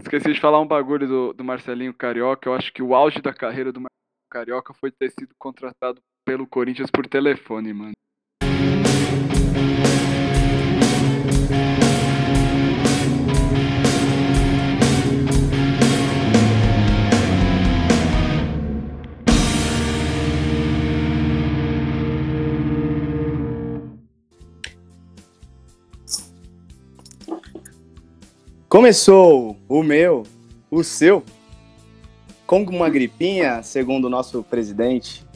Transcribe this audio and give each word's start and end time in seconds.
Esqueci 0.00 0.32
de 0.32 0.40
falar 0.40 0.60
um 0.60 0.66
bagulho 0.66 1.06
do, 1.06 1.32
do 1.32 1.44
Marcelinho 1.44 1.94
Carioca. 1.94 2.48
Eu 2.48 2.54
acho 2.54 2.72
que 2.72 2.82
o 2.82 2.94
auge 2.94 3.20
da 3.20 3.32
carreira 3.32 3.70
do 3.70 3.80
Marcelinho 3.80 4.30
Carioca 4.30 4.72
foi 4.72 4.90
ter 4.90 5.10
sido 5.10 5.34
contratado 5.38 6.00
pelo 6.24 6.46
Corinthians 6.46 6.90
por 6.90 7.06
telefone, 7.06 7.72
mano. 7.72 7.92
Começou 28.70 29.56
o 29.68 29.82
meu, 29.82 30.22
o 30.70 30.84
seu, 30.84 31.24
com 32.46 32.62
uma 32.62 32.88
gripinha, 32.88 33.64
segundo 33.64 34.04
o 34.04 34.08
nosso 34.08 34.44
presidente. 34.44 35.26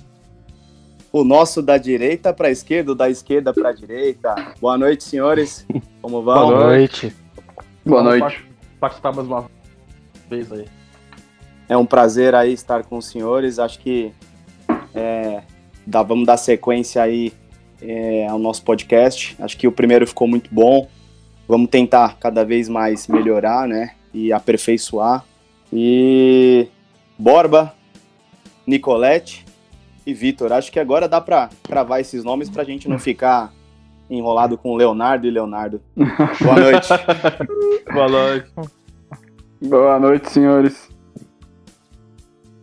O 1.12 1.24
nosso 1.24 1.60
da 1.60 1.76
direita 1.76 2.32
para 2.32 2.46
a 2.46 2.50
esquerda, 2.52 2.92
o 2.92 2.94
da 2.94 3.10
esquerda 3.10 3.52
para 3.52 3.70
a 3.70 3.72
direita. 3.72 4.54
Boa 4.60 4.78
noite, 4.78 5.02
senhores. 5.02 5.66
Como 6.00 6.22
vão? 6.22 6.46
Boa 6.46 6.66
noite. 6.66 7.12
Boa 7.84 8.02
noite. 8.04 8.46
Participar 8.78 9.12
mais 9.12 9.26
uma 9.26 9.50
vez 10.30 10.52
aí. 10.52 10.66
É 11.68 11.76
um 11.76 11.84
prazer 11.84 12.36
aí 12.36 12.52
estar 12.52 12.84
com 12.84 12.98
os 12.98 13.06
senhores. 13.06 13.58
Acho 13.58 13.80
que 13.80 14.12
é, 14.94 15.42
dá, 15.84 16.04
vamos 16.04 16.24
dar 16.24 16.36
sequência 16.36 17.02
aí 17.02 17.32
é, 17.82 18.28
ao 18.28 18.38
nosso 18.38 18.62
podcast. 18.62 19.34
Acho 19.40 19.56
que 19.56 19.66
o 19.66 19.72
primeiro 19.72 20.06
ficou 20.06 20.28
muito 20.28 20.54
bom 20.54 20.88
vamos 21.48 21.68
tentar 21.68 22.16
cada 22.18 22.44
vez 22.44 22.68
mais 22.68 23.06
melhorar, 23.06 23.68
né? 23.68 23.94
E 24.12 24.32
aperfeiçoar. 24.32 25.24
E 25.72 26.68
Borba, 27.18 27.74
Nicolette 28.66 29.44
e 30.06 30.12
Vitor. 30.12 30.52
Acho 30.52 30.70
que 30.70 30.80
agora 30.80 31.08
dá 31.08 31.20
para 31.20 31.50
cravar 31.62 32.00
esses 32.00 32.24
nomes 32.24 32.48
para 32.48 32.62
a 32.62 32.64
gente 32.64 32.88
não 32.88 32.98
ficar 32.98 33.52
enrolado 34.08 34.56
com 34.56 34.76
Leonardo 34.76 35.26
e 35.26 35.30
Leonardo. 35.30 35.80
Boa 35.96 36.60
noite. 36.60 36.88
Boa 37.92 38.08
noite. 38.08 38.50
Boa 39.62 39.98
noite, 39.98 40.30
senhores. 40.30 40.88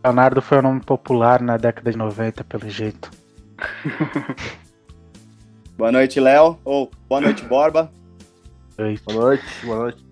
Leonardo 0.03 0.41
foi 0.41 0.59
um 0.59 0.63
nome 0.63 0.81
popular 0.81 1.41
na 1.41 1.57
década 1.57 1.91
de 1.91 1.97
90, 1.97 2.43
pelo 2.43 2.69
jeito. 2.69 3.11
boa 5.77 5.91
noite, 5.91 6.19
Léo. 6.19 6.57
Ou 6.65 6.89
boa 7.07 7.21
noite, 7.21 7.43
Borba. 7.45 7.91
Boa 8.77 9.19
noite, 9.19 9.43
boa 9.63 9.77
noite. 9.77 10.11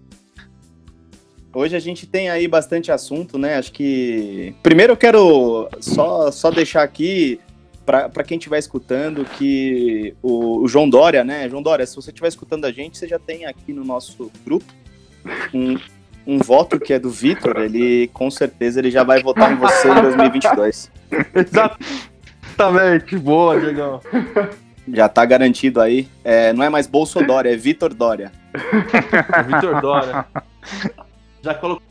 Hoje 1.53 1.75
a 1.75 1.79
gente 1.79 2.05
tem 2.05 2.29
aí 2.29 2.47
bastante 2.47 2.91
assunto, 2.91 3.37
né? 3.37 3.57
Acho 3.57 3.71
que. 3.71 4.53
Primeiro 4.61 4.93
eu 4.93 4.97
quero 4.97 5.67
só, 5.79 6.31
só 6.31 6.51
deixar 6.51 6.83
aqui 6.83 7.39
para 7.85 8.23
quem 8.23 8.37
estiver 8.37 8.59
escutando 8.59 9.25
que 9.25 10.13
o, 10.21 10.59
o, 10.63 10.67
João 10.67 10.87
Dória, 10.87 11.23
né? 11.23 11.49
João 11.49 11.63
Dória, 11.63 11.87
se 11.87 11.95
você 11.95 12.11
estiver 12.11 12.27
escutando 12.27 12.65
a 12.65 12.71
gente, 12.71 12.99
você 12.99 13.07
já 13.07 13.17
tem 13.17 13.45
aqui 13.45 13.73
no 13.73 13.83
nosso 13.83 14.31
grupo 14.45 14.71
um, 15.51 15.75
um 16.27 16.37
voto 16.37 16.79
que 16.79 16.93
é 16.93 16.99
do 16.99 17.09
Vitor. 17.09 17.57
Ele 17.57 18.07
com 18.13 18.29
certeza 18.29 18.79
ele 18.79 18.91
já 18.91 19.03
vai 19.03 19.23
votar 19.23 19.51
em 19.51 19.55
você 19.55 19.89
em 19.89 20.01
2022. 20.01 20.91
Exatamente, 21.33 23.17
boa, 23.17 23.59
Diegão. 23.59 23.99
Já 24.87 25.09
tá 25.09 25.25
garantido 25.25 25.81
aí. 25.81 26.07
É, 26.23 26.53
não 26.53 26.63
é 26.63 26.69
mais 26.69 26.85
Bolso 26.85 27.25
Dória, 27.25 27.51
é 27.51 27.55
Vitor 27.55 27.91
Dória. 27.91 28.31
Vitor 29.47 29.81
Dória. 29.81 30.25
Já 31.41 31.53
colocou 31.53 31.83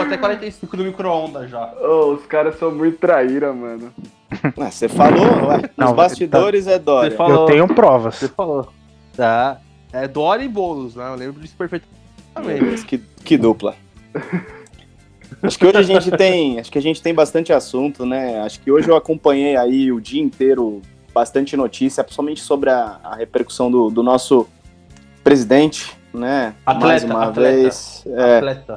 até 0.00 0.16
45 0.16 0.76
no 0.76 0.84
micro-ondas 0.84 1.50
já. 1.50 1.74
Oh, 1.80 2.12
os 2.12 2.24
caras 2.26 2.58
são 2.58 2.70
muito 2.70 2.98
traíra, 2.98 3.52
mano. 3.52 3.92
Você 4.56 4.88
falou, 4.88 5.48
ué, 5.48 5.70
Não, 5.76 5.88
nos 5.88 5.96
bastidores 5.96 6.64
tá... 6.64 6.72
é 6.72 6.78
Dória. 6.78 7.16
Falou, 7.16 7.42
Eu 7.42 7.46
tenho 7.46 7.68
provas. 7.68 8.16
Você 8.16 8.28
falou. 8.28 8.68
Tá. 9.16 9.60
É 9.92 10.08
Dória 10.08 10.44
e 10.44 10.48
Boulos, 10.48 10.96
né? 10.96 11.06
Eu 11.08 11.16
lembro 11.16 11.40
disso 11.40 11.54
perfeitamente. 11.56 12.86
Que, 12.86 12.98
que 12.98 13.36
dupla. 13.36 13.74
Acho 15.42 15.58
que 15.58 15.66
hoje 15.66 15.78
a 15.78 15.82
gente 15.82 16.10
tem, 16.12 16.60
acho 16.60 16.70
que 16.70 16.78
a 16.78 16.82
gente 16.82 17.02
tem 17.02 17.12
bastante 17.12 17.52
assunto, 17.52 18.06
né? 18.06 18.40
Acho 18.42 18.60
que 18.60 18.70
hoje 18.70 18.88
eu 18.88 18.94
acompanhei 18.94 19.56
aí 19.56 19.90
o 19.90 20.00
dia 20.00 20.22
inteiro 20.22 20.80
bastante 21.12 21.56
notícia, 21.56 22.04
principalmente 22.04 22.40
sobre 22.40 22.70
a, 22.70 23.00
a 23.02 23.16
repercussão 23.16 23.68
do, 23.68 23.90
do 23.90 24.02
nosso 24.02 24.46
presidente, 25.22 25.96
né? 26.12 26.54
Atleta, 26.66 26.86
mais 26.86 27.04
uma 27.04 27.24
atleta, 27.24 27.56
vez. 27.56 28.04
É, 28.06 28.36
atleta. 28.38 28.76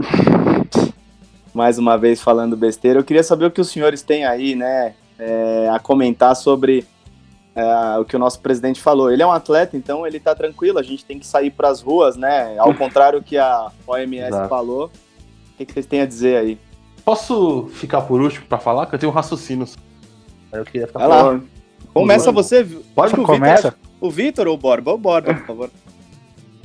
Mais 1.53 1.77
uma 1.77 1.97
vez 1.97 2.21
falando 2.21 2.55
besteira. 2.55 2.99
Eu 2.99 3.03
queria 3.03 3.23
saber 3.23 3.45
o 3.45 3.51
que 3.51 3.61
os 3.61 3.69
senhores 3.69 4.01
têm 4.01 4.25
aí, 4.25 4.55
né? 4.55 4.93
É, 5.17 5.69
a 5.69 5.79
comentar 5.79 6.35
sobre 6.35 6.85
é, 7.55 7.97
o 7.97 8.05
que 8.05 8.15
o 8.15 8.19
nosso 8.19 8.39
presidente 8.41 8.81
falou. 8.81 9.09
Ele 9.11 9.23
é 9.23 9.25
um 9.25 9.31
atleta, 9.31 9.77
então 9.77 10.05
ele 10.05 10.19
tá 10.19 10.35
tranquilo, 10.35 10.77
a 10.77 10.83
gente 10.83 11.05
tem 11.05 11.17
que 11.17 11.25
sair 11.25 11.49
para 11.49 11.69
as 11.69 11.81
ruas, 11.81 12.17
né? 12.17 12.57
Ao 12.57 12.73
contrário 12.75 13.23
que 13.23 13.37
a 13.37 13.71
OMS 13.87 14.27
Exato. 14.27 14.49
falou. 14.49 14.85
O 15.53 15.57
que, 15.57 15.65
que, 15.65 15.73
vocês 15.73 15.85
têm 15.85 16.01
a 16.01 16.05
dizer 16.05 16.37
aí? 16.37 16.59
Posso 17.05 17.69
ficar 17.73 18.01
por 18.01 18.19
último 18.19 18.45
para 18.47 18.57
falar? 18.57 18.87
Que 18.87 18.95
eu 18.95 18.99
tenho 18.99 19.11
um 19.11 19.15
raciocínio. 19.15 19.65
Eu 20.51 20.65
queria 20.65 20.87
ficar 20.87 21.07
Vai 21.07 21.07
lá. 21.07 21.39
Começa 21.93 22.29
você. 22.31 22.65
Pode 22.93 23.15
começa. 23.15 23.73
O 24.01 24.11
Vitor 24.11 24.47
ou 24.47 24.55
o 24.55 24.57
Borba? 24.57 24.91
O 24.91 24.97
Borba, 24.97 25.33
por 25.33 25.45
favor. 25.45 25.69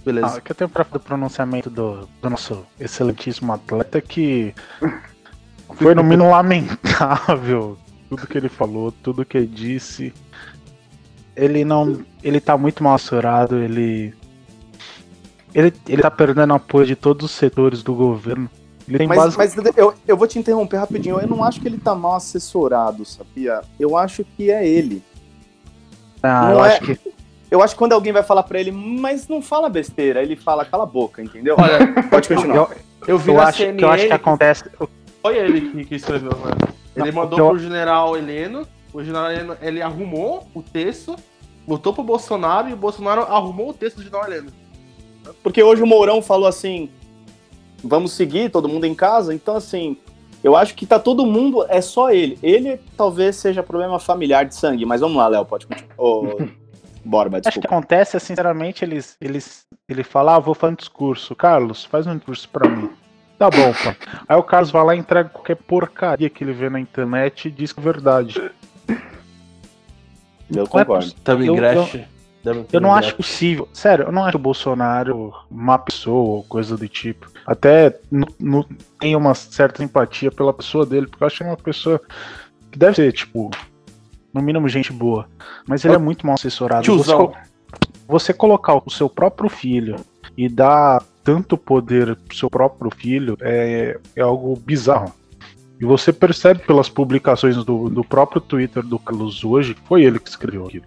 Beleza. 0.04 0.38
Ah, 0.38 0.40
que 0.40 0.52
eu 0.52 0.56
tenho 0.56 0.70
pra 0.70 0.84
do 0.84 0.98
pronunciamento 0.98 1.68
do, 1.68 2.08
do 2.22 2.30
nosso 2.30 2.66
excelentíssimo 2.78 3.52
atleta 3.52 4.00
que 4.00 4.54
foi 5.76 5.94
no 5.94 6.02
mínimo 6.02 6.30
lamentável 6.30 7.76
tudo 8.10 8.26
que 8.26 8.36
ele 8.36 8.48
falou, 8.48 8.90
tudo 8.90 9.24
que 9.24 9.38
ele 9.38 9.46
disse. 9.46 10.12
Ele 11.36 11.64
não. 11.64 12.04
Ele 12.22 12.40
tá 12.40 12.58
muito 12.58 12.82
mal 12.82 12.94
assessorado, 12.94 13.56
ele. 13.56 14.12
Ele, 15.54 15.72
ele 15.88 16.02
tá 16.02 16.10
perdendo 16.10 16.52
apoio 16.52 16.86
de 16.86 16.96
todos 16.96 17.26
os 17.26 17.36
setores 17.36 17.82
do 17.82 17.94
governo. 17.94 18.50
mas, 18.88 19.08
base... 19.08 19.36
mas 19.38 19.56
eu, 19.76 19.94
eu 20.06 20.16
vou 20.16 20.26
te 20.26 20.38
interromper 20.38 20.76
rapidinho. 20.78 21.20
Eu 21.20 21.28
não 21.28 21.44
acho 21.44 21.60
que 21.60 21.68
ele 21.68 21.78
tá 21.78 21.94
mal 21.94 22.16
assessorado, 22.16 23.04
sabia? 23.04 23.62
Eu 23.78 23.96
acho 23.96 24.24
que 24.24 24.50
é 24.50 24.66
ele. 24.66 25.02
Ah, 26.22 26.42
não 26.46 26.50
eu 26.52 26.64
é... 26.64 26.68
acho 26.68 26.80
que 26.80 27.00
eu 27.50 27.62
acho 27.62 27.74
que 27.74 27.78
quando 27.78 27.92
alguém 27.92 28.12
vai 28.12 28.22
falar 28.22 28.44
para 28.44 28.60
ele, 28.60 28.70
mas 28.70 29.26
não 29.26 29.42
fala 29.42 29.68
besteira, 29.68 30.22
ele 30.22 30.36
fala, 30.36 30.64
cala 30.64 30.84
a 30.84 30.86
boca, 30.86 31.20
entendeu? 31.20 31.56
Olha, 31.58 32.02
pode 32.08 32.28
continuar. 32.28 32.56
Eu, 32.56 32.70
eu 33.08 33.18
vi 33.18 33.30
eu 33.30 33.40
acho, 33.40 33.58
CNN, 33.58 33.76
que 33.76 33.84
eu 33.84 33.90
acho 33.90 34.06
que 34.06 34.12
acontece. 34.12 34.64
Foi 35.20 35.36
ele 35.36 35.60
que, 35.70 35.84
que 35.84 35.94
escreveu, 35.96 36.30
mano. 36.38 36.56
Ele 36.94 37.12
mandou 37.12 37.38
eu... 37.38 37.48
pro 37.48 37.58
general 37.58 38.16
Heleno, 38.16 38.66
o 38.92 39.02
general 39.02 39.32
Heleno, 39.32 39.56
ele 39.60 39.82
arrumou 39.82 40.46
o 40.54 40.62
texto, 40.62 41.16
botou 41.66 41.92
pro 41.92 42.04
Bolsonaro 42.04 42.68
e 42.68 42.72
o 42.72 42.76
Bolsonaro 42.76 43.22
arrumou 43.22 43.70
o 43.70 43.74
texto 43.74 43.96
do 43.96 44.02
general 44.02 44.26
Heleno. 44.26 44.52
Porque 45.42 45.62
hoje 45.62 45.82
o 45.82 45.86
Mourão 45.86 46.22
falou 46.22 46.46
assim: 46.46 46.88
vamos 47.82 48.12
seguir, 48.12 48.50
todo 48.50 48.68
mundo 48.68 48.86
em 48.86 48.94
casa, 48.94 49.34
então 49.34 49.56
assim. 49.56 49.96
Eu 50.42 50.56
acho 50.56 50.74
que 50.74 50.86
tá 50.86 50.98
todo 50.98 51.26
mundo, 51.26 51.66
é 51.68 51.82
só 51.82 52.10
ele. 52.10 52.38
Ele 52.42 52.80
talvez 52.96 53.36
seja 53.36 53.62
problema 53.62 53.98
familiar 53.98 54.46
de 54.46 54.54
sangue, 54.54 54.86
mas 54.86 55.02
vamos 55.02 55.18
lá, 55.18 55.28
Léo, 55.28 55.44
pode 55.44 55.66
continuar. 55.66 55.94
Oh, 55.98 56.22
Borba, 57.04 57.40
desculpa. 57.40 57.48
Acho 57.48 57.60
que 57.60 57.66
acontece, 57.66 58.16
é, 58.16 58.20
sinceramente, 58.20 58.84
eles, 58.84 59.16
eles, 59.20 59.66
ele 59.88 60.02
fala, 60.02 60.36
ah, 60.36 60.38
vou 60.38 60.54
fazer 60.54 60.72
um 60.72 60.76
discurso. 60.76 61.34
Carlos, 61.34 61.84
faz 61.84 62.06
um 62.06 62.16
discurso 62.16 62.48
pra 62.48 62.68
mim. 62.68 62.90
Tá 63.38 63.48
bom, 63.48 63.72
pô. 63.72 63.94
Aí 64.28 64.36
o 64.36 64.42
Carlos 64.42 64.70
vai 64.70 64.84
lá 64.84 64.94
e 64.94 64.98
entrega 64.98 65.30
qualquer 65.30 65.56
porcaria 65.56 66.28
que 66.28 66.44
ele 66.44 66.52
vê 66.52 66.68
na 66.68 66.78
internet 66.78 67.48
e 67.48 67.50
diz 67.50 67.72
que 67.72 67.80
é 67.80 67.82
verdade. 67.82 68.50
Eu 70.54 70.66
concordo. 70.66 71.06
É, 71.06 71.24
Também 71.24 71.46
eu, 71.46 71.56
eu, 71.56 72.66
eu 72.70 72.80
não 72.80 72.92
acho 72.92 73.16
possível. 73.16 73.66
Sério, 73.72 74.06
eu 74.06 74.12
não 74.12 74.24
acho 74.24 74.36
o 74.36 74.40
Bolsonaro 74.40 75.32
uma 75.50 75.78
pessoa 75.78 76.36
ou 76.36 76.44
coisa 76.44 76.76
do 76.76 76.86
tipo. 76.86 77.30
Até 77.46 77.98
tenho 78.98 79.18
uma 79.18 79.34
certa 79.34 79.82
empatia 79.82 80.30
pela 80.30 80.52
pessoa 80.52 80.84
dele, 80.84 81.06
porque 81.06 81.22
eu 81.22 81.26
acho 81.26 81.38
que 81.38 81.42
é 81.42 81.46
uma 81.46 81.56
pessoa 81.56 82.00
que 82.70 82.78
deve 82.78 82.96
ser, 82.96 83.12
tipo, 83.12 83.50
no 84.32 84.42
mínimo 84.42 84.68
gente 84.68 84.92
boa. 84.92 85.28
Mas 85.66 85.84
ele 85.84 85.94
é 85.94 85.98
muito 85.98 86.26
mal 86.26 86.34
assessorado. 86.34 86.86
Você, 86.96 87.12
você 88.06 88.32
colocar 88.32 88.74
o 88.74 88.90
seu 88.90 89.08
próprio 89.08 89.48
filho 89.48 89.96
e 90.36 90.48
dar 90.48 91.02
tanto 91.22 91.56
poder 91.56 92.16
pro 92.16 92.36
seu 92.36 92.50
próprio 92.50 92.90
filho 92.90 93.36
é, 93.40 93.98
é 94.16 94.20
algo 94.20 94.56
bizarro. 94.56 95.12
E 95.80 95.84
você 95.84 96.12
percebe 96.12 96.60
pelas 96.60 96.88
publicações 96.88 97.56
do, 97.64 97.88
do 97.88 98.04
próprio 98.04 98.40
Twitter 98.40 98.82
do 98.82 98.98
Carlos 98.98 99.42
hoje 99.44 99.74
que 99.74 99.80
foi 99.82 100.02
ele 100.02 100.18
que 100.18 100.28
escreveu 100.28 100.66
aquilo. 100.66 100.84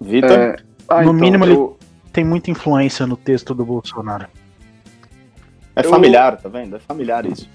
Vitor? 0.00 0.30
É... 0.30 0.56
Ah, 0.88 1.02
no 1.02 1.02
então, 1.02 1.12
mínimo, 1.14 1.44
eu... 1.44 1.50
ele 1.50 2.10
tem 2.12 2.24
muita 2.24 2.50
influência 2.50 3.06
no 3.06 3.16
texto 3.16 3.54
do 3.54 3.64
Bolsonaro. 3.64 4.26
É 5.74 5.82
familiar, 5.82 6.34
eu... 6.34 6.38
tá 6.38 6.48
vendo? 6.48 6.76
É 6.76 6.78
familiar 6.78 7.26
isso. 7.26 7.50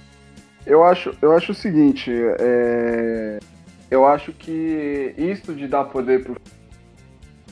Eu 0.66 0.84
acho, 0.84 1.16
eu 1.22 1.32
acho 1.36 1.52
o 1.52 1.56
seguinte, 1.56 2.12
é, 2.40 3.40
eu 3.90 4.06
acho 4.06 4.32
que 4.32 5.14
isso 5.18 5.54
de 5.54 5.68
dar 5.68 5.86
poder 5.86 6.24
pro 6.24 6.36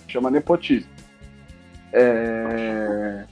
chama 0.08 0.32
nepotismo. 0.32 0.90
É, 1.92 3.26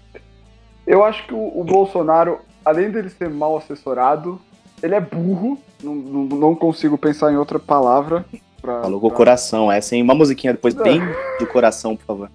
Eu 0.85 1.03
acho 1.03 1.25
que 1.27 1.33
o, 1.33 1.59
o 1.59 1.63
Bolsonaro, 1.63 2.39
além 2.63 2.89
dele 2.89 3.09
ser 3.09 3.29
mal 3.29 3.57
assessorado, 3.57 4.39
ele 4.81 4.95
é 4.95 4.99
burro. 4.99 5.59
Não, 5.83 5.95
não, 5.95 6.23
não 6.23 6.55
consigo 6.55 6.97
pensar 6.97 7.31
em 7.31 7.37
outra 7.37 7.59
palavra. 7.59 8.25
Pra, 8.61 8.81
Falou 8.81 8.99
com 8.99 9.07
o 9.07 9.11
coração, 9.11 9.71
essa, 9.71 9.95
hein? 9.95 10.01
Uma 10.01 10.15
musiquinha 10.15 10.53
depois 10.53 10.73
bem 10.73 10.99
do 11.39 11.47
coração, 11.47 11.95
por 11.95 12.05
favor. 12.05 12.31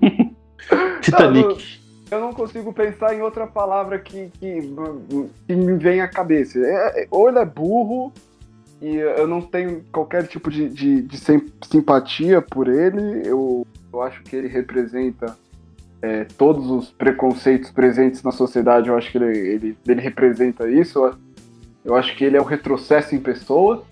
Titanic. 1.02 1.77
Eu 2.10 2.20
não 2.20 2.32
consigo 2.32 2.72
pensar 2.72 3.14
em 3.14 3.22
outra 3.22 3.46
palavra 3.46 3.98
que, 3.98 4.30
que, 4.38 4.60
que 5.46 5.54
me 5.54 5.76
vem 5.76 6.00
à 6.00 6.08
cabeça. 6.08 6.58
É, 6.58 7.02
é, 7.02 7.08
ou 7.10 7.28
ele 7.28 7.38
é 7.38 7.44
burro, 7.44 8.12
e 8.80 8.96
eu 8.96 9.26
não 9.26 9.42
tenho 9.42 9.84
qualquer 9.92 10.26
tipo 10.26 10.50
de, 10.50 10.68
de, 10.68 11.02
de 11.02 11.18
simpatia 11.66 12.40
por 12.40 12.68
ele. 12.68 13.26
Eu, 13.26 13.66
eu 13.92 14.02
acho 14.02 14.22
que 14.22 14.36
ele 14.36 14.48
representa 14.48 15.36
é, 16.00 16.24
todos 16.24 16.70
os 16.70 16.90
preconceitos 16.90 17.70
presentes 17.70 18.22
na 18.22 18.30
sociedade. 18.30 18.88
Eu 18.88 18.96
acho 18.96 19.10
que 19.10 19.18
ele, 19.18 19.36
ele, 19.36 19.78
ele 19.86 20.00
representa 20.00 20.70
isso. 20.70 21.10
Eu 21.84 21.96
acho 21.96 22.16
que 22.16 22.24
ele 22.24 22.36
é 22.36 22.40
o 22.40 22.44
retrocesso 22.44 23.14
em 23.14 23.20
pessoa. 23.20 23.84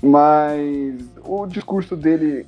Mas 0.00 1.04
o 1.24 1.46
discurso 1.46 1.96
dele 1.96 2.46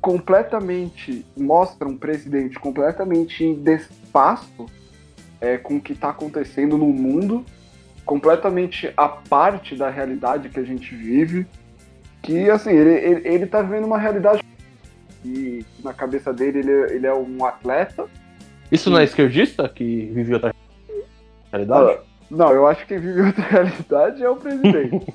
completamente 0.00 1.24
mostra 1.36 1.88
um 1.88 1.96
presidente 1.96 2.58
completamente 2.58 3.44
em 3.44 3.54
despaço 3.54 4.66
é, 5.40 5.56
com 5.56 5.76
o 5.76 5.80
que 5.80 5.92
está 5.92 6.10
acontecendo 6.10 6.78
no 6.78 6.86
mundo 6.86 7.44
completamente 8.08 8.90
à 8.96 9.06
parte 9.06 9.76
da 9.76 9.90
realidade 9.90 10.48
que 10.48 10.58
a 10.58 10.64
gente 10.64 10.94
vive. 10.94 11.46
Que, 12.22 12.48
assim, 12.48 12.70
ele, 12.70 12.90
ele, 12.90 13.28
ele 13.28 13.46
tá 13.46 13.60
vivendo 13.60 13.84
uma 13.84 13.98
realidade 13.98 14.42
e 15.22 15.64
na 15.84 15.92
cabeça 15.92 16.32
dele 16.32 16.60
ele, 16.60 16.72
ele 16.94 17.06
é 17.06 17.14
um 17.14 17.44
atleta. 17.44 18.06
Isso 18.72 18.88
não 18.88 18.98
é 18.98 19.04
esquerdista 19.04 19.68
que 19.68 20.10
vive 20.14 20.32
outra 20.32 20.54
realidade? 21.52 21.98
Ah, 21.98 22.02
não, 22.30 22.50
eu 22.52 22.66
acho 22.66 22.86
que 22.86 22.96
vive 22.96 23.20
outra 23.20 23.44
realidade 23.48 24.22
é 24.22 24.30
o 24.30 24.36
presidente. 24.36 25.06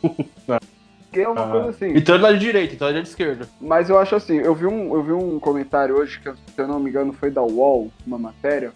que 1.14 1.22
é 1.22 1.30
uma 1.30 1.46
ah, 1.46 1.52
coisa 1.52 1.70
assim. 1.70 1.94
Então 1.96 2.16
ele 2.16 2.26
é 2.26 2.34
de 2.34 2.40
direita, 2.40 2.74
então 2.74 2.90
ele 2.90 3.00
é 3.00 3.02
de 3.02 3.08
esquerda. 3.08 3.48
Mas 3.62 3.90
eu 3.90 3.98
acho 4.00 4.16
assim, 4.16 4.38
eu 4.38 4.56
vi 4.56 4.66
um, 4.66 4.94
eu 4.94 5.04
vi 5.04 5.12
um 5.12 5.40
comentário 5.40 5.96
hoje, 5.96 6.20
que 6.20 6.30
se 6.32 6.60
eu 6.62 6.68
não 6.68 6.80
me 6.80 6.90
engano 6.90 7.14
foi 7.14 7.30
da 7.30 7.42
UOL, 7.42 7.92
uma 8.06 8.18
matéria, 8.18 8.74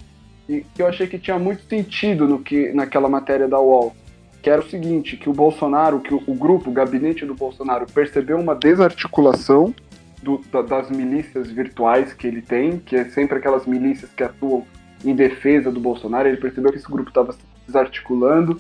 e 0.48 0.64
que 0.74 0.82
eu 0.82 0.88
achei 0.88 1.08
que 1.08 1.18
tinha 1.18 1.40
muito 1.40 1.64
sentido 1.64 2.28
no 2.28 2.40
que, 2.40 2.72
naquela 2.72 3.10
matéria 3.10 3.48
da 3.48 3.60
UOL 3.60 3.94
que 4.42 4.50
era 4.50 4.62
o 4.62 4.70
seguinte, 4.70 5.18
que 5.18 5.30
o 5.30 5.34
Bolsonaro, 5.34 6.00
que 6.00 6.14
o, 6.14 6.24
o 6.26 6.34
grupo, 6.34 6.70
o 6.70 6.74
gabinete 6.74 7.26
do 7.26 7.36
Bolsonaro, 7.36 7.86
percebeu 7.86 8.40
uma 8.40 8.56
desarticulação 8.56 9.76
do, 10.24 10.42
da, 10.52 10.62
das 10.62 10.90
milícias 10.90 11.52
virtuais 11.52 12.14
que 12.14 12.28
ele 12.28 12.42
tem, 12.42 12.80
que 12.80 12.96
é 12.96 13.06
sempre 13.10 13.40
aquelas 13.40 13.66
milícias 13.66 14.10
que 14.12 14.24
atuam 14.24 14.66
em 15.04 15.14
defesa 15.14 15.72
do 15.72 15.80
Bolsonaro, 15.80 16.28
ele 16.28 16.38
percebeu 16.38 16.72
que 16.72 16.78
esse 16.78 16.90
grupo 16.90 17.10
estava 17.10 17.34
se 17.34 17.40
desarticulando 17.66 18.58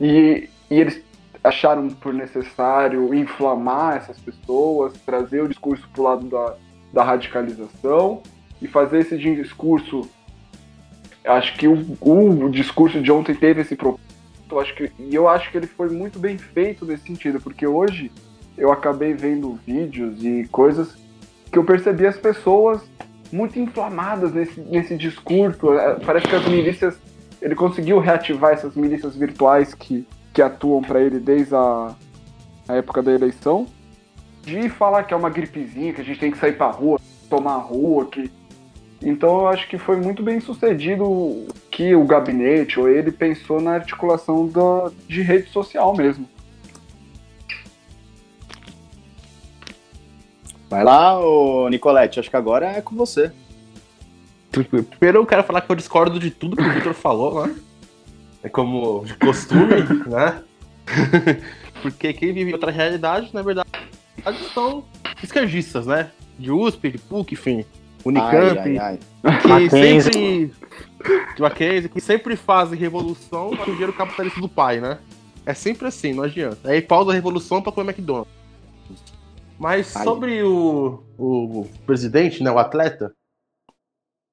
e, 0.00 0.48
e 0.70 0.80
eles 0.80 1.02
acharam 1.46 1.88
por 1.88 2.12
necessário 2.12 3.14
inflamar 3.14 3.96
essas 3.96 4.18
pessoas, 4.18 4.92
trazer 5.04 5.42
o 5.42 5.48
discurso 5.48 5.88
para 5.92 6.00
o 6.00 6.04
lado 6.04 6.26
da, 6.26 6.54
da 6.92 7.04
radicalização 7.04 8.22
e 8.60 8.66
fazer 8.66 8.98
esse 8.98 9.16
discurso. 9.16 10.08
Acho 11.24 11.56
que 11.56 11.66
o, 11.66 11.96
o 12.00 12.48
discurso 12.50 13.00
de 13.00 13.10
ontem 13.10 13.34
teve 13.34 13.62
esse 13.62 13.74
propósito 13.74 14.06
acho 14.60 14.74
que, 14.76 14.92
e 14.98 15.14
eu 15.14 15.28
acho 15.28 15.50
que 15.50 15.56
ele 15.56 15.66
foi 15.66 15.88
muito 15.90 16.18
bem 16.18 16.38
feito 16.38 16.84
nesse 16.84 17.04
sentido, 17.04 17.40
porque 17.40 17.66
hoje 17.66 18.12
eu 18.56 18.70
acabei 18.72 19.12
vendo 19.12 19.58
vídeos 19.66 20.24
e 20.24 20.46
coisas 20.50 20.96
que 21.50 21.58
eu 21.58 21.64
percebi 21.64 22.06
as 22.06 22.16
pessoas 22.16 22.82
muito 23.32 23.58
inflamadas 23.58 24.32
nesse, 24.32 24.60
nesse 24.60 24.96
discurso. 24.96 25.74
É, 25.74 25.94
parece 25.94 26.28
que 26.28 26.36
as 26.36 26.46
milícias. 26.46 26.96
Ele 27.42 27.54
conseguiu 27.54 27.98
reativar 27.98 28.52
essas 28.52 28.74
milícias 28.74 29.14
virtuais 29.14 29.74
que, 29.74 30.06
que 30.36 30.42
atuam 30.42 30.82
para 30.82 31.00
ele 31.00 31.18
desde 31.18 31.54
a, 31.54 31.94
a 32.68 32.74
época 32.74 33.02
da 33.02 33.10
eleição. 33.10 33.66
De 34.42 34.68
falar 34.68 35.04
que 35.04 35.14
é 35.14 35.16
uma 35.16 35.30
gripezinha, 35.30 35.94
que 35.94 36.02
a 36.02 36.04
gente 36.04 36.20
tem 36.20 36.30
que 36.30 36.36
sair 36.36 36.52
pra 36.52 36.70
rua, 36.70 37.00
tomar 37.30 37.54
a 37.54 37.58
rua, 37.58 38.04
que 38.04 38.30
então 39.00 39.40
eu 39.40 39.48
acho 39.48 39.66
que 39.66 39.78
foi 39.78 39.96
muito 39.96 40.22
bem 40.22 40.38
sucedido 40.38 41.46
que 41.70 41.94
o 41.94 42.04
gabinete 42.04 42.78
ou 42.78 42.86
ele 42.86 43.10
pensou 43.10 43.62
na 43.62 43.72
articulação 43.72 44.46
da, 44.46 44.90
de 45.08 45.22
rede 45.22 45.48
social 45.48 45.96
mesmo. 45.96 46.28
Vai 50.68 50.84
lá, 50.84 51.18
ô 51.18 51.66
Nicolete, 51.70 52.20
acho 52.20 52.28
que 52.28 52.36
agora 52.36 52.66
é 52.66 52.82
com 52.82 52.94
você. 52.94 53.32
Primeiro 54.50 55.18
eu 55.18 55.26
quero 55.26 55.44
falar 55.44 55.62
que 55.62 55.72
eu 55.72 55.76
discordo 55.76 56.18
de 56.18 56.30
tudo 56.30 56.56
que 56.56 56.62
o 56.62 56.72
Victor 56.74 56.92
falou, 56.92 57.46
né? 57.46 57.56
É 58.46 58.48
como 58.48 59.04
de 59.04 59.14
costume, 59.14 59.74
né? 60.06 60.40
Porque 61.82 62.12
quem 62.12 62.32
vive 62.32 62.52
outra 62.52 62.70
realidade, 62.70 63.30
na 63.34 63.42
verdade, 63.42 63.68
são 64.54 64.84
esquerdistas, 65.20 65.84
né? 65.84 66.12
De 66.38 66.52
USP, 66.52 66.92
de 66.92 66.98
PUC, 66.98 67.34
enfim. 67.34 67.64
Unicamp, 68.04 68.56
ai, 68.60 68.78
ai, 68.78 68.78
ai. 68.78 69.40
que 69.40 69.48
Mackenzie. 69.48 70.02
sempre. 70.12 70.52
Mackenzie, 71.40 71.88
que 71.88 72.00
sempre 72.00 72.36
fazem 72.36 72.78
revolução 72.78 73.50
para 73.50 73.64
o 73.64 73.72
dinheiro 73.72 73.92
capitalista 73.92 74.40
do 74.40 74.48
pai, 74.48 74.80
né? 74.80 75.00
É 75.44 75.52
sempre 75.52 75.88
assim, 75.88 76.12
não 76.12 76.22
adianta. 76.22 76.70
Aí 76.70 76.80
pausa 76.80 77.10
a 77.10 77.14
revolução 77.14 77.60
para 77.60 77.72
comer 77.72 77.90
McDonald's. 77.90 78.32
Mas 79.58 79.88
sobre 79.88 80.40
o, 80.44 81.02
o 81.18 81.68
presidente, 81.84 82.44
né, 82.44 82.50
o 82.52 82.58
atleta, 82.60 83.12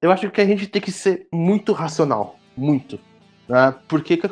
eu 0.04 0.12
acho 0.12 0.30
que 0.30 0.42
a 0.42 0.46
gente 0.46 0.68
tem 0.68 0.82
que 0.82 0.92
ser 0.92 1.28
muito 1.34 1.74
racional. 1.74 2.38
Muito. 2.56 3.00
Né? 3.48 3.74
Porque 3.88 4.16
o 4.16 4.18
que 4.18 4.30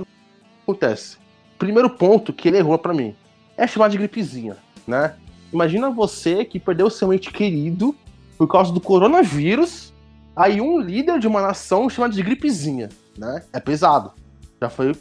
acontece? 0.64 1.18
Primeiro 1.58 1.90
ponto 1.90 2.34
que 2.34 2.48
ele 2.48 2.58
errou 2.58 2.78
para 2.78 2.94
mim 2.94 3.16
é 3.58 3.68
chamar 3.68 3.90
de 3.90 3.98
gripezinha, 3.98 4.58
né? 4.88 5.16
Imagina 5.54 5.90
você 5.90 6.46
que 6.46 6.60
perdeu 6.60 6.90
seu 6.90 7.14
ente 7.14 7.32
querido 7.32 7.96
por 8.38 8.48
causa 8.48 8.72
do 8.72 8.80
coronavírus, 8.80 9.94
aí 10.36 10.62
um 10.62 10.80
líder 10.80 11.20
de 11.20 11.28
uma 11.28 11.42
nação 11.42 11.90
chamado 11.90 12.14
de 12.14 12.24
gripezinha, 12.24 12.90
né? 13.18 13.44
É 13.54 13.60
pesado. 13.60 14.14
Já 14.60 14.70
foi 14.70 14.92
o 14.92 14.98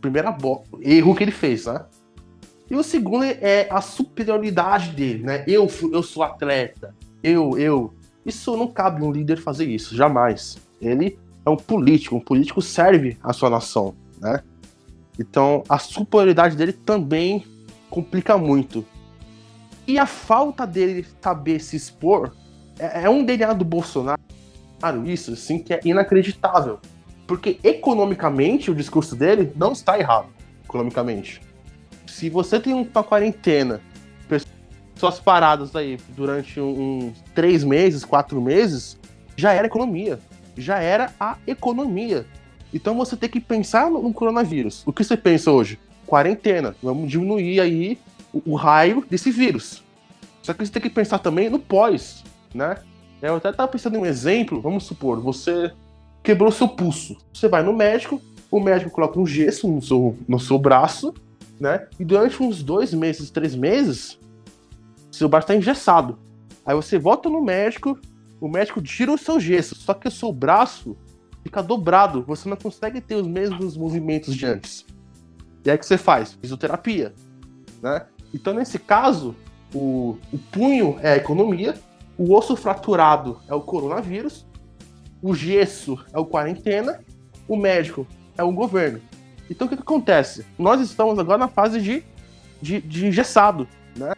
primeiro 0.00 0.28
erro 0.80 1.14
que 1.14 1.24
ele 1.24 1.32
fez, 1.32 1.66
né? 1.66 1.84
E 2.70 2.74
o 2.74 2.82
segundo 2.82 3.24
é 3.24 3.68
a 3.70 3.80
superioridade 3.80 4.90
dele, 4.90 5.24
né? 5.24 5.44
Eu, 5.46 5.68
eu 5.92 6.02
sou 6.02 6.22
atleta, 6.22 6.94
eu, 7.22 7.58
eu. 7.58 7.94
Isso 8.24 8.56
não 8.56 8.66
cabe 8.66 9.02
um 9.02 9.10
líder 9.10 9.38
fazer 9.38 9.66
isso, 9.66 9.96
jamais. 9.96 10.58
Ele 10.80 11.18
é 11.46 11.50
um 11.50 11.56
político, 11.56 12.16
um 12.16 12.20
político 12.20 12.60
serve 12.60 13.16
a 13.22 13.32
sua 13.32 13.48
nação, 13.48 13.94
né? 14.20 14.42
Então 15.18 15.62
a 15.68 15.78
superioridade 15.78 16.56
dele 16.56 16.72
também 16.72 17.46
complica 17.88 18.36
muito. 18.36 18.84
E 19.86 19.98
a 19.98 20.06
falta 20.06 20.66
dele 20.66 21.06
saber 21.22 21.60
se 21.60 21.76
expor 21.76 22.34
é, 22.78 23.04
é 23.04 23.10
um 23.10 23.24
DNA 23.24 23.52
do 23.54 23.64
Bolsonaro, 23.64 24.20
isso, 25.06 25.32
assim, 25.32 25.60
que 25.60 25.72
é 25.72 25.80
inacreditável. 25.84 26.80
Porque 27.26 27.58
economicamente 27.62 28.70
o 28.70 28.74
discurso 28.74 29.14
dele 29.14 29.52
não 29.56 29.72
está 29.72 29.98
errado, 29.98 30.28
economicamente. 30.64 31.40
Se 32.06 32.28
você 32.28 32.58
tem 32.58 32.74
uma 32.74 33.02
quarentena, 33.02 33.80
pessoas 34.94 35.20
paradas 35.20 35.74
aí 35.74 35.98
durante 36.16 36.60
uns 36.60 36.78
um, 36.78 37.12
três 37.34 37.62
meses, 37.62 38.04
quatro 38.04 38.40
meses, 38.40 38.98
já 39.36 39.52
era 39.52 39.66
economia. 39.66 40.18
Já 40.56 40.78
era 40.78 41.12
a 41.18 41.36
economia. 41.46 42.26
Então 42.72 42.96
você 42.96 43.16
tem 43.16 43.28
que 43.28 43.40
pensar 43.40 43.90
no, 43.90 44.12
coronavírus. 44.12 44.82
O 44.86 44.92
que 44.92 45.04
você 45.04 45.16
pensa 45.16 45.50
hoje? 45.50 45.78
Quarentena. 46.06 46.74
Vamos 46.82 47.10
diminuir 47.10 47.60
aí 47.60 47.98
o, 48.32 48.52
o 48.52 48.54
raio 48.54 49.04
desse 49.08 49.30
vírus. 49.30 49.82
Só 50.42 50.52
que 50.52 50.64
você 50.64 50.72
tem 50.72 50.82
que 50.82 50.90
pensar 50.90 51.18
também 51.18 51.50
no 51.50 51.58
pós 51.58 52.24
né? 52.56 52.76
Eu 53.20 53.36
até 53.36 53.52
tava 53.52 53.70
pensando 53.70 53.96
em 53.96 54.00
um 54.00 54.06
exemplo, 54.06 54.60
vamos 54.60 54.84
supor, 54.84 55.20
você 55.20 55.72
quebrou 56.22 56.50
seu 56.50 56.68
pulso. 56.68 57.16
Você 57.32 57.48
vai 57.48 57.62
no 57.62 57.72
médico, 57.72 58.20
o 58.50 58.58
médico 58.58 58.90
coloca 58.90 59.20
um 59.20 59.26
gesso 59.26 59.68
no 59.68 59.80
seu, 59.82 60.16
no 60.26 60.40
seu 60.40 60.58
braço, 60.58 61.14
né? 61.60 61.86
E 61.98 62.04
durante 62.04 62.42
uns 62.42 62.62
dois 62.62 62.92
meses, 62.92 63.30
três 63.30 63.54
meses, 63.54 64.18
seu 65.10 65.28
braço 65.28 65.44
está 65.44 65.54
engessado. 65.54 66.18
Aí 66.64 66.74
você 66.74 66.98
volta 66.98 67.28
no 67.28 67.42
médico, 67.42 67.98
o 68.40 68.48
médico 68.48 68.82
tira 68.82 69.12
o 69.12 69.18
seu 69.18 69.40
gesso, 69.40 69.74
só 69.74 69.94
que 69.94 70.08
o 70.08 70.10
seu 70.10 70.32
braço 70.32 70.96
fica 71.42 71.62
dobrado, 71.62 72.22
você 72.22 72.48
não 72.48 72.56
consegue 72.56 73.00
ter 73.00 73.14
os 73.14 73.26
mesmos 73.26 73.76
movimentos 73.76 74.34
de 74.34 74.44
antes. 74.46 74.84
E 75.64 75.70
aí 75.70 75.76
o 75.76 75.78
que 75.78 75.86
você 75.86 75.96
faz? 75.96 76.32
Fisioterapia, 76.32 77.14
né? 77.82 78.06
Então 78.34 78.52
nesse 78.52 78.78
caso, 78.78 79.34
o, 79.74 80.18
o 80.32 80.38
punho 80.50 80.98
é 81.00 81.12
a 81.12 81.16
economia, 81.16 81.74
o 82.18 82.34
osso 82.34 82.56
fraturado 82.56 83.40
é 83.48 83.54
o 83.54 83.60
coronavírus, 83.60 84.46
o 85.22 85.34
gesso 85.34 85.98
é 86.12 86.18
o 86.18 86.26
quarentena, 86.26 87.00
o 87.48 87.56
médico 87.56 88.06
é 88.36 88.42
o 88.42 88.52
governo. 88.52 89.00
Então 89.48 89.66
o 89.66 89.70
que, 89.70 89.76
que 89.76 89.82
acontece? 89.82 90.44
Nós 90.58 90.80
estamos 90.80 91.18
agora 91.18 91.38
na 91.38 91.48
fase 91.48 91.80
de, 91.80 92.04
de, 92.60 92.80
de 92.80 93.06
engessado, 93.06 93.68
né? 93.96 94.12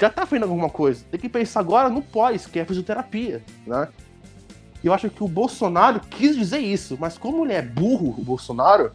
Já 0.00 0.08
tá 0.08 0.24
fazendo 0.24 0.44
alguma 0.44 0.70
coisa. 0.70 1.04
Tem 1.10 1.20
que 1.20 1.28
pensar 1.28 1.60
agora 1.60 1.90
no 1.90 2.00
pós, 2.00 2.46
que 2.46 2.58
é 2.58 2.64
fisioterapia, 2.64 3.42
né? 3.66 3.88
E 4.82 4.86
eu 4.86 4.94
acho 4.94 5.10
que 5.10 5.22
o 5.22 5.28
Bolsonaro 5.28 6.00
quis 6.00 6.34
dizer 6.34 6.58
isso, 6.58 6.96
mas 6.98 7.18
como 7.18 7.44
ele 7.44 7.52
é 7.52 7.60
burro, 7.60 8.14
o 8.16 8.22
Bolsonaro, 8.22 8.92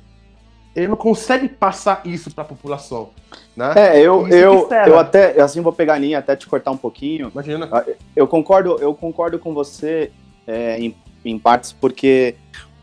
ele 0.76 0.88
não 0.88 0.96
consegue 0.96 1.48
passar 1.48 2.02
isso 2.06 2.32
para 2.32 2.44
a 2.44 2.48
população. 2.48 3.12
Né? 3.56 3.72
É, 3.76 4.00
eu, 4.00 4.28
eu, 4.28 4.68
eu 4.88 5.00
até, 5.00 5.40
assim, 5.40 5.62
vou 5.62 5.72
pegar 5.72 5.94
a 5.94 5.98
linha, 6.00 6.18
até 6.18 6.36
te 6.36 6.48
cortar 6.48 6.72
um 6.72 6.78
pouquinho. 6.78 7.30
Imagina. 7.32 7.70
Ah, 7.72 7.86
eu 8.16 8.28
concordo, 8.28 8.78
eu 8.82 8.96
concordo 8.96 9.38
com 9.38 9.54
você 9.54 10.12
é, 10.48 10.80
em, 10.80 10.96
em 11.24 11.38
partes, 11.38 11.72
porque 11.72 12.36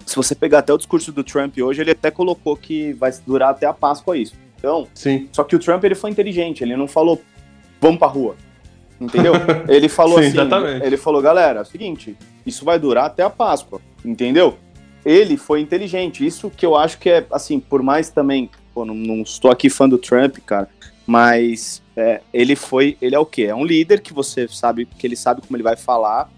se 0.07 0.15
você 0.15 0.35
pegar 0.35 0.61
até 0.61 0.73
o 0.73 0.79
discurso 0.79 1.11
do 1.11 1.25
Trump 1.25 1.59
hoje, 1.59 1.81
ele 1.81 1.91
até 1.91 2.11
colocou 2.11 2.57
que 2.57 2.93
vai 2.93 3.13
durar 3.27 3.51
até 3.51 3.67
a 3.67 3.73
Páscoa 3.73 4.17
isso. 4.17 4.35
Então, 4.57 4.87
Sim. 4.95 5.29
só 5.33 5.43
que 5.43 5.57
o 5.57 5.59
Trump 5.59 5.83
ele 5.83 5.97
foi 5.97 6.11
inteligente, 6.11 6.63
ele 6.63 6.77
não 6.77 6.87
falou 6.87 7.21
vamos 7.83 7.99
pra 7.99 8.07
rua. 8.07 8.37
Entendeu? 9.01 9.35
Ele 9.69 9.89
falou 9.89 10.19
Sim, 10.19 10.29
assim, 10.29 10.39
exatamente. 10.39 10.87
ele 10.87 10.97
falou, 10.97 11.21
galera, 11.21 11.59
é 11.59 11.63
o 11.63 11.67
seguinte, 11.67 12.17
isso 12.47 12.65
vai 12.65 12.79
durar 12.79 13.07
até 13.07 13.25
a 13.25 13.29
Páscoa, 13.29 13.81
entendeu? 14.05 14.57
Ele 15.05 15.37
foi 15.37 15.61
inteligente, 15.61 16.25
isso 16.25 16.49
que 16.49 16.65
eu 16.65 16.77
acho 16.77 16.99
que 16.99 17.11
é, 17.11 17.27
assim, 17.33 17.59
por 17.59 17.83
mais 17.83 18.11
também, 18.11 18.49
pô, 18.73 18.85
não, 18.85 18.95
não 18.95 19.23
estou 19.23 19.51
aqui 19.51 19.69
fã 19.69 19.89
do 19.89 19.99
Trump, 19.99 20.39
cara, 20.47 20.69
mas 21.05 21.83
é, 21.97 22.21
ele 22.33 22.55
foi, 22.55 22.97
ele 23.03 23.17
é 23.17 23.19
o 23.19 23.27
quê? 23.27 23.47
É 23.47 23.55
um 23.55 23.65
líder 23.65 24.01
que 24.01 24.13
você 24.13 24.47
sabe, 24.47 24.87
que 24.87 25.05
ele 25.05 25.17
sabe 25.17 25.41
como 25.41 25.57
ele 25.57 25.65
vai 25.65 25.75
falar, 25.75 26.31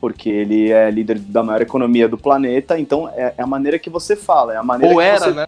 porque 0.00 0.28
ele 0.28 0.70
é 0.70 0.88
líder 0.92 1.18
da 1.18 1.42
maior 1.42 1.62
economia 1.62 2.08
do 2.08 2.16
planeta, 2.16 2.78
então 2.78 3.08
é, 3.08 3.34
é 3.36 3.42
a 3.42 3.46
maneira 3.48 3.80
que 3.80 3.90
você 3.90 4.14
fala, 4.14 4.54
é 4.54 4.56
a 4.56 4.62
maneira 4.62 4.94
Ou 4.94 5.00
que 5.00 5.04
era, 5.04 5.18
você... 5.18 5.32
né? 5.32 5.46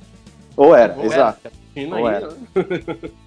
Ou 0.57 0.75
era, 0.75 0.97
Ou 0.97 1.05
exato. 1.05 1.41
Era. 1.77 1.97
Ou 1.97 2.09
era. 2.09 2.37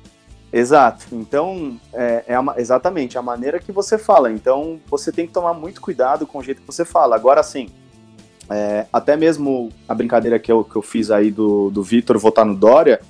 Exato. 0.51 1.07
Então, 1.11 1.79
é, 1.93 2.23
é 2.27 2.35
a- 2.35 2.55
exatamente 2.57 3.17
a 3.17 3.21
maneira 3.21 3.59
que 3.59 3.71
você 3.71 3.97
fala. 3.97 4.31
Então, 4.31 4.79
você 4.87 5.11
tem 5.11 5.27
que 5.27 5.33
tomar 5.33 5.53
muito 5.53 5.81
cuidado 5.81 6.25
com 6.25 6.39
o 6.39 6.43
jeito 6.43 6.61
que 6.61 6.67
você 6.67 6.85
fala. 6.85 7.15
Agora, 7.15 7.43
sim, 7.43 7.69
é, 8.49 8.85
até 8.91 9.17
mesmo 9.17 9.69
a 9.87 9.93
brincadeira 9.93 10.39
que 10.39 10.51
eu, 10.51 10.63
que 10.63 10.75
eu 10.75 10.81
fiz 10.81 11.11
aí 11.11 11.31
do, 11.31 11.69
do 11.69 11.83
Vitor 11.83 12.17
votar 12.17 12.45
no 12.45 12.55
Dória, 12.55 13.01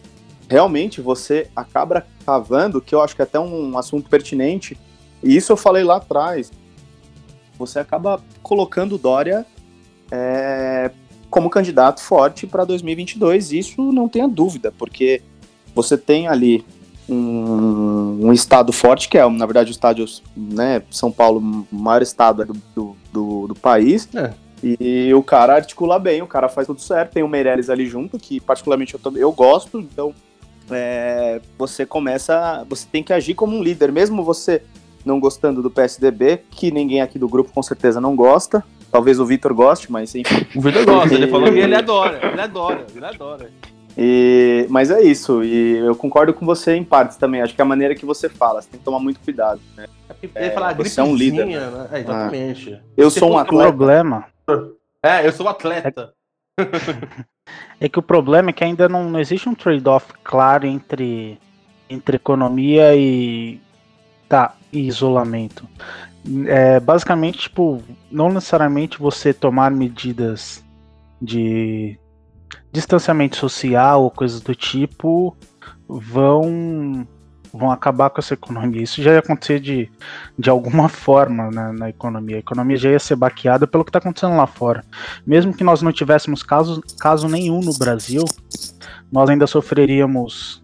realmente 0.50 1.00
você 1.02 1.50
acaba 1.56 2.06
cavando, 2.26 2.82
que 2.82 2.96
eu 2.96 3.02
acho 3.02 3.16
que 3.16 3.22
é 3.22 3.24
até 3.24 3.40
um 3.40 3.78
assunto 3.78 4.10
pertinente, 4.10 4.78
e 5.24 5.36
isso 5.36 5.52
eu 5.52 5.58
falei 5.58 5.84
lá 5.84 5.98
atrás. 5.98 6.52
Você 7.60 7.80
acaba 7.80 8.22
colocando 8.42 8.96
o 8.96 8.98
Dória 8.98 9.46
é, 10.12 10.92
como 11.30 11.50
candidato 11.50 12.02
forte 12.02 12.48
para 12.48 12.64
2022, 12.66 13.52
isso 13.52 13.92
não 13.92 14.08
tenha 14.10 14.28
dúvida, 14.28 14.74
porque 14.78 15.22
você 15.76 15.98
tem 15.98 16.28
ali 16.28 16.66
um, 17.10 18.28
um 18.28 18.34
estado 18.34 18.72
forte, 18.74 19.08
que 19.08 19.18
é, 19.18 19.30
na 19.30 19.46
verdade, 19.46 19.72
o 19.72 19.72
estádio, 19.72 20.06
né, 20.36 20.82
São 20.92 21.12
Paulo, 21.12 21.66
o 21.72 21.76
maior 21.76 22.02
estado 22.02 22.46
do, 22.46 22.54
do, 22.76 22.98
do, 23.12 23.48
do 23.48 23.56
país. 23.56 24.08
É. 24.16 24.34
E 24.64 25.14
o 25.14 25.22
cara 25.22 25.56
articula 25.56 26.00
bem, 26.00 26.22
o 26.22 26.28
cara 26.28 26.50
faz 26.50 26.66
tudo 26.68 26.82
certo. 26.82 27.14
Tem 27.14 27.24
o 27.24 27.28
Meirelles 27.28 27.70
ali 27.70 27.86
junto, 27.86 28.18
que 28.18 28.40
particularmente 28.40 28.96
eu, 28.96 29.18
eu 29.18 29.32
gosto, 29.32 29.80
então 29.80 30.14
é, 30.72 31.40
você 31.58 31.86
começa. 31.86 32.66
Você 32.70 32.88
tem 32.92 33.04
que 33.04 33.14
agir 33.14 33.36
como 33.36 33.56
um 33.56 33.64
líder, 33.64 33.92
mesmo 33.92 34.24
você 34.24 34.64
não 35.06 35.20
gostando 35.20 35.62
do 35.62 35.70
PSDB, 35.70 36.42
que 36.52 36.72
ninguém 36.72 37.02
aqui 37.02 37.20
do 37.20 37.30
grupo 37.30 37.52
com 37.54 37.64
certeza 37.64 38.02
não 38.02 38.16
gosta. 38.16 38.64
Talvez 38.92 39.20
o 39.20 39.26
Vitor 39.26 39.54
goste, 39.54 39.92
mas 39.92 40.16
enfim. 40.16 40.46
O 40.56 40.62
Vitor 40.62 40.86
gosta, 40.86 41.14
ele 41.14 41.28
falou 41.28 41.52
que 41.52 41.60
ele 41.60 41.76
adora, 41.76 42.20
ele 42.32 42.42
adora, 42.42 42.86
ele 42.96 43.06
adora. 43.06 43.50
E, 44.00 44.68
mas 44.70 44.92
é 44.92 45.02
isso, 45.02 45.44
e 45.44 45.78
eu 45.78 45.96
concordo 45.96 46.32
com 46.32 46.46
você 46.46 46.76
em 46.76 46.84
partes 46.84 47.18
também. 47.18 47.42
Acho 47.42 47.56
que 47.56 47.62
é 47.62 47.64
a 47.64 47.68
maneira 47.68 47.96
que 47.96 48.06
você 48.06 48.30
fala, 48.30 48.62
você 48.62 48.70
tem 48.70 48.80
que 48.80 48.86
tomar 48.86 49.00
muito 49.00 49.20
cuidado. 49.20 49.60
Né? 49.76 49.88
Ele 50.22 50.52
fala 50.52 50.72
você 50.76 51.00
é 51.00 51.04
um 51.04 51.16
líder, 51.16 51.46
gripezinha, 51.46 51.72
né? 51.72 51.90
É, 51.92 52.00
exatamente. 52.00 52.82
Eu 52.96 53.10
Se 53.10 53.20
sou 53.20 53.32
um 53.32 53.38
atleta. 53.40 53.64
problema 53.70 54.26
É, 55.02 55.26
eu 55.26 55.32
sou 55.32 55.48
atleta. 55.48 56.14
é 57.80 57.90
que 57.90 57.98
o 57.98 58.04
problema 58.04 58.52
é 58.52 58.54
que 58.54 58.64
ainda 58.64 58.88
não, 58.88 59.10
não 59.10 59.20
existe 59.20 59.50
um 59.50 59.56
trade-off 59.56 60.14
claro 60.24 60.68
entre, 60.68 61.40
entre 61.90 62.18
economia 62.18 62.96
e, 62.96 63.60
tá, 64.30 64.56
e 64.72 64.88
isolamento. 64.88 65.68
É, 66.46 66.80
basicamente, 66.80 67.40
tipo, 67.40 67.82
não 68.12 68.30
necessariamente 68.30 69.00
você 69.00 69.34
tomar 69.34 69.72
medidas 69.72 70.64
de 71.20 71.98
distanciamento 72.72 73.38
social 73.38 74.04
ou 74.04 74.12
coisas 74.12 74.42
do 74.42 74.54
tipo 74.56 75.36
vão 75.88 77.08
vão 77.54 77.72
acabar 77.72 78.10
com 78.10 78.20
essa 78.20 78.34
economia. 78.34 78.84
Isso 78.84 79.02
já 79.02 79.14
ia 79.14 79.20
acontecer 79.20 79.60
de, 79.60 79.90
de 80.38 80.50
alguma 80.50 80.88
forma 80.90 81.50
na, 81.50 81.74
na 81.74 81.90
economia. 81.90 82.38
A 82.38 82.40
economia 82.40 82.78
já 82.78 82.90
ia 82.92 83.00
ser 83.00 83.16
baqueada 83.16 83.66
pelo 83.66 83.84
que 83.84 83.90
está 83.90 84.00
acontecendo 84.00 84.36
lá 84.36 84.46
fora. 84.46 84.84
Mesmo 85.26 85.54
que 85.54 85.64
nós 85.64 85.82
não 85.82 85.92
tivéssemos 85.92 86.44
caso, 86.44 86.82
caso 87.00 87.28
nenhum 87.28 87.60
no 87.62 87.74
Brasil, 87.78 88.24
nós 89.12 89.30
ainda 89.30 89.48
sofreríamos 89.48 90.62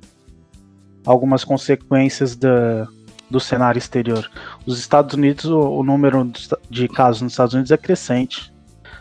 algumas 1.05 1.43
consequências 1.43 2.35
da, 2.35 2.87
do 3.29 3.39
cenário 3.39 3.79
exterior. 3.79 4.29
Os 4.65 4.77
Estados 4.79 5.15
Unidos, 5.15 5.45
o, 5.45 5.59
o 5.59 5.83
número 5.83 6.31
de 6.69 6.87
casos 6.87 7.21
nos 7.21 7.33
Estados 7.33 7.53
Unidos 7.53 7.71
é 7.71 7.77
crescente. 7.77 8.52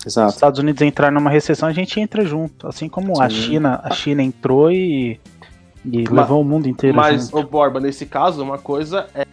Os 0.04 0.06
Exato. 0.14 0.32
Estados 0.34 0.58
Unidos 0.58 0.82
entrar 0.82 1.12
numa 1.12 1.30
recessão, 1.30 1.68
a 1.68 1.72
gente 1.72 1.98
entra 2.00 2.24
junto. 2.24 2.66
Assim 2.66 2.88
como 2.88 3.20
a 3.22 3.30
Sim. 3.30 3.36
China, 3.36 3.80
a 3.84 3.90
China 3.90 4.22
entrou 4.22 4.70
e, 4.70 5.20
e 5.84 6.02
Mas- 6.02 6.10
levou 6.10 6.40
o 6.40 6.44
mundo 6.44 6.68
inteiro 6.68 6.96
Mas, 6.96 7.24
junto. 7.26 7.38
ô 7.38 7.42
Borba, 7.44 7.78
nesse 7.80 8.04
caso, 8.06 8.42
uma 8.42 8.58
coisa 8.58 9.06
é, 9.14 9.26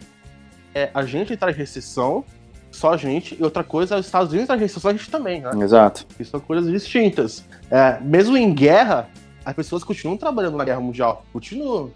é 0.74 0.90
a 0.94 1.02
gente 1.04 1.32
entrar 1.32 1.50
em 1.50 1.54
recessão, 1.54 2.24
só 2.70 2.94
a 2.94 2.96
gente, 2.96 3.36
e 3.38 3.42
outra 3.42 3.64
coisa 3.64 3.96
é 3.96 3.98
os 3.98 4.06
Estados 4.06 4.28
Unidos 4.28 4.44
entrar 4.44 4.56
em 4.56 4.60
recessão, 4.60 4.90
a 4.90 4.94
gente 4.94 5.10
também, 5.10 5.40
né? 5.40 5.50
Exato. 5.60 6.06
Que 6.16 6.24
são 6.24 6.38
coisas 6.38 6.70
distintas. 6.70 7.44
É, 7.68 7.98
mesmo 8.00 8.36
em 8.36 8.54
guerra, 8.54 9.08
as 9.44 9.54
pessoas 9.54 9.82
continuam 9.82 10.16
trabalhando 10.16 10.56
na 10.56 10.64
guerra 10.64 10.80
mundial. 10.80 11.24
Continuam. 11.32 11.90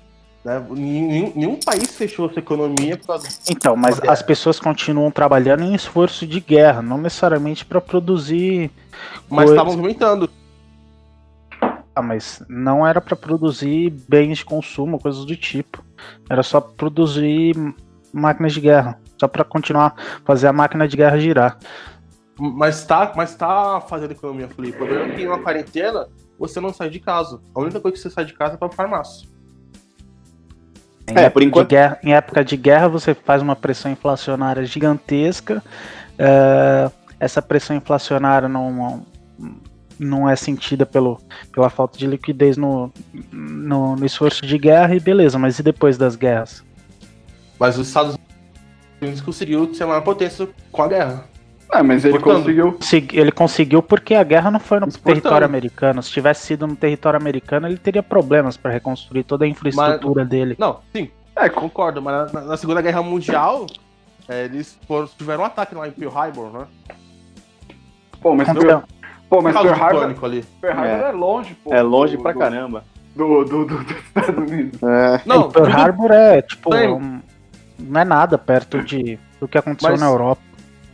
Né? 0.45 0.63
Nenhum, 0.71 1.33
nenhum 1.35 1.57
país 1.59 1.97
fechou 1.97 2.29
sua 2.29 2.41
economia 2.41 2.99
por 2.99 3.07
causa 3.07 3.29
Então, 3.49 3.75
mas 3.75 3.99
as 4.01 4.21
pessoas 4.23 4.61
continuam 4.61 5.11
trabalhando 5.11 5.65
em 5.65 5.75
esforço 5.75 6.27
de 6.27 6.39
guerra, 6.39 6.83
não 6.83 6.99
necessariamente 6.99 7.65
para 7.65 7.81
produzir. 7.81 8.71
Mas 9.31 9.49
estavam 9.49 9.73
movimentando. 9.73 10.29
Ah, 11.97 12.03
mas 12.03 12.43
não 12.49 12.87
era 12.87 13.01
para 13.01 13.17
produzir 13.17 13.91
bens 14.09 14.39
de 14.39 14.45
consumo, 14.45 15.01
coisas 15.01 15.25
do 15.25 15.37
tipo. 15.37 15.83
Era 16.29 16.43
só 16.43 16.61
produzir 16.61 17.55
máquinas 18.13 18.53
de 18.53 18.61
guerra, 18.61 19.01
só 19.19 19.27
para 19.27 19.45
continuar 19.45 19.95
fazer 20.25 20.49
a 20.49 20.53
máquina 20.53 20.87
de 20.87 20.97
guerra 20.97 21.19
girar. 21.19 21.59
Mas 22.39 22.85
tá, 22.85 23.13
mas 23.17 23.35
tá 23.35 23.81
fazendo 23.81 24.11
economia 24.11 24.49
fluir. 24.49 24.75
O 24.75 24.77
problema 24.77 25.07
é 25.07 25.15
que 25.15 25.25
na 25.25 25.39
quarentena 25.39 26.09
você 26.39 26.61
não 26.61 26.75
sai 26.75 26.91
de 26.91 26.99
casa. 26.99 27.41
A 27.55 27.61
única 27.61 27.81
coisa 27.81 27.97
que 27.97 28.03
você 28.03 28.11
sai 28.11 28.25
de 28.25 28.35
casa 28.35 28.55
é 28.55 28.57
pra 28.57 28.69
farmácia. 28.69 29.34
Em 31.08 31.16
É, 31.18 31.20
época 31.25 31.30
por 31.32 31.40
de 31.40 31.46
enquanto- 31.46 31.68
guerra- 31.68 31.99
em 32.02 32.14
época 32.14 32.44
de 32.44 32.56
guerra, 32.56 32.88
você 32.88 33.14
faz 33.14 33.42
uma 33.42 33.54
pressão 33.56 33.90
inflacionária 33.90 34.64
gigantesca. 34.64 35.62
é, 36.18 36.90
essa 37.18 37.42
pressão 37.42 37.75
inflacionária 37.76 38.49
não, 38.49 39.04
não 39.99 40.28
é 40.30 40.37
sentida 40.37 40.87
pelo, 40.87 41.20
pela 41.52 41.68
falta 41.70 41.99
de 41.99 42.06
liquidez 42.06 42.56
no, 42.56 42.92
no, 43.32 43.96
no 43.96 44.04
esforço 44.06 44.46
de 44.46 44.56
guerra, 44.58 44.94
e 44.94 45.00
beleza, 45.00 45.38
mas 45.38 45.58
e 45.58 45.62
depois 45.62 45.96
das 45.99 46.14
guerras? 46.16 46.62
Mas 47.58 47.76
os 47.78 47.88
Estados 47.88 48.16
Unidos 49.00 49.20
conseguiu 49.20 49.73
ser 49.75 49.84
a 49.84 49.87
maior 49.88 50.02
potência 50.02 50.49
com 50.70 50.82
a 50.82 50.88
guerra. 50.88 51.25
É, 51.75 51.83
mas 51.83 52.04
ele 52.04 52.19
Portanto, 52.19 52.38
conseguiu. 52.43 52.73
Consegui- 52.73 53.19
Ele 53.19 53.33
conseguiu 53.33 53.83
porque 53.83 54.14
a 54.14 54.23
guerra 54.23 54.50
não 54.50 54.61
foi 54.61 54.78
no 54.81 54.87
Exportando. 54.87 55.21
território 55.21 55.45
americano. 55.47 56.02
Se 56.02 56.11
tivesse 56.11 56.47
sido 56.47 56.66
no 56.66 56.76
território 56.76 57.19
americano, 57.19 57.66
ele 57.66 57.76
teria 57.78 58.02
problemas 58.02 58.57
para 58.57 58.71
reconstruir 58.71 59.25
toda 59.25 59.45
a 59.45 59.49
infraestrutura 59.49 60.25
dele. 60.25 60.54
Não, 60.59 60.81
sim, 60.95 61.11
É, 61.37 61.49
concordo, 61.49 62.00
mas 62.00 62.33
na, 62.33 62.40
na 62.43 62.57
Segunda 62.57 62.81
Guerra 62.81 63.02
Mundial, 63.02 63.66
é, 64.28 64.45
eles 64.45 64.78
foram- 64.87 65.09
tiveram 65.19 65.43
um 65.43 65.47
ataque 65.47 65.75
lá 65.75 65.88
em 65.88 65.90
Pearl 65.90 66.16
Harbor, 66.16 66.52
né? 66.52 66.66
pô, 68.23 68.35
mas, 68.37 68.49
Então, 68.49 68.62
Pearl, 68.62 68.81
pô, 69.28 69.43
mas 69.43 69.52
Pearl 69.52 69.83
Harbor, 69.83 70.25
ali. 70.25 70.45
Pearl 70.61 70.78
Harbor 70.78 71.07
É. 71.07 71.09
é 71.09 71.12
longe, 71.12 71.54
pô. 71.57 71.75
É 71.75 71.83
longe 71.83 72.16
do- 72.16 72.23
pra 72.23 72.33
do- 72.33 72.38
caramba. 72.38 72.85
Do, 73.16 73.45
do, 73.45 73.64
do- 73.64 73.85
dos 73.85 73.97
Estados 73.97 74.37
Unidos. 74.38 74.81
É, 74.83 75.21
Não, 75.26 75.50
Pearl 75.50 75.66
tudo- 75.66 75.76
Harbor 75.76 76.11
é 76.12 76.43
tipo. 76.43 76.73
Um- 76.75 77.21
não 77.78 78.00
é 78.00 78.04
nada 78.04 78.38
perto 78.38 78.83
de, 78.83 79.19
do 79.40 79.49
que 79.49 79.59
aconteceu 79.59 79.90
Mas- 79.90 80.00
na 80.00 80.07
Europa. 80.07 80.40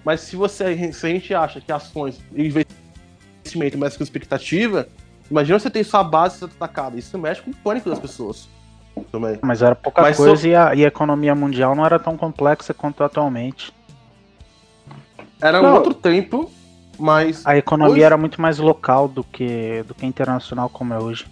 Mas 0.04 0.20
se, 0.20 0.36
você, 0.36 0.92
se 0.92 1.06
a 1.06 1.10
gente 1.10 1.34
acha 1.34 1.60
que 1.60 1.70
ações 1.72 2.20
e 2.34 2.46
investimento 2.46 3.78
mexe 3.78 3.96
com 3.96 4.02
expectativa, 4.04 4.88
imagina 5.30 5.58
você 5.58 5.70
ter 5.70 5.84
sua 5.84 6.02
base 6.04 6.38
sendo 6.38 6.52
atacada. 6.52 6.98
Isso 6.98 7.16
mexe 7.18 7.42
com 7.42 7.50
o 7.50 7.54
pânico 7.54 7.88
das 7.90 7.98
pessoas. 7.98 8.48
Também. 9.12 9.38
Mas 9.42 9.62
era 9.62 9.74
pouca 9.74 10.02
Mas 10.02 10.16
coisa 10.16 10.36
so- 10.36 10.46
e, 10.46 10.54
a, 10.54 10.74
e 10.74 10.84
a 10.84 10.88
economia 10.88 11.34
mundial 11.34 11.74
não 11.74 11.86
era 11.86 11.98
tão 11.98 12.16
complexa 12.16 12.74
quanto 12.74 13.02
atualmente. 13.02 13.72
Era 15.40 15.60
um 15.60 15.62
Não. 15.64 15.74
outro 15.76 15.94
tempo, 15.94 16.50
mas 16.98 17.46
A 17.46 17.56
economia 17.56 17.94
Hoje- 17.94 18.02
era 18.02 18.16
muito 18.18 18.40
mais 18.42 18.58
local 18.58 19.08
do 19.08 19.24
que, 19.24 19.82
do 19.84 19.94
que 19.94 20.04
internacional 20.04 20.68
como 20.68 20.92
é 20.92 20.98
hoje. 20.98 21.26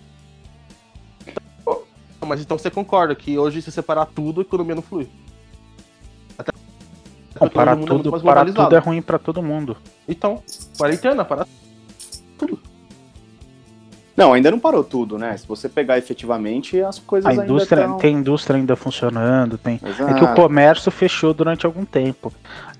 Mas 2.26 2.40
então 2.40 2.58
você 2.58 2.70
concorda 2.70 3.14
que 3.14 3.38
hoje, 3.38 3.62
se 3.62 3.70
separar 3.72 4.06
tudo, 4.06 4.40
a 4.40 4.42
economia 4.42 4.74
não 4.74 4.82
flui. 4.82 5.08
Não, 7.40 7.48
para 7.48 7.76
tudo, 7.76 8.16
é 8.16 8.20
para 8.20 8.44
tudo 8.44 8.76
é 8.76 8.78
ruim 8.78 9.02
para 9.02 9.18
todo 9.18 9.42
mundo. 9.42 9.76
Então, 10.08 10.42
quarentena, 10.76 11.24
para 11.24 11.46
tudo. 12.36 12.58
Não, 14.18 14.32
ainda 14.32 14.50
não 14.50 14.58
parou 14.58 14.82
tudo, 14.82 15.16
né? 15.16 15.36
Se 15.36 15.46
você 15.46 15.68
pegar 15.68 15.96
efetivamente, 15.96 16.82
as 16.82 16.98
coisas 16.98 17.38
a 17.38 17.44
indústria, 17.44 17.84
ainda 17.84 17.98
Tem 17.98 18.16
indústria 18.16 18.56
ainda 18.56 18.74
funcionando, 18.74 19.56
tem. 19.56 19.78
Exato. 19.80 20.10
É 20.10 20.14
que 20.14 20.24
o 20.24 20.34
comércio 20.34 20.90
fechou 20.90 21.32
durante 21.32 21.64
algum 21.64 21.84
tempo. 21.84 22.32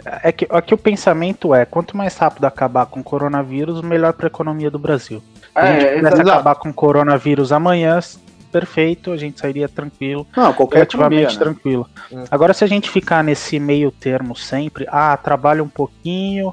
É 0.04 0.32
que, 0.32 0.48
é 0.50 0.60
que 0.60 0.74
o 0.74 0.76
pensamento 0.76 1.54
é, 1.54 1.64
quanto 1.64 1.96
mais 1.96 2.16
rápido 2.16 2.44
acabar 2.44 2.86
com 2.86 2.98
o 2.98 3.04
coronavírus, 3.04 3.80
melhor 3.82 4.14
para 4.14 4.26
a 4.26 4.28
economia 4.28 4.68
do 4.68 4.80
Brasil. 4.80 5.22
Se 5.40 5.50
a 5.54 5.78
gente 5.78 6.04
é, 6.04 6.22
acabar 6.22 6.56
com 6.56 6.70
o 6.70 6.74
coronavírus 6.74 7.52
amanhã, 7.52 8.00
perfeito, 8.48 9.12
a 9.12 9.16
gente 9.16 9.40
sairia 9.40 9.68
tranquilo. 9.68 10.26
Não, 10.36 10.52
qualquer 10.52 10.78
relativamente 10.78 11.34
né? 11.34 11.38
tranquilo. 11.38 11.88
É. 12.12 12.24
Agora, 12.30 12.52
se 12.52 12.64
a 12.64 12.66
gente 12.66 12.90
ficar 12.90 13.22
nesse 13.22 13.58
meio 13.60 13.90
termo 13.90 14.34
sempre, 14.34 14.86
ah, 14.88 15.16
trabalha 15.16 15.62
um 15.62 15.68
pouquinho 15.68 16.52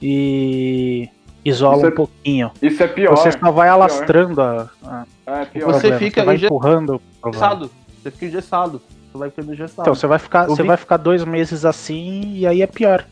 e 0.00 1.08
isola 1.44 1.76
isso 1.76 1.86
um 1.86 1.88
é, 1.88 1.92
pouquinho. 1.92 2.50
Isso 2.60 2.82
é 2.82 2.86
pior. 2.86 3.16
Você 3.16 3.32
só 3.32 3.50
vai 3.50 3.68
alastrando 3.68 4.40
a, 4.40 4.68
a 5.26 5.40
é 5.40 5.44
pior. 5.44 5.72
Você 5.72 5.98
fica 5.98 6.22
você 6.22 6.26
vai 6.26 6.36
empurrando 6.36 7.00
engessado. 7.26 7.70
Você 8.02 8.10
fica 8.10 8.26
engessado. 8.26 8.82
Você 9.12 9.18
vai 9.18 9.30
ficando 9.30 9.52
engessado. 9.52 9.82
Então 9.82 9.94
você 9.94 10.06
vai 10.06 10.18
ficar, 10.18 10.46
você 10.46 10.62
vi... 10.62 10.68
vai 10.68 10.76
ficar 10.76 10.96
dois 10.96 11.24
meses 11.24 11.64
assim 11.64 12.34
e 12.34 12.46
aí 12.46 12.62
é 12.62 12.66
pior. 12.66 13.06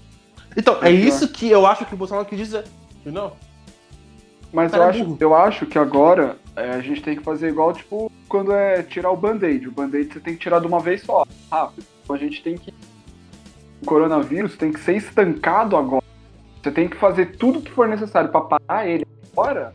Então, 0.56 0.78
é, 0.82 0.88
é 0.88 0.90
isso 0.90 1.28
que 1.28 1.48
eu 1.48 1.66
acho 1.66 1.86
que 1.86 1.94
o 1.94 1.96
Bolsonaro 1.96 2.26
quis 2.26 2.38
dizer. 2.38 2.64
Não? 3.04 3.32
Mas 4.52 4.72
eu 4.72 4.82
acho, 4.82 5.16
eu 5.18 5.34
acho 5.34 5.66
que 5.66 5.78
agora 5.78 6.36
é, 6.54 6.70
a 6.70 6.80
gente 6.80 7.02
tem 7.02 7.16
que 7.16 7.22
fazer 7.22 7.48
igual, 7.48 7.72
tipo, 7.72 8.10
quando 8.28 8.52
é 8.52 8.82
tirar 8.82 9.10
o 9.10 9.16
band-aid. 9.16 9.68
O 9.68 9.72
band-aid 9.72 10.12
você 10.12 10.20
tem 10.20 10.34
que 10.34 10.40
tirar 10.40 10.60
de 10.60 10.66
uma 10.66 10.80
vez 10.80 11.02
só, 11.02 11.26
rápido. 11.50 11.86
Então 12.02 12.16
a 12.16 12.18
gente 12.18 12.42
tem 12.42 12.56
que. 12.56 12.72
O 13.80 13.86
coronavírus 13.86 14.56
tem 14.56 14.72
que 14.72 14.80
ser 14.80 14.96
estancado 14.96 15.76
agora. 15.76 16.04
Você 16.62 16.70
tem 16.70 16.88
que 16.88 16.96
fazer 16.96 17.36
tudo 17.36 17.62
que 17.62 17.70
for 17.70 17.88
necessário 17.88 18.30
para 18.30 18.42
parar 18.42 18.86
ele 18.86 19.04
agora, 19.32 19.74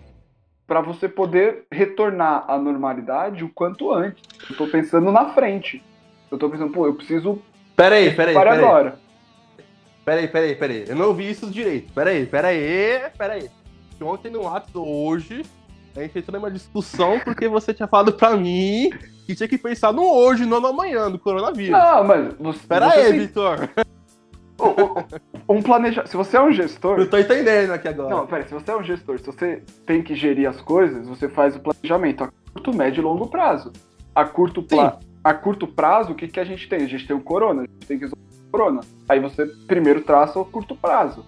para 0.66 0.80
você 0.80 1.10
poder 1.10 1.66
retornar 1.72 2.46
à 2.48 2.58
normalidade 2.58 3.44
o 3.44 3.50
quanto 3.50 3.92
antes. 3.92 4.24
Eu 4.50 4.56
tô 4.56 4.68
pensando 4.68 5.12
na 5.12 5.34
frente. 5.34 5.84
Eu 6.32 6.38
tô 6.38 6.50
pensando, 6.50 6.72
pô, 6.72 6.86
eu 6.86 6.94
preciso. 6.94 7.42
Peraí, 7.76 8.14
peraí, 8.16 8.34
para 8.34 8.52
peraí. 8.52 8.66
agora. 8.66 9.00
Peraí, 10.06 10.28
peraí, 10.28 10.56
peraí. 10.56 10.86
Eu 10.88 10.96
não 10.96 11.08
ouvi 11.08 11.30
isso 11.30 11.50
direito. 11.50 11.92
Peraí, 11.92 12.26
peraí, 12.26 13.02
peraí. 13.18 13.50
Ontem 14.00 14.32
no 14.32 14.44
WhatsApp, 14.44 14.78
hoje, 14.78 15.44
a 15.98 16.04
gente 16.04 16.20
entrou 16.20 16.40
numa 16.40 16.52
discussão 16.52 17.20
porque 17.20 17.48
você 17.48 17.74
tinha 17.74 17.88
falado 17.88 18.14
pra 18.14 18.38
mim 18.38 18.92
que 19.26 19.36
tinha 19.36 19.48
que 19.48 19.58
pensar 19.58 19.92
no 19.92 20.04
hoje, 20.04 20.46
não 20.46 20.62
no 20.62 20.68
amanhã, 20.68 21.10
do 21.10 21.20
coronavírus. 21.20 21.72
Não, 21.72 22.04
mas. 22.04 22.34
Você, 22.40 22.68
Pera 22.68 22.90
você 22.90 23.00
aí, 23.00 23.12
tem... 23.12 23.20
Vitor 23.20 23.70
um 25.48 25.62
planejamento. 25.62 26.10
Se 26.10 26.18
você 26.18 26.38
é 26.38 26.42
um 26.42 26.52
gestor. 26.52 27.00
Eu 27.00 27.10
tô 27.10 27.18
entendendo 27.18 27.72
aqui 27.72 27.88
agora. 27.88 28.10
Não, 28.10 28.28
peraí, 28.28 28.48
se 28.48 28.54
você 28.54 28.72
é 28.72 28.78
um 28.78 28.84
gestor, 28.84 29.20
se 29.20 29.26
você 29.26 29.64
tem 29.86 30.02
que 30.02 30.16
gerir 30.16 30.50
as 30.50 30.62
coisas, 30.62 31.08
você 31.08 31.28
faz 31.30 31.56
o 31.56 31.60
planejamento 31.60 32.24
a 32.24 32.30
curto, 32.54 32.76
médio 32.76 33.02
e 33.02 33.04
longo 33.04 33.28
prazo. 33.28 33.72
A 34.16 34.26
curto, 34.26 34.64
pla... 34.64 35.00
a 35.24 35.34
curto 35.34 35.68
prazo, 35.68 36.14
o 36.14 36.16
que, 36.16 36.28
que 36.28 36.40
a 36.40 36.44
gente 36.44 36.68
tem? 36.68 36.84
A 36.84 36.88
gente 36.88 37.06
tem 37.08 37.16
o 37.16 37.22
corona, 37.22 37.62
a 37.62 37.66
gente 37.66 37.88
tem 37.88 37.98
que 37.98 38.06
resolver 38.06 38.24
o 38.48 38.52
corona. 38.52 38.82
Aí 39.08 39.20
você 39.20 39.46
primeiro 39.68 40.02
traça 40.02 40.40
o 40.40 40.46
curto 40.46 40.76
prazo. 40.76 41.24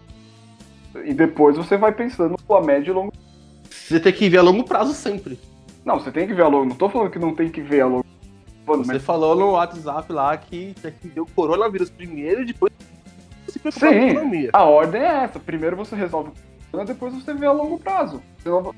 E 1.05 1.13
depois 1.13 1.55
você 1.55 1.77
vai 1.77 1.91
pensando 1.91 2.35
a 2.49 2.61
médio 2.61 2.91
e 2.91 2.93
longo 2.93 3.11
prazo. 3.11 3.28
Você 3.69 3.99
tem 3.99 4.13
que 4.13 4.29
ver 4.29 4.37
a 4.37 4.41
longo 4.41 4.63
prazo 4.63 4.93
sempre. 4.93 5.39
Não, 5.85 5.99
você 5.99 6.11
tem 6.11 6.27
que 6.27 6.33
ver 6.33 6.43
a 6.43 6.47
longo. 6.47 6.65
Não 6.65 6.75
tô 6.75 6.89
falando 6.89 7.09
que 7.09 7.19
não 7.19 7.33
tem 7.33 7.49
que 7.49 7.61
ver 7.61 7.81
a 7.81 7.87
longo. 7.87 8.05
Você 8.65 8.93
mas... 8.93 9.03
falou 9.03 9.35
no 9.35 9.51
WhatsApp 9.51 10.11
lá 10.13 10.37
que 10.37 10.75
tem 10.81 10.91
que 10.91 11.07
ver 11.07 11.21
o 11.21 11.25
coronavírus 11.25 11.89
primeiro 11.89 12.43
e 12.43 12.45
depois 12.45 12.71
se 13.47 13.57
preocupar 13.57 13.89
Sim, 13.89 13.99
com 13.99 14.05
a 14.05 14.07
economia. 14.09 14.49
A 14.53 14.63
ordem 14.63 15.01
é 15.01 15.23
essa. 15.23 15.39
Primeiro 15.39 15.75
você 15.75 15.95
resolve 15.95 16.29
o 16.29 16.85
depois 16.85 17.13
você 17.13 17.33
vê 17.33 17.47
a 17.47 17.51
longo 17.51 17.79
prazo. 17.79 18.21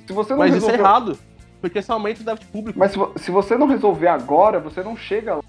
Se 0.08 0.14
você 0.14 0.32
não 0.32 0.40
Mas 0.40 0.54
resolver... 0.54 0.58
isso 0.58 0.70
é 0.70 0.74
errado. 0.74 1.20
Porque 1.60 1.80
esse 1.80 1.92
aumento 1.92 2.24
deve 2.24 2.44
público. 2.46 2.80
Mas 2.80 2.92
se, 2.92 3.00
se, 3.18 3.32
você 3.32 3.58
não 3.58 3.68
resolver 3.68 4.08
agora, 4.08 4.60
você 4.60 4.82
não 4.82 4.96
chega 4.96 5.36
lá. 5.36 5.44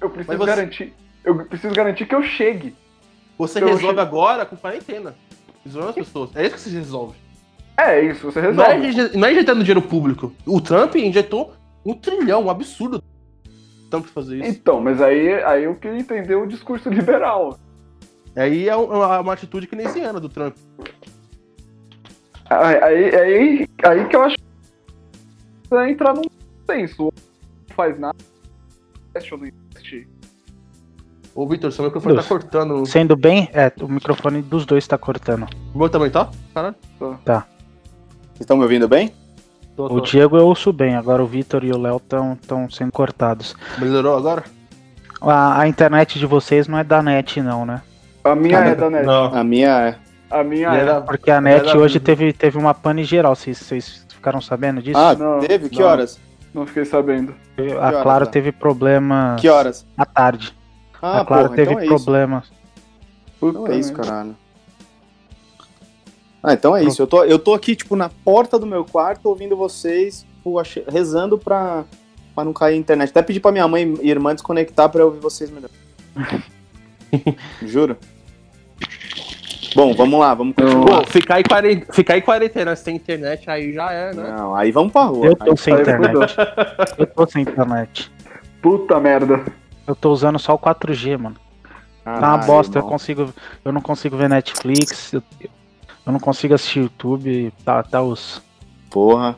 Eu 0.00 0.10
preciso 0.10 0.38
você... 0.38 0.46
garantir. 0.46 0.94
Eu 1.24 1.44
preciso 1.46 1.74
garantir 1.74 2.06
que 2.06 2.14
eu 2.14 2.22
chegue. 2.22 2.76
Você 3.38 3.58
resolve 3.58 3.86
chegue... 3.86 4.00
agora 4.00 4.46
com 4.46 4.56
quarentena. 4.56 5.16
Isolando 5.64 5.90
as 5.90 5.96
pessoas. 5.96 6.36
É 6.36 6.46
isso 6.46 6.54
que 6.54 6.60
você 6.60 6.70
resolve. 6.70 7.16
É 7.76 8.00
isso, 8.04 8.30
você 8.30 8.40
resolve. 8.40 8.56
Não 8.56 9.04
é, 9.04 9.16
não 9.16 9.28
é 9.28 9.32
injetando 9.32 9.60
dinheiro 9.64 9.82
público. 9.82 10.32
O 10.46 10.60
Trump 10.60 10.94
injetou 10.96 11.54
um 11.84 11.94
trilhão, 11.94 12.44
um 12.44 12.50
absurdo. 12.50 13.02
Trump 13.90 14.06
fazer 14.06 14.38
isso. 14.38 14.48
Então, 14.48 14.80
mas 14.80 15.00
aí, 15.00 15.42
aí 15.44 15.64
eu 15.64 15.74
queria 15.74 15.98
entender 15.98 16.36
o 16.36 16.46
discurso 16.46 16.88
liberal. 16.90 17.58
Aí 18.36 18.68
é 18.68 18.76
uma, 18.76 19.20
uma 19.20 19.32
atitude 19.32 19.66
keynesiana 19.66 20.20
do 20.20 20.28
Trump. 20.28 20.56
Aí, 22.48 22.82
aí, 22.82 23.14
aí, 23.14 23.68
aí 23.84 24.08
que 24.08 24.16
eu 24.16 24.22
acho 24.22 24.36
que 24.36 25.74
é 25.74 25.90
entrar 25.90 26.14
num 26.14 26.22
senso. 26.68 27.04
Não 27.04 27.76
faz 27.76 27.98
nada. 27.98 28.16
Investe 29.10 29.34
ou 29.34 29.40
não 29.40 29.46
investe. 29.46 30.08
Ô, 31.34 31.46
Vitor, 31.46 31.72
seu 31.72 31.84
microfone 31.84 32.14
Deus. 32.14 32.26
tá 32.26 32.28
cortando. 32.28 32.86
Sendo 32.86 33.16
bem, 33.16 33.48
é, 33.52 33.72
o 33.80 33.88
microfone 33.88 34.42
dos 34.42 34.66
dois 34.66 34.86
tá 34.86 34.98
cortando. 34.98 35.46
O 35.72 35.78
meu 35.78 35.88
também 35.88 36.10
tá? 36.10 36.28
Caralho. 36.52 36.76
Tá. 37.24 37.46
Vocês 38.40 38.46
estão 38.46 38.56
me 38.56 38.62
ouvindo 38.62 38.88
bem? 38.88 39.12
Tô, 39.76 39.86
tô. 39.86 39.96
O 39.96 40.00
Diego 40.00 40.34
eu 40.38 40.46
ouço 40.46 40.72
bem, 40.72 40.96
agora 40.96 41.22
o 41.22 41.26
Vitor 41.26 41.62
e 41.62 41.70
o 41.72 41.76
Léo 41.78 41.98
estão 41.98 42.70
sendo 42.70 42.90
cortados. 42.90 43.54
Melhorou 43.78 44.16
agora? 44.16 44.44
A, 45.20 45.60
a 45.60 45.68
internet 45.68 46.18
de 46.18 46.24
vocês 46.24 46.66
não 46.66 46.78
é 46.78 46.82
da 46.82 47.02
net, 47.02 47.42
não, 47.42 47.66
né? 47.66 47.82
A 48.24 48.34
minha 48.34 48.58
é 48.60 48.74
da 48.74 48.88
net. 48.88 49.04
Não. 49.04 49.34
A 49.34 49.44
minha 49.44 49.88
é. 49.88 49.96
A 50.30 50.42
minha 50.42 50.74
é. 50.74 51.00
Porque 51.02 51.30
a 51.30 51.38
net 51.38 51.76
hoje 51.76 52.00
teve, 52.00 52.32
teve 52.32 52.56
uma 52.56 52.72
pane 52.72 53.04
geral. 53.04 53.36
Vocês, 53.36 53.58
vocês 53.58 54.06
ficaram 54.08 54.40
sabendo 54.40 54.80
disso? 54.80 54.98
Ah, 54.98 55.14
não, 55.14 55.40
teve? 55.40 55.68
Que 55.68 55.80
não. 55.80 55.86
horas? 55.86 56.18
Não 56.54 56.66
fiquei 56.66 56.86
sabendo. 56.86 57.34
A 57.78 58.02
Claro 58.02 58.24
tá? 58.24 58.32
teve 58.32 58.52
problemas. 58.52 59.38
Que 59.38 59.50
horas? 59.50 59.86
À 59.98 60.06
tarde. 60.06 60.56
Ah, 61.02 61.20
a 61.20 61.24
Claro 61.26 61.50
porra, 61.50 61.56
teve 61.56 61.72
então 61.72 61.84
é 61.84 61.86
problemas. 61.86 62.50
Então 63.42 63.66
é 63.66 63.76
isso, 63.76 63.92
caralho. 63.92 64.34
Ah, 66.42 66.54
então 66.54 66.76
é 66.76 66.82
isso. 66.82 67.02
Eu 67.02 67.06
tô, 67.06 67.24
eu 67.24 67.38
tô 67.38 67.52
aqui, 67.54 67.76
tipo, 67.76 67.94
na 67.94 68.08
porta 68.08 68.58
do 68.58 68.66
meu 68.66 68.84
quarto 68.84 69.26
ouvindo 69.26 69.56
vocês, 69.56 70.26
tipo, 70.36 70.60
rezando 70.88 71.38
pra, 71.38 71.84
pra 72.34 72.44
não 72.44 72.52
cair 72.52 72.74
a 72.74 72.78
internet. 72.78 73.10
Até 73.10 73.22
pedi 73.22 73.40
pra 73.40 73.52
minha 73.52 73.68
mãe 73.68 73.94
e 74.00 74.10
irmã 74.10 74.34
desconectar 74.34 74.88
pra 74.88 75.02
eu 75.02 75.06
ouvir 75.06 75.20
vocês 75.20 75.50
melhor. 75.50 75.70
Juro. 77.62 77.96
Bom, 79.74 79.94
vamos 79.94 80.18
lá, 80.18 80.34
vamos 80.34 80.54
continuar. 80.56 81.02
Pô, 81.02 81.06
ficar 81.06 81.40
em, 81.40 81.44
quarentena, 81.44 81.92
ficar 81.92 82.18
em 82.18 82.22
quarentena 82.22 82.74
sem 82.74 82.96
internet 82.96 83.48
aí 83.48 83.72
já 83.72 83.92
é, 83.92 84.12
né? 84.12 84.34
Não, 84.36 84.54
aí 84.54 84.72
vamos 84.72 84.92
pra 84.92 85.04
rua. 85.04 85.26
Eu 85.26 85.36
tô 85.36 85.50
aí 85.52 85.56
sem 85.56 85.74
internet. 85.74 86.36
Eu 86.98 87.06
tô 87.06 87.26
sem 87.26 87.42
internet. 87.42 88.10
Puta 88.60 88.98
merda. 88.98 89.44
Eu 89.86 89.94
tô 89.94 90.10
usando 90.10 90.38
só 90.38 90.54
o 90.54 90.58
4G, 90.58 91.18
mano. 91.18 91.36
Ah, 92.04 92.18
tá 92.18 92.28
uma 92.34 92.38
bosta, 92.38 92.78
eu 92.78 92.82
consigo. 92.82 93.32
Eu 93.64 93.72
não 93.72 93.80
consigo 93.80 94.16
ver 94.16 94.28
Netflix, 94.28 95.12
eu, 95.12 95.22
eu 96.06 96.12
não 96.12 96.20
consigo 96.20 96.54
assistir 96.54 96.80
YouTube, 96.80 97.52
tá, 97.64 97.82
tá 97.82 98.02
os. 98.02 98.42
Porra. 98.90 99.36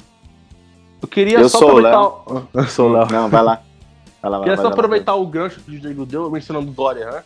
Eu 1.00 1.08
queria 1.08 1.38
eu 1.38 1.48
só 1.48 1.58
sou 1.58 1.68
aproveitar. 1.68 2.00
Léo. 2.00 2.48
Eu 2.54 2.66
sou 2.66 2.88
o 2.88 2.92
Léo. 2.92 3.08
Não, 3.10 3.28
vai 3.28 3.42
lá. 3.42 3.62
Vai 4.22 4.30
lá, 4.30 4.38
vai 4.38 4.48
Queria 4.48 4.62
só 4.62 4.68
aproveitar 4.68 5.14
o 5.14 5.26
gancho 5.26 5.60
que 5.60 5.76
o 5.76 5.80
Diego 5.80 6.06
deu 6.06 6.30
mencionando 6.30 6.70
Dória, 6.70 7.10
né? 7.10 7.24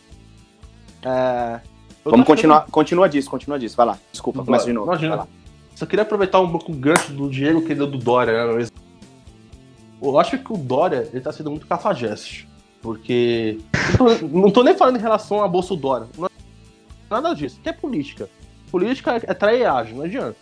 É, 1.03 1.59
Vamos 2.03 2.25
continuar, 2.25 2.65
continua 2.71 3.07
disso, 3.07 3.29
continua 3.29 3.59
disso. 3.59 3.75
Vai 3.75 3.85
lá, 3.85 3.99
desculpa, 4.11 4.43
começa 4.43 4.65
de 4.65 4.73
novo. 4.73 4.87
Imagina. 4.87 5.27
Só 5.75 5.85
queria 5.85 6.03
aproveitar 6.03 6.39
um 6.39 6.49
pouco 6.49 6.71
o 6.71 6.75
gancho 6.75 7.13
do 7.13 7.29
Diego 7.29 7.61
que 7.61 7.75
deu 7.75 7.85
do 7.85 7.97
Dória, 7.97 8.33
né? 8.33 8.67
Eu 10.01 10.19
acho 10.19 10.37
que 10.37 10.53
o 10.53 10.57
Dória 10.57 11.07
ele 11.11 11.21
tá 11.21 11.31
sendo 11.31 11.51
muito 11.51 11.67
cafajeste. 11.67 12.47
Porque. 12.81 13.59
Não 13.91 13.97
tô, 13.97 14.27
não 14.27 14.51
tô 14.51 14.63
nem 14.63 14.75
falando 14.75 14.97
em 14.97 15.01
relação 15.01 15.43
a 15.43 15.47
Bolso 15.47 15.75
Dória. 15.75 16.07
É 16.19 16.27
nada 17.09 17.33
disso. 17.33 17.59
Que 17.61 17.69
é 17.69 17.73
política. 17.73 18.29
Política 18.77 19.15
é 19.15 19.33
trairagem, 19.33 19.95
não 19.95 20.03
adianta. 20.03 20.35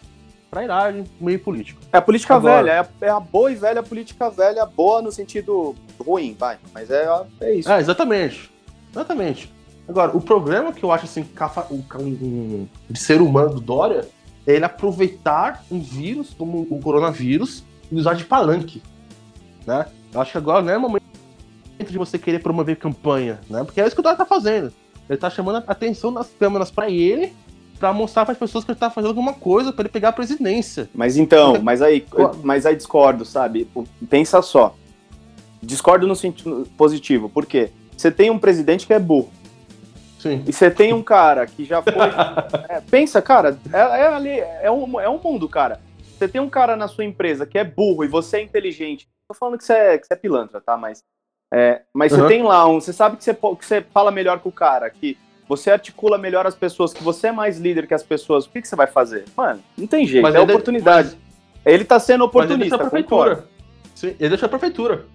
Trairagem, 0.52 1.06
meio 1.22 1.40
político. 1.40 1.82
É 1.92 1.98
a 1.98 2.02
política 2.02 2.36
Agora, 2.36 2.64
velha, 2.64 2.72
é 2.72 2.80
a, 2.80 2.88
é 3.02 3.10
a, 3.10 3.20
boa 3.20 3.50
e 3.50 3.56
velha 3.56 3.82
política 3.82 4.30
velha, 4.30 4.66
boa 4.66 5.02
no 5.02 5.12
sentido 5.12 5.74
ruim, 6.00 6.36
vai. 6.38 6.58
Mas 6.74 6.92
é, 6.92 7.08
é 7.40 7.56
isso. 7.56 7.72
É, 7.72 7.80
exatamente. 7.80 8.52
Exatamente. 8.92 9.54
Agora, 9.88 10.16
o 10.16 10.20
problema 10.20 10.74
que 10.74 10.84
eu 10.84 10.92
acho 10.92 11.06
assim, 11.06 11.26
de 12.90 13.00
ser 13.00 13.22
humano 13.22 13.54
do 13.54 13.62
Dória 13.62 14.06
é 14.46 14.54
ele 14.54 14.66
aproveitar 14.66 15.64
um 15.72 15.80
vírus 15.80 16.34
como 16.34 16.68
o 16.70 16.80
coronavírus 16.82 17.64
e 17.90 17.96
usar 17.96 18.16
de 18.16 18.26
palanque. 18.26 18.84
Né? 19.66 19.86
Eu 20.14 20.20
acho 20.20 20.32
que 20.32 20.38
agora 20.38 20.62
não 20.62 20.74
é 20.74 20.78
momento 20.78 21.06
de 21.88 21.98
você 21.98 22.18
querer 22.18 22.40
promover 22.40 22.76
campanha, 22.76 23.40
né? 23.50 23.64
Porque 23.64 23.80
é 23.80 23.86
isso 23.86 23.96
que 23.96 24.00
o 24.00 24.04
Dória 24.04 24.18
tá 24.18 24.26
fazendo. 24.26 24.74
Ele 25.10 25.18
tá 25.18 25.30
chamando 25.30 25.64
a 25.68 25.72
atenção 25.72 26.12
das 26.12 26.30
câmeras 26.40 26.72
para 26.72 26.90
ele, 26.90 27.34
para 27.86 27.94
mostrar 27.94 28.26
para 28.26 28.32
as 28.32 28.38
pessoas 28.40 28.64
que 28.64 28.72
ele 28.72 28.80
tá 28.80 28.90
fazendo 28.90 29.10
alguma 29.10 29.34
coisa 29.34 29.72
para 29.72 29.84
ele 29.84 29.90
pegar 29.90 30.10
a 30.10 30.14
presidência. 30.14 30.90
Mas 30.92 31.18
então, 31.18 31.62
mas 31.62 31.84
aí, 31.84 32.04
mas 32.42 32.66
aí 32.66 32.76
discordo, 32.76 33.24
sabe? 33.24 33.70
Pensa 34.10 34.42
só. 34.42 34.76
Discordo 35.62 36.08
no 36.08 36.16
sentido 36.16 36.68
positivo. 36.76 37.30
Por 37.30 37.46
quê? 37.46 37.70
Você 37.96 38.10
tem 38.10 38.32
um 38.32 38.40
presidente 38.40 38.88
que 38.88 38.94
é 38.94 38.98
burro. 38.98 39.30
Sim. 40.18 40.44
E 40.48 40.52
você 40.52 40.72
tem 40.72 40.94
um 40.94 41.04
cara 41.04 41.46
que 41.46 41.64
já 41.64 41.80
foi. 41.84 41.94
é, 42.70 42.82
pensa, 42.82 43.22
cara, 43.22 43.60
é, 43.72 43.78
é, 43.78 44.08
ali, 44.08 44.40
é, 44.40 44.72
um, 44.72 45.00
é 45.00 45.08
um 45.08 45.20
mundo, 45.24 45.48
cara. 45.48 45.80
Você 46.18 46.28
tem 46.28 46.42
um 46.42 46.50
cara 46.50 46.76
na 46.76 46.88
sua 46.88 47.06
empresa 47.06 47.46
que 47.46 47.60
é 47.60 47.64
burro 47.64 48.04
e 48.04 48.08
você 48.08 48.38
é 48.38 48.42
inteligente. 48.42 49.08
Tô 49.28 49.38
falando 49.38 49.60
que 49.60 49.64
você 49.64 49.74
é, 49.74 49.98
que 50.00 50.08
você 50.08 50.14
é 50.14 50.18
pilantra, 50.18 50.60
tá? 50.60 50.76
Mas, 50.76 51.04
é, 51.54 51.84
mas 51.94 52.12
uhum. 52.12 52.18
você 52.18 52.28
tem 52.30 52.42
lá 52.42 52.68
um. 52.68 52.82
Você 52.82 52.92
sabe 52.92 53.18
que 53.18 53.24
você, 53.24 53.34
que 53.36 53.66
você 53.66 53.82
fala 53.82 54.10
melhor 54.10 54.40
que 54.40 54.48
o 54.48 54.52
cara, 54.52 54.90
que 54.90 55.16
você 55.48 55.72
articula 55.72 56.18
melhor 56.18 56.48
as 56.48 56.56
pessoas, 56.56 56.94
que 56.94 57.04
você 57.04 57.28
é 57.28 57.32
mais 57.32 57.60
líder 57.60 57.88
que 57.88 57.94
as 57.94 58.04
pessoas. 58.04 58.46
O 58.46 58.50
que, 58.50 58.62
que 58.62 58.68
você 58.68 58.76
vai 58.76 58.88
fazer? 58.88 59.26
Mano, 59.36 59.62
não 59.78 59.88
tem 59.88 60.06
jeito, 60.06 60.24
mas 60.24 60.36
é 60.36 60.40
oportunidade. 60.40 61.10
Mas... 61.10 61.74
Ele 61.74 61.84
tá 61.84 62.00
sendo 62.00 62.24
oportunista. 62.24 62.58
Mas 62.58 62.62
ele 62.62 62.70
deixa 62.70 62.76
a 62.76 62.90
prefeitura. 62.90 63.46
Sim, 63.96 64.16
ele 64.20 64.30
deixa 64.30 64.46
a 64.46 64.50
prefeitura. 64.50 65.06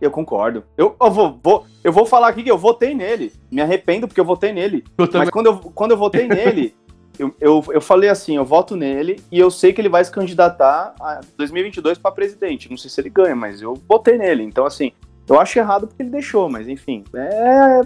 Eu 0.00 0.10
concordo. 0.10 0.64
Eu, 0.76 0.96
eu, 1.00 1.10
vou, 1.10 1.38
vou, 1.42 1.66
eu 1.84 1.92
vou 1.92 2.06
falar 2.06 2.28
aqui 2.28 2.42
que 2.42 2.50
eu 2.50 2.56
votei 2.56 2.94
nele. 2.94 3.32
Me 3.50 3.60
arrependo 3.60 4.08
porque 4.08 4.20
eu 4.20 4.24
votei 4.24 4.52
nele. 4.52 4.84
Eu 4.96 5.08
Mas 5.12 5.30
quando 5.30 5.46
eu, 5.46 5.58
quando 5.58 5.90
eu 5.90 5.96
votei 5.96 6.26
nele, 6.26 6.74
eu, 7.18 7.34
eu, 7.38 7.64
eu 7.68 7.80
falei 7.80 8.08
assim: 8.08 8.36
eu 8.36 8.44
voto 8.44 8.76
nele 8.76 9.22
e 9.30 9.38
eu 9.38 9.50
sei 9.50 9.72
que 9.72 9.80
ele 9.80 9.90
vai 9.90 10.02
se 10.02 10.10
candidatar 10.10 10.94
a 10.98 11.20
2022 11.36 11.98
para 11.98 12.10
presidente. 12.12 12.70
Não 12.70 12.78
sei 12.78 12.90
se 12.90 13.00
ele 13.00 13.10
ganha, 13.10 13.36
mas 13.36 13.60
eu 13.60 13.74
votei 13.86 14.16
nele. 14.16 14.42
Então, 14.42 14.64
assim, 14.64 14.92
eu 15.28 15.38
acho 15.38 15.58
errado 15.58 15.86
porque 15.86 16.02
ele 16.02 16.10
deixou, 16.10 16.48
mas 16.48 16.66
enfim. 16.66 17.04
É, 17.14 17.80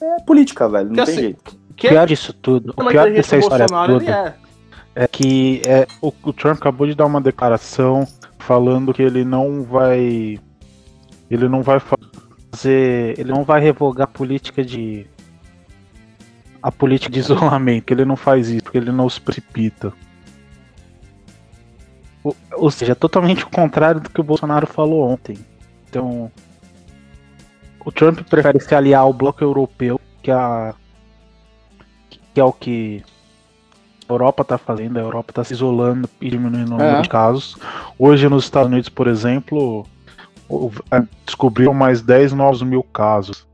é 0.00 0.20
política, 0.22 0.68
velho. 0.68 0.88
Não 0.88 0.94
que 0.96 1.04
tem 1.04 1.14
assim, 1.14 1.20
jeito. 1.20 1.58
Que 1.76 1.86
o 1.86 1.90
pior 1.90 2.06
disso 2.06 2.32
tudo, 2.32 2.74
o 2.76 2.86
pior 2.86 3.10
dessa 3.10 3.36
história 3.36 3.66
toda 3.66 4.36
é. 4.94 5.04
é. 5.04 5.08
que 5.08 5.62
é, 5.64 5.86
o, 6.02 6.12
o 6.22 6.32
Trump 6.32 6.58
acabou 6.58 6.86
de 6.86 6.94
dar 6.94 7.06
uma 7.06 7.20
declaração 7.20 8.06
falando 8.38 8.92
que 8.92 9.02
ele 9.02 9.24
não 9.24 9.62
vai 9.62 10.38
ele 11.30 11.48
não 11.48 11.62
vai 11.62 11.78
fazer. 11.78 13.18
Ele 13.18 13.30
não 13.30 13.44
vai 13.44 13.60
revogar 13.60 14.04
a 14.04 14.10
política 14.10 14.64
de. 14.64 15.06
A 16.60 16.72
política 16.72 17.12
de 17.12 17.20
isolamento. 17.20 17.92
Ele 17.92 18.04
não 18.04 18.16
faz 18.16 18.48
isso, 18.48 18.64
porque 18.64 18.78
ele 18.78 18.90
não 18.90 19.08
se 19.08 19.20
precipita. 19.20 19.92
Ou, 22.24 22.36
ou 22.52 22.70
seja, 22.70 22.92
é 22.92 22.94
totalmente 22.94 23.44
o 23.44 23.48
contrário 23.48 24.00
do 24.00 24.10
que 24.10 24.20
o 24.20 24.24
Bolsonaro 24.24 24.66
falou 24.66 25.08
ontem. 25.08 25.38
Então. 25.88 26.30
O 27.84 27.90
Trump 27.90 28.20
prefere 28.28 28.60
se 28.60 28.74
aliar 28.74 29.02
ao 29.02 29.12
bloco 29.12 29.42
europeu, 29.42 30.00
que, 30.22 30.30
é 30.30 30.34
a, 30.34 30.74
que 32.34 32.40
é 32.40 32.44
o 32.44 32.52
que 32.52 33.02
a 34.08 34.12
Europa 34.12 34.42
está 34.42 34.58
fazendo. 34.58 34.98
A 34.98 35.00
Europa 35.00 35.30
está 35.30 35.44
se 35.44 35.52
isolando 35.52 36.08
e 36.20 36.28
diminuindo 36.28 36.68
o 36.68 36.70
número 36.72 36.98
é. 36.98 37.02
de 37.02 37.08
casos. 37.08 37.56
Hoje, 37.98 38.28
nos 38.28 38.44
Estados 38.44 38.70
Unidos, 38.70 38.88
por 38.88 39.06
exemplo, 39.06 39.86
descobriram 41.24 41.72
mais 41.72 42.02
10 42.02 42.32
novos 42.32 42.62
mil 42.62 42.82
casos. 42.82 43.46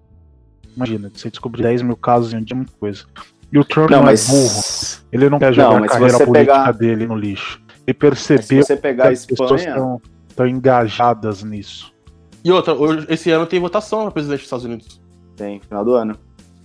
Imagina, 0.76 1.10
você 1.12 1.30
descobrir 1.30 1.62
10 1.62 1.82
mil 1.82 1.96
casos 1.96 2.32
em 2.32 2.38
um 2.38 2.42
dia 2.42 2.54
é 2.54 2.56
muita 2.56 2.72
coisa. 2.78 3.04
E 3.52 3.58
o 3.58 3.64
Trump 3.64 3.90
não, 3.90 3.98
não 3.98 4.08
é 4.08 4.10
mas... 4.10 4.28
é 4.28 4.32
burro. 4.32 5.06
Ele 5.12 5.30
não 5.30 5.38
quer 5.38 5.52
jogar 5.52 5.78
não, 5.78 5.84
a 5.84 5.88
carreira 5.88 6.18
política 6.18 6.32
pegar... 6.32 6.72
dele 6.72 7.06
no 7.06 7.16
lixo. 7.16 7.62
Ele 7.86 7.94
percebeu 7.94 8.66
que 8.66 8.72
as 8.72 9.20
Espanha... 9.20 9.26
pessoas 9.26 10.00
estão 10.28 10.46
engajadas 10.46 11.42
nisso. 11.42 11.94
E 12.46 12.52
outra, 12.52 12.76
esse 13.08 13.28
ano 13.32 13.44
tem 13.44 13.58
votação 13.58 14.02
para 14.02 14.12
presidente 14.12 14.38
dos 14.38 14.46
Estados 14.46 14.64
Unidos. 14.64 15.00
Tem, 15.34 15.58
final 15.58 15.84
do 15.84 15.94
ano. 15.94 16.16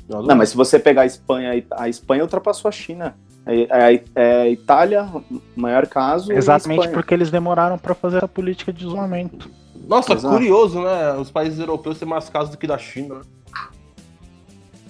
Final 0.05 0.21
do 0.21 0.27
não, 0.27 0.33
ano. 0.33 0.37
mas 0.37 0.49
se 0.49 0.55
você 0.55 0.77
pegar 0.77 1.01
a 1.01 1.05
Espanha, 1.07 1.65
a 1.71 1.89
Espanha 1.89 2.21
ultrapassou 2.21 2.69
a 2.69 2.71
China. 2.71 3.17
É, 3.47 3.95
é, 3.95 4.03
é 4.13 4.51
Itália, 4.51 5.09
maior 5.55 5.87
caso. 5.87 6.31
Exatamente 6.31 6.87
porque 6.89 7.15
eles 7.15 7.31
demoraram 7.31 7.79
para 7.79 7.95
fazer 7.95 8.23
a 8.23 8.27
política 8.27 8.71
de 8.71 8.85
isolamento. 8.85 9.49
Nossa, 9.87 10.13
Exato. 10.13 10.35
curioso, 10.35 10.83
né? 10.83 11.13
Os 11.13 11.31
países 11.31 11.57
europeus 11.57 11.97
têm 11.97 12.07
mais 12.07 12.29
casos 12.29 12.51
do 12.51 12.59
que 12.59 12.67
da 12.67 12.77
China. 12.77 13.15
Né? 13.15 13.21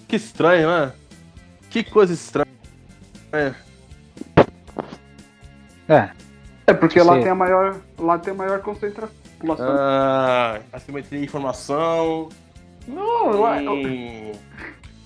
Que 0.10 0.18
estranho, 0.18 0.68
né? 0.68 0.92
Que 1.70 1.86
coisa 1.86 2.12
estranha. 2.12 2.52
É. 3.32 3.54
É. 5.88 6.10
É 6.68 6.74
porque 6.74 7.00
Sim. 7.00 7.08
lá 7.08 7.14
tem 7.18 7.30
a 7.30 7.36
maior, 7.36 7.78
lá 7.98 8.20
tem 8.20 8.34
a 8.34 8.36
maior 8.36 8.60
concentração. 8.60 9.21
Ah, 9.60 10.60
assimetria 10.72 11.20
de 11.20 11.26
informação. 11.26 12.30
Não, 12.88 13.40
lá. 13.40 13.58
Hum. 13.58 14.32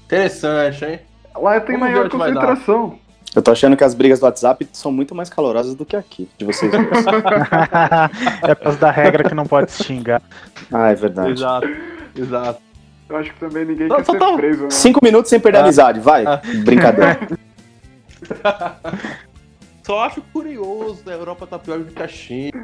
Interessante, 0.05 0.85
hein? 0.85 0.99
Lá 1.35 1.59
tem 1.59 1.77
Vamos 1.77 1.91
maior 1.91 2.09
concentração. 2.09 2.99
Eu 3.35 3.41
tô 3.41 3.51
achando 3.51 3.75
que 3.75 3.83
as 3.83 3.93
brigas 3.93 4.19
do 4.19 4.23
WhatsApp 4.23 4.65
são 4.71 4.91
muito 4.91 5.13
mais 5.13 5.29
calorosas 5.29 5.75
do 5.75 5.85
que 5.85 5.97
aqui, 5.97 6.29
de 6.37 6.45
vocês. 6.45 6.71
é 8.43 8.55
por 8.55 8.63
causa 8.63 8.79
da 8.79 8.89
regra 8.89 9.27
que 9.27 9.35
não 9.35 9.45
pode 9.45 9.71
se 9.71 9.83
xingar. 9.83 10.21
Ah, 10.71 10.91
é 10.91 10.95
verdade. 10.95 11.33
Exato, 11.33 11.67
exato. 12.15 12.61
Eu 13.09 13.17
acho 13.17 13.33
que 13.33 13.39
também 13.39 13.65
ninguém 13.65 13.89
não, 13.89 13.97
quer 13.97 14.05
ser 14.05 14.17
tá... 14.17 14.33
preso, 14.33 14.63
né? 14.63 14.69
Cinco 14.69 15.01
minutos 15.03 15.29
sem 15.29 15.39
perder 15.39 15.57
a 15.57 15.61
ah. 15.61 15.63
amizade, 15.65 15.99
vai. 15.99 16.25
Ah. 16.25 16.41
Brincadeira. 16.63 17.19
Só 19.83 20.03
acho 20.03 20.21
curioso, 20.33 21.03
né? 21.05 21.13
a 21.13 21.17
Europa 21.17 21.45
tá 21.45 21.59
pior 21.59 21.79
do 21.79 21.91
que 21.91 22.01
a 22.01 22.07
China. 22.07 22.63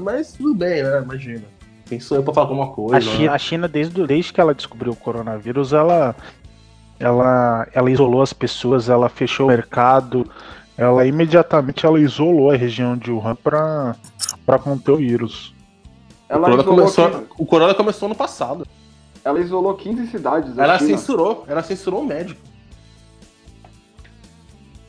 Mas 0.00 0.32
tudo 0.32 0.54
bem, 0.54 0.82
né? 0.82 1.02
Imagina. 1.02 1.44
Quem 1.86 1.98
sou 1.98 2.18
eu 2.18 2.22
pra 2.22 2.32
falar 2.32 2.46
alguma 2.46 2.68
coisa? 2.68 2.96
A 2.96 3.00
China, 3.00 3.30
né? 3.30 3.34
a 3.34 3.38
China 3.38 3.68
desde, 3.68 4.06
desde 4.06 4.32
que 4.32 4.40
ela 4.40 4.54
descobriu 4.54 4.92
o 4.92 4.96
coronavírus, 4.96 5.72
ela 5.72 6.14
ela, 7.00 7.66
ela 7.72 7.90
isolou 7.90 8.20
as 8.20 8.32
pessoas, 8.32 8.90
ela 8.90 9.08
fechou 9.08 9.46
o 9.46 9.48
mercado, 9.48 10.30
ela 10.76 11.04
imediatamente 11.06 11.84
ela 11.84 11.98
isolou 11.98 12.50
a 12.50 12.56
região 12.56 12.96
de 12.96 13.10
Wuhan 13.10 13.34
para 13.34 14.58
conter 14.62 14.92
o 14.92 14.96
vírus. 14.96 15.54
Ela 16.28 16.42
o, 16.42 16.50
corona 16.50 16.64
começou, 16.64 17.26
o 17.38 17.46
corona 17.46 17.74
começou 17.74 18.08
no 18.08 18.14
passado. 18.14 18.66
Ela 19.24 19.40
isolou 19.40 19.74
15 19.74 20.06
cidades. 20.08 20.56
Ela 20.56 20.78
censurou, 20.78 21.44
ela 21.48 21.62
censurou 21.62 22.02
o 22.02 22.06
médico. 22.06 22.40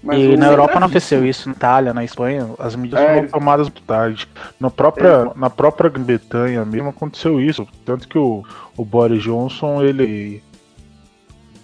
Mas 0.03 0.17
e 0.17 0.35
na 0.35 0.47
Europa 0.47 0.79
não 0.79 0.87
aconteceu 0.87 1.23
isso, 1.23 1.47
na 1.47 1.55
Itália, 1.55 1.93
na 1.93 2.03
Espanha, 2.03 2.49
as 2.57 2.75
medidas 2.75 3.03
é, 3.03 3.15
foram 3.15 3.27
tomadas 3.27 3.67
muito 3.67 3.83
tarde. 3.83 4.27
Na 4.59 4.69
própria, 4.69 5.07
é. 5.07 5.39
na 5.39 5.49
própria 5.49 5.89
Grã-Bretanha 5.89 6.65
mesmo 6.65 6.89
aconteceu 6.89 7.39
isso. 7.39 7.67
Tanto 7.85 8.07
que 8.07 8.17
o, 8.17 8.43
o 8.75 8.83
Boris 8.83 9.21
Johnson, 9.21 9.83
ele 9.83 10.41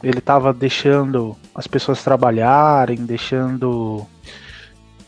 ele 0.03 0.19
estava 0.19 0.53
deixando 0.53 1.35
as 1.53 1.67
pessoas 1.67 2.03
trabalharem, 2.03 2.97
deixando. 2.97 4.05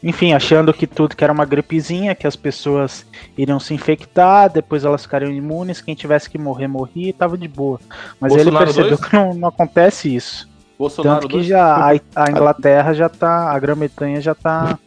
Enfim, 0.01 0.33
achando 0.33 0.73
que 0.73 0.87
tudo 0.87 1.15
que 1.15 1.23
era 1.23 1.33
uma 1.33 1.43
gripezinha, 1.43 2.15
que 2.15 2.25
as 2.25 2.35
pessoas 2.35 3.05
iriam 3.37 3.59
se 3.59 3.73
infectar, 3.73 4.49
depois 4.49 4.85
elas 4.85 5.03
ficariam 5.03 5.31
imunes, 5.31 5.81
quem 5.81 5.93
tivesse 5.93 6.29
que 6.29 6.37
morrer, 6.37 6.67
morria 6.69 7.09
e 7.09 7.13
tava 7.13 7.37
de 7.37 7.49
boa. 7.49 7.79
Mas 8.19 8.33
Bolsonaro 8.33 8.65
ele 8.65 8.73
percebeu 8.73 8.97
dois? 8.97 9.09
que 9.09 9.15
não, 9.15 9.33
não, 9.33 9.49
acontece 9.49 10.15
isso. 10.15 10.48
Bolsonaro 10.79 11.19
Tanto 11.19 11.27
que 11.27 11.33
dois? 11.33 11.45
já 11.45 11.75
a, 11.75 11.89
a, 12.15 12.31
Inglaterra 12.31 12.93
já 12.93 13.09
tá, 13.09 13.51
a 13.51 13.59
Grã-Bretanha 13.59 14.21
já 14.21 14.33
tá, 14.33 14.79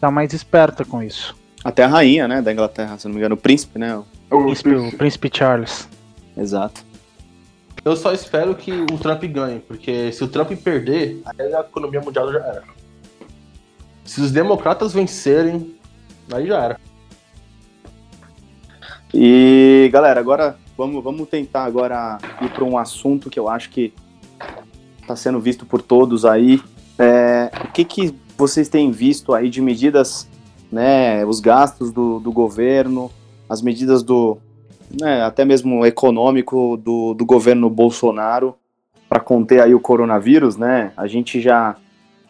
tá 0.00 0.10
mais 0.10 0.32
esperta 0.32 0.86
com 0.86 1.02
isso. 1.02 1.36
Até 1.62 1.84
a 1.84 1.86
rainha, 1.86 2.26
né, 2.26 2.40
da 2.40 2.50
Inglaterra, 2.50 2.96
se 2.96 3.06
não 3.06 3.12
me 3.12 3.18
engano, 3.18 3.34
o 3.34 3.38
príncipe, 3.38 3.78
né? 3.78 3.94
O, 4.30 4.36
o 4.36 4.42
príncipe, 4.44 4.74
o 4.74 4.96
príncipe 4.96 5.30
Charles. 5.30 5.86
Exato. 6.34 6.82
Eu 7.84 7.94
só 7.94 8.14
espero 8.14 8.54
que 8.54 8.72
o 8.72 8.98
Trump 8.98 9.22
ganhe, 9.24 9.60
porque 9.60 10.10
se 10.12 10.24
o 10.24 10.28
Trump 10.28 10.50
perder, 10.52 11.20
aí 11.26 11.54
a 11.54 11.60
economia 11.60 12.00
mundial 12.00 12.32
já 12.32 12.38
era. 12.38 12.62
Se 14.02 14.22
os 14.22 14.32
democratas 14.32 14.94
vencerem, 14.94 15.74
aí 16.32 16.46
já 16.46 16.62
era. 16.62 16.80
E 19.12 19.90
galera, 19.92 20.18
agora 20.18 20.56
vamos, 20.76 21.04
vamos 21.04 21.28
tentar 21.28 21.64
agora 21.64 22.16
ir 22.40 22.48
para 22.48 22.64
um 22.64 22.78
assunto 22.78 23.28
que 23.28 23.38
eu 23.38 23.46
acho 23.46 23.68
que 23.68 23.92
está 25.04 25.14
sendo 25.14 25.38
visto 25.38 25.64
por 25.64 25.80
todos 25.80 26.24
aí. 26.24 26.60
É, 26.98 27.50
o 27.64 27.72
que, 27.72 27.84
que 27.84 28.14
vocês 28.36 28.68
têm 28.68 28.90
visto 28.90 29.32
aí 29.32 29.48
de 29.48 29.60
medidas, 29.60 30.26
né, 30.72 31.24
os 31.24 31.38
gastos 31.40 31.92
do, 31.92 32.18
do 32.18 32.32
governo, 32.32 33.10
as 33.48 33.62
medidas 33.62 34.02
do, 34.02 34.38
né, 35.00 35.22
até 35.22 35.44
mesmo 35.44 35.84
econômico 35.86 36.76
do, 36.76 37.14
do 37.14 37.24
governo 37.24 37.70
Bolsonaro 37.70 38.56
para 39.08 39.20
conter 39.20 39.60
aí 39.60 39.74
o 39.74 39.80
coronavírus, 39.80 40.56
né? 40.56 40.92
A 40.96 41.06
gente 41.06 41.40
já, 41.40 41.76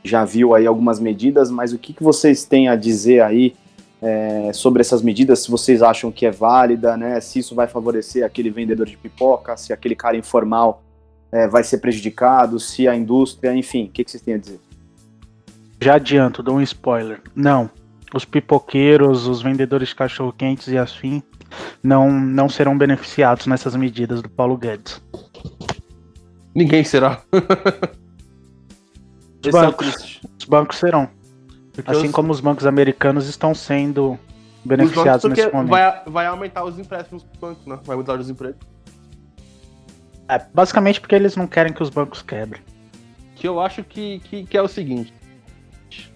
já 0.03 0.25
viu 0.25 0.55
aí 0.55 0.67
algumas 0.67 1.01
medidas, 1.01 1.51
mas 1.51 1.73
o 1.73 1.79
que, 1.79 1.95
que 1.95 2.03
vocês 2.03 2.45
têm 2.45 2.69
a 2.69 2.77
dizer 2.77 3.23
aí 3.23 3.55
é, 4.03 4.51
sobre 4.53 4.83
essas 4.83 5.01
medidas? 5.01 5.39
Se 5.39 5.51
vocês 5.51 5.83
acham 5.83 6.13
que 6.13 6.27
é 6.27 6.31
válida, 6.31 6.95
né? 6.97 7.19
Se 7.21 7.39
isso 7.39 7.55
vai 7.55 7.67
favorecer 7.67 8.25
aquele 8.25 8.51
vendedor 8.51 8.87
de 8.87 8.99
pipoca, 8.99 9.57
se 9.57 9.73
aquele 9.73 9.95
cara 9.95 10.17
informal 10.17 10.83
é, 11.35 11.49
vai 11.49 11.65
ser 11.65 11.79
prejudicado, 11.79 12.61
se 12.61 12.87
a 12.87 12.95
indústria, 12.95 13.53
enfim, 13.53 13.87
o 13.87 13.89
que, 13.89 14.05
que 14.05 14.11
vocês 14.13 14.23
têm 14.23 14.35
a 14.35 14.39
dizer? 14.39 14.61
Já 15.81 15.97
adianto, 15.97 16.45
dou 16.45 16.55
um 16.55 16.61
spoiler. 16.61 17.21
Não. 17.35 17.69
Os 18.15 18.25
pipoqueiros, 18.25 19.27
os 19.27 19.43
vendedores 19.43 19.89
de 19.89 19.97
cachorro-quentes 19.97 20.69
e 20.69 20.79
afim 20.79 21.21
não, 21.83 22.13
não 22.13 22.49
serão 22.49 22.79
beneficiados 22.79 23.49
nessas 23.49 23.75
medidas 23.75 24.23
do 24.23 24.29
Paulo 24.29 24.57
Guedes. 24.57 25.03
Ninguém 26.55 26.85
será. 26.85 27.21
os, 29.45 29.51
bancos, 29.51 30.21
é 30.23 30.29
os 30.39 30.45
bancos 30.45 30.79
serão. 30.79 31.11
Porque 31.73 31.91
assim 31.91 32.07
os... 32.07 32.13
como 32.13 32.31
os 32.31 32.39
bancos 32.39 32.65
americanos 32.65 33.29
estão 33.29 33.53
sendo 33.53 34.17
beneficiados 34.65 35.25
nesse 35.25 35.51
momento. 35.51 35.71
Vai, 35.71 36.03
vai 36.07 36.27
aumentar 36.27 36.63
os 36.65 36.79
empréstimos 36.79 37.25
do 37.25 37.39
banco, 37.41 37.69
né? 37.69 37.81
Vai 37.83 37.97
mudar 37.97 38.21
os 38.21 38.31
empregos. 38.31 38.74
É, 40.29 40.39
basicamente 40.53 41.01
porque 41.01 41.15
eles 41.15 41.37
não 41.37 41.47
querem 41.47 41.73
que 41.73 41.83
os 41.83 41.91
bancos 41.91 42.23
quebrem. 42.23 42.63
Que 43.37 43.47
eu 43.47 43.61
acho 43.61 43.83
que, 43.85 44.21
que, 44.21 44.45
que 44.45 44.57
é 44.57 44.63
o 44.63 44.69
seguinte: 44.69 45.13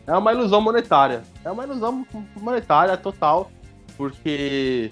é 0.06 0.16
uma 0.16 0.32
ilusão 0.32 0.60
monetária. 0.60 1.22
É 1.44 1.50
uma 1.50 1.64
ilusão 1.64 2.06
monetária 2.36 2.96
total, 2.96 3.50
porque 3.96 4.90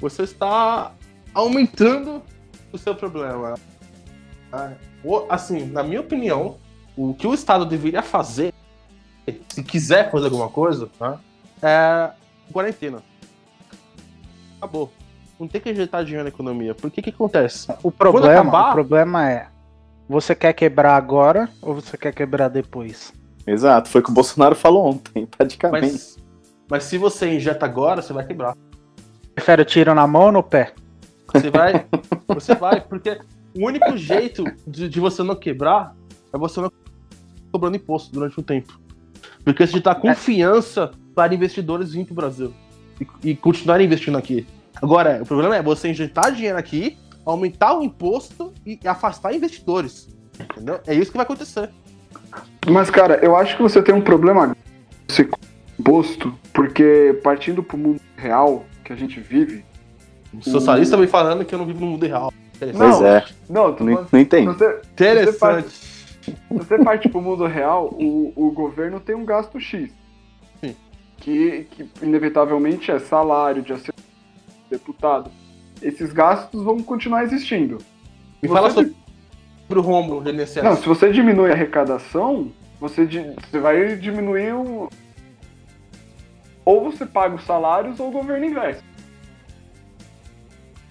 você 0.00 0.24
está 0.24 0.92
aumentando 1.32 2.22
o 2.72 2.78
seu 2.78 2.94
problema. 2.94 3.54
Assim, 5.28 5.66
na 5.66 5.82
minha 5.82 6.00
opinião, 6.00 6.58
o 6.96 7.14
que 7.14 7.26
o 7.26 7.34
Estado 7.34 7.64
deveria 7.64 8.02
fazer, 8.02 8.52
se 9.48 9.62
quiser 9.62 10.10
fazer 10.10 10.26
alguma 10.26 10.48
coisa, 10.48 10.88
né, 11.00 11.18
é 11.62 12.10
quarentena. 12.52 13.02
Acabou. 14.56 14.90
Não 15.38 15.46
tem 15.46 15.60
que 15.60 15.70
injetar 15.70 16.04
dinheiro 16.04 16.24
na 16.24 16.28
economia. 16.28 16.74
Porque 16.74 17.02
que 17.02 17.10
acontece? 17.10 17.68
O 17.82 17.90
problema, 17.90 18.40
acabar... 18.40 18.70
o 18.70 18.72
problema 18.72 19.30
é: 19.30 19.48
você 20.08 20.34
quer 20.34 20.52
quebrar 20.52 20.96
agora 20.96 21.48
ou 21.60 21.74
você 21.74 21.96
quer 21.96 22.12
quebrar 22.12 22.48
depois? 22.48 23.12
Exato, 23.46 23.88
foi 23.88 24.00
o 24.00 24.04
que 24.04 24.10
o 24.10 24.14
Bolsonaro 24.14 24.54
falou 24.54 24.86
ontem, 24.86 25.26
praticamente. 25.36 25.92
Mas, 25.92 26.18
mas 26.68 26.84
se 26.84 26.98
você 26.98 27.34
injeta 27.34 27.64
agora, 27.64 28.02
você 28.02 28.12
vai 28.12 28.26
quebrar. 28.26 28.56
Prefere 29.34 29.64
tiro 29.64 29.94
na 29.94 30.06
mão 30.06 30.26
ou 30.26 30.32
no 30.32 30.42
pé? 30.42 30.72
Você 31.32 31.50
vai, 31.50 31.86
você 32.28 32.54
vai, 32.54 32.80
porque 32.80 33.20
o 33.54 33.66
único 33.66 33.96
jeito 33.96 34.44
de, 34.66 34.88
de, 34.88 35.00
você 35.00 35.22
não 35.22 35.34
quebrar 35.34 35.94
é 36.32 36.38
você 36.38 36.60
não 36.60 36.70
cobrando 37.52 37.76
imposto 37.76 38.12
durante 38.12 38.38
um 38.40 38.42
tempo. 38.42 38.80
Porque 39.44 39.66
você 39.66 39.80
dá 39.80 39.94
confiança 39.94 40.90
para 41.14 41.34
investidores 41.34 41.92
vir 41.92 42.04
para 42.04 42.12
o 42.12 42.16
Brasil 42.16 42.54
e, 43.00 43.30
e 43.30 43.36
continuar 43.36 43.80
investindo 43.80 44.16
aqui. 44.16 44.46
Agora, 44.80 45.20
o 45.22 45.26
problema 45.26 45.56
é 45.56 45.62
você 45.62 45.88
injetar 45.88 46.32
dinheiro 46.32 46.58
aqui, 46.58 46.98
aumentar 47.24 47.78
o 47.78 47.82
imposto 47.82 48.52
e 48.64 48.78
afastar 48.84 49.34
investidores. 49.34 50.08
Entendeu? 50.38 50.80
É 50.86 50.94
isso 50.94 51.10
que 51.10 51.16
vai 51.16 51.24
acontecer. 51.24 51.70
Mas, 52.68 52.90
cara, 52.90 53.18
eu 53.24 53.36
acho 53.36 53.56
que 53.56 53.62
você 53.62 53.82
tem 53.82 53.94
um 53.94 54.00
problema 54.00 54.56
esse 55.08 55.28
imposto, 55.78 56.34
porque 56.52 57.18
partindo 57.22 57.62
pro 57.62 57.78
mundo 57.78 58.00
real 58.16 58.64
que 58.84 58.92
a 58.92 58.96
gente 58.96 59.20
vive. 59.20 59.64
O 60.32 60.42
socialista 60.42 60.96
o... 60.96 61.00
me 61.00 61.06
falando 61.06 61.44
que 61.44 61.54
eu 61.54 61.58
não 61.58 61.66
vivo 61.66 61.80
no 61.80 61.86
mundo 61.92 62.06
real. 62.06 62.32
Pois 62.58 63.00
é. 63.02 63.24
Não, 63.48 63.72
tu 63.74 63.84
não, 63.84 64.06
não 64.10 64.20
entendo. 64.20 64.52
Você, 64.52 64.80
Interessante. 64.92 65.32
Você 65.32 65.38
parte, 65.38 66.36
você 66.50 66.78
parte 66.78 67.08
pro 67.08 67.20
mundo 67.20 67.46
real, 67.46 67.94
o, 67.98 68.32
o 68.34 68.50
governo 68.50 68.98
tem 68.98 69.14
um 69.14 69.24
gasto 69.24 69.60
X. 69.60 69.90
Sim. 70.60 70.74
Que, 71.18 71.66
que 71.70 71.88
inevitavelmente 72.02 72.90
é 72.90 72.98
salário 72.98 73.62
de 73.62 73.72
assessor, 73.72 73.94
deputado. 74.70 75.30
Esses 75.82 76.12
gastos 76.12 76.62
vão 76.62 76.82
continuar 76.82 77.24
existindo. 77.24 77.78
Me 78.42 78.48
fala 78.48 78.70
sobre 78.70 78.94
o 79.68 79.80
rombo 79.80 80.20
do 80.20 80.30
INSS. 80.30 80.62
Não, 80.62 80.76
se 80.76 80.86
você 80.86 81.10
diminui 81.10 81.50
a 81.50 81.54
arrecadação, 81.54 82.52
você, 82.80 83.06
você 83.06 83.58
vai 83.58 83.96
diminuir 83.96 84.54
o. 84.54 84.88
Ou 86.64 86.90
você 86.90 87.06
paga 87.06 87.34
os 87.34 87.44
salários 87.44 88.00
ou 88.00 88.08
o 88.08 88.12
governo 88.12 88.44
investe. 88.44 88.84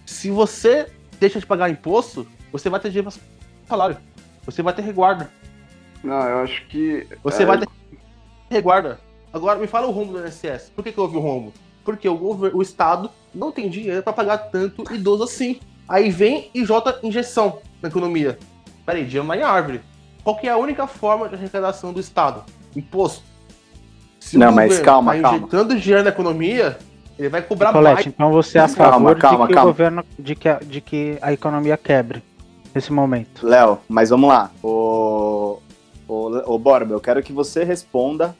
Se 0.06 0.30
você 0.32 0.88
deixa 1.20 1.40
de 1.40 1.46
pagar 1.46 1.70
imposto, 1.70 2.28
você 2.52 2.70
vai 2.70 2.80
ter 2.80 2.90
dinheiro 2.90 3.12
para 3.12 3.22
salário. 3.68 3.98
Você 4.46 4.62
vai 4.62 4.74
ter 4.74 4.82
reguarda. 4.82 5.30
Não, 6.04 6.22
eu 6.28 6.40
acho 6.40 6.66
que. 6.68 7.08
Você 7.24 7.44
é... 7.44 7.46
vai 7.46 7.60
ter 7.60 7.68
reguarda. 8.50 9.00
Agora 9.34 9.60
me 9.60 9.68
fala 9.68 9.88
o 9.88 9.92
rombo 9.92 10.14
do 10.14 10.26
INSS. 10.26 10.72
Por 10.74 10.84
que, 10.84 10.92
que 10.92 11.00
houve 11.00 11.18
o 11.18 11.20
rombo? 11.20 11.52
Porque 11.86 12.10
o, 12.10 12.18
governo, 12.18 12.58
o 12.58 12.62
Estado 12.62 13.10
não 13.34 13.52
tem 13.52 13.70
dinheiro 13.70 14.04
para 14.04 14.12
pagar 14.12 14.38
tanto 14.40 14.94
idoso 14.94 15.24
assim. 15.24 15.60
Aí 15.88 16.10
vem 16.10 16.50
e 16.54 16.66
jota 16.66 17.00
injeção 17.04 17.60
na 17.82 17.88
economia. 17.88 18.38
Peraí, 18.86 19.06
dinheiro 19.06 19.26
não 19.26 19.34
é 19.34 19.44
árvore. 19.44 19.82
Qual 20.24 20.36
que 20.36 20.48
é 20.48 20.52
a 20.52 20.58
única 20.58 20.88
forma 20.88 21.30
de 21.30 21.36
arrecadação 21.36 21.94
do 21.94 22.00
Estado? 22.00 22.44
Imposto. 22.76 23.24
Se 24.20 24.38
não, 24.38 24.52
mas 24.52 24.80
calma, 24.80 25.14
tá 25.14 25.22
calma. 25.22 25.38
injetando 25.38 25.80
dinheiro 25.80 26.04
na 26.04 26.10
economia, 26.10 26.80
ele 27.18 27.30
vai 27.30 27.44
cobrar 27.44 27.72
Colete, 27.72 27.94
mais. 27.94 28.08
Então 28.08 28.32
você 28.32 28.58
é 28.58 28.62
a 28.62 28.68
favor 28.68 29.16
calma, 29.18 29.46
de 29.46 29.48
que 29.48 29.54
calma. 29.54 29.70
o 29.70 29.74
governo 29.74 30.06
de 30.18 30.36
que, 30.36 30.50
a, 30.50 30.60
de 30.60 30.82
que 30.82 31.18
a 31.22 31.32
economia 31.32 31.78
quebre 31.78 32.24
nesse 32.74 32.92
momento. 32.92 33.46
Léo, 33.46 33.78
mas 33.88 34.10
vamos 34.10 34.28
lá. 34.28 34.50
O, 34.64 35.60
o, 36.08 36.54
o 36.56 36.58
Borba, 36.58 36.94
eu 36.94 37.00
quero 37.00 37.22
que 37.22 37.32
você 37.32 37.64
responda 37.64 38.36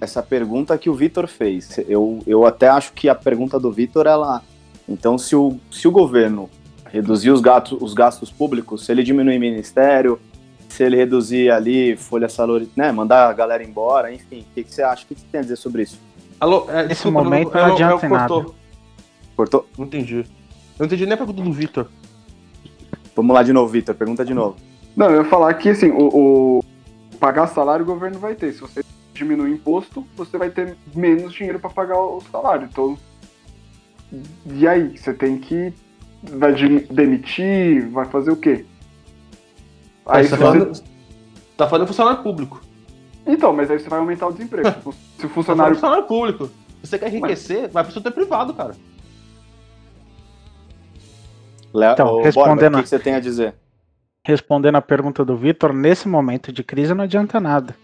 essa 0.00 0.22
pergunta 0.22 0.76
que 0.76 0.90
o 0.90 0.94
Vitor 0.94 1.26
fez. 1.26 1.78
Eu, 1.88 2.20
eu 2.26 2.46
até 2.46 2.68
acho 2.68 2.92
que 2.92 3.08
a 3.08 3.14
pergunta 3.14 3.58
do 3.58 3.70
Vitor, 3.70 4.06
ela. 4.06 4.42
Então, 4.88 5.18
se 5.18 5.34
o, 5.34 5.58
se 5.70 5.88
o 5.88 5.90
governo 5.90 6.48
reduzir 6.90 7.30
os, 7.30 7.40
gatos, 7.40 7.76
os 7.80 7.94
gastos 7.94 8.30
públicos, 8.30 8.84
se 8.84 8.92
ele 8.92 9.02
diminuir 9.02 9.38
ministério, 9.38 10.20
se 10.68 10.84
ele 10.84 10.96
reduzir 10.96 11.50
ali 11.50 11.96
folha 11.96 12.28
salarial, 12.28 12.68
né, 12.76 12.92
mandar 12.92 13.28
a 13.28 13.32
galera 13.32 13.64
embora, 13.64 14.12
enfim, 14.12 14.40
o 14.40 14.54
que, 14.54 14.64
que, 14.64 14.72
você 14.72 14.82
acha? 14.82 15.04
O 15.04 15.06
que, 15.06 15.14
você 15.14 15.26
tem 15.30 15.40
a 15.40 15.42
dizer 15.42 15.56
sobre 15.56 15.82
isso? 15.82 15.98
Alô, 16.38 16.66
é, 16.68 16.82
Nesse 16.82 16.88
desculpa, 16.88 17.22
momento 17.22 17.54
não, 17.54 17.66
não 17.66 17.74
adianta 17.74 18.08
nada. 18.08 18.28
Cortou. 18.28 18.54
cortou? 19.36 19.68
Não 19.76 19.86
entendi. 19.86 20.18
Eu 20.18 20.24
não 20.80 20.86
entendi 20.86 21.04
nem 21.04 21.14
a 21.14 21.16
pergunta 21.16 21.42
do 21.42 21.52
Vitor. 21.52 21.86
Vamos 23.14 23.34
lá 23.34 23.42
de 23.42 23.52
novo, 23.52 23.68
Vitor, 23.68 23.94
pergunta 23.94 24.24
de 24.24 24.34
novo. 24.34 24.56
Não, 24.94 25.10
eu 25.10 25.22
ia 25.22 25.28
falar 25.28 25.54
que 25.54 25.70
assim, 25.70 25.90
o, 25.90 26.08
o, 26.58 26.64
pagar 27.18 27.46
salário 27.46 27.82
o 27.82 27.86
governo 27.86 28.18
vai 28.18 28.34
ter. 28.34 28.52
Se 28.52 28.60
você 28.60 28.84
diminuir 29.16 29.52
imposto, 29.52 30.06
você 30.14 30.38
vai 30.38 30.50
ter 30.50 30.76
menos 30.94 31.32
dinheiro 31.32 31.58
para 31.58 31.70
pagar 31.70 31.98
o 31.98 32.20
salário. 32.30 32.68
Então, 32.70 32.96
e 34.46 34.66
aí? 34.66 34.96
Você 34.96 35.12
tem 35.12 35.38
que 35.38 35.72
vai 36.22 36.52
demitir, 36.90 37.88
vai 37.90 38.06
fazer 38.06 38.30
o 38.30 38.36
quê? 38.36 38.64
Aí 40.06 40.24
você 40.24 40.30
tá, 40.30 40.36
falando, 40.36 40.82
tá 41.56 41.68
falando 41.68 41.86
funcionário 41.86 42.22
público. 42.22 42.60
Então, 43.26 43.52
mas 43.52 43.70
aí 43.70 43.78
você 43.78 43.88
vai 43.88 43.98
aumentar 43.98 44.28
o 44.28 44.32
desemprego. 44.32 44.94
Se 45.18 45.26
o 45.26 45.28
funcionário. 45.28 45.74
Tá 45.74 45.80
funcionário 45.80 46.06
público. 46.06 46.46
Se 46.82 46.90
você 46.90 46.98
quer 46.98 47.08
enriquecer, 47.08 47.62
mas... 47.62 47.72
vai 47.72 47.84
pro 47.84 47.92
setor 47.92 48.12
privado, 48.12 48.54
cara. 48.54 48.74
Léo, 51.74 51.92
então, 51.92 52.22
respondendo, 52.22 52.60
Borba, 52.60 52.78
o 52.78 52.82
que 52.82 52.88
você 52.88 52.98
tem 52.98 53.14
a 53.14 53.20
dizer? 53.20 53.54
Respondendo 54.24 54.76
a 54.76 54.82
pergunta 54.82 55.24
do 55.24 55.36
Vitor, 55.36 55.72
nesse 55.72 56.08
momento 56.08 56.52
de 56.52 56.62
crise 56.62 56.94
não 56.94 57.04
adianta 57.04 57.40
nada 57.40 57.76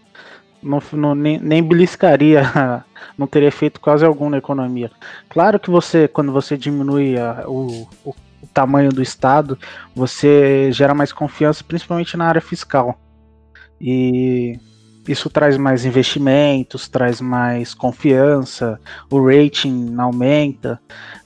não, 0.63 0.81
não, 0.93 1.15
nem, 1.15 1.39
nem 1.39 1.61
beliscaria, 1.61 2.43
não 3.17 3.27
teria 3.27 3.49
efeito 3.49 3.79
quase 3.79 4.05
algum 4.05 4.29
na 4.29 4.37
economia. 4.37 4.91
Claro 5.29 5.59
que 5.59 5.69
você, 5.69 6.07
quando 6.07 6.31
você 6.31 6.57
diminui 6.57 7.17
a, 7.17 7.43
o, 7.47 7.87
o, 8.03 8.09
o 8.41 8.47
tamanho 8.53 8.91
do 8.91 9.01
Estado, 9.01 9.57
você 9.95 10.71
gera 10.71 10.93
mais 10.93 11.11
confiança, 11.11 11.63
principalmente 11.63 12.17
na 12.17 12.25
área 12.25 12.41
fiscal. 12.41 12.97
E 13.79 14.57
isso 15.07 15.29
traz 15.29 15.57
mais 15.57 15.85
investimentos, 15.85 16.87
traz 16.87 17.19
mais 17.19 17.73
confiança, 17.73 18.79
o 19.09 19.25
rating 19.25 19.95
aumenta, 19.97 20.79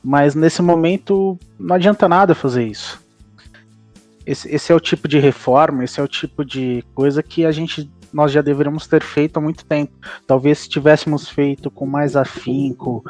mas 0.03 0.33
nesse 0.33 0.61
momento 0.61 1.37
não 1.59 1.75
adianta 1.75 2.09
nada 2.09 2.33
fazer 2.33 2.65
isso. 2.65 2.99
Esse, 4.25 4.53
esse, 4.53 4.71
é 4.73 4.75
o 4.75 4.79
tipo 4.79 5.07
de 5.07 5.19
reforma, 5.19 5.83
esse 5.83 5.99
é 5.99 6.03
o 6.03 6.07
tipo 6.07 6.43
de 6.43 6.83
coisa 6.93 7.23
que 7.23 7.45
a 7.45 7.51
gente 7.51 7.89
nós 8.17 8.31
já 8.31 8.41
deveríamos 8.41 8.87
ter 8.87 9.03
feito 9.03 9.37
há 9.37 9.41
muito 9.41 9.63
tempo. 9.63 9.93
Talvez 10.25 10.57
se 10.57 10.69
tivéssemos 10.69 11.29
feito 11.29 11.69
com 11.69 11.85
mais 11.85 12.15
afinco, 12.15 13.03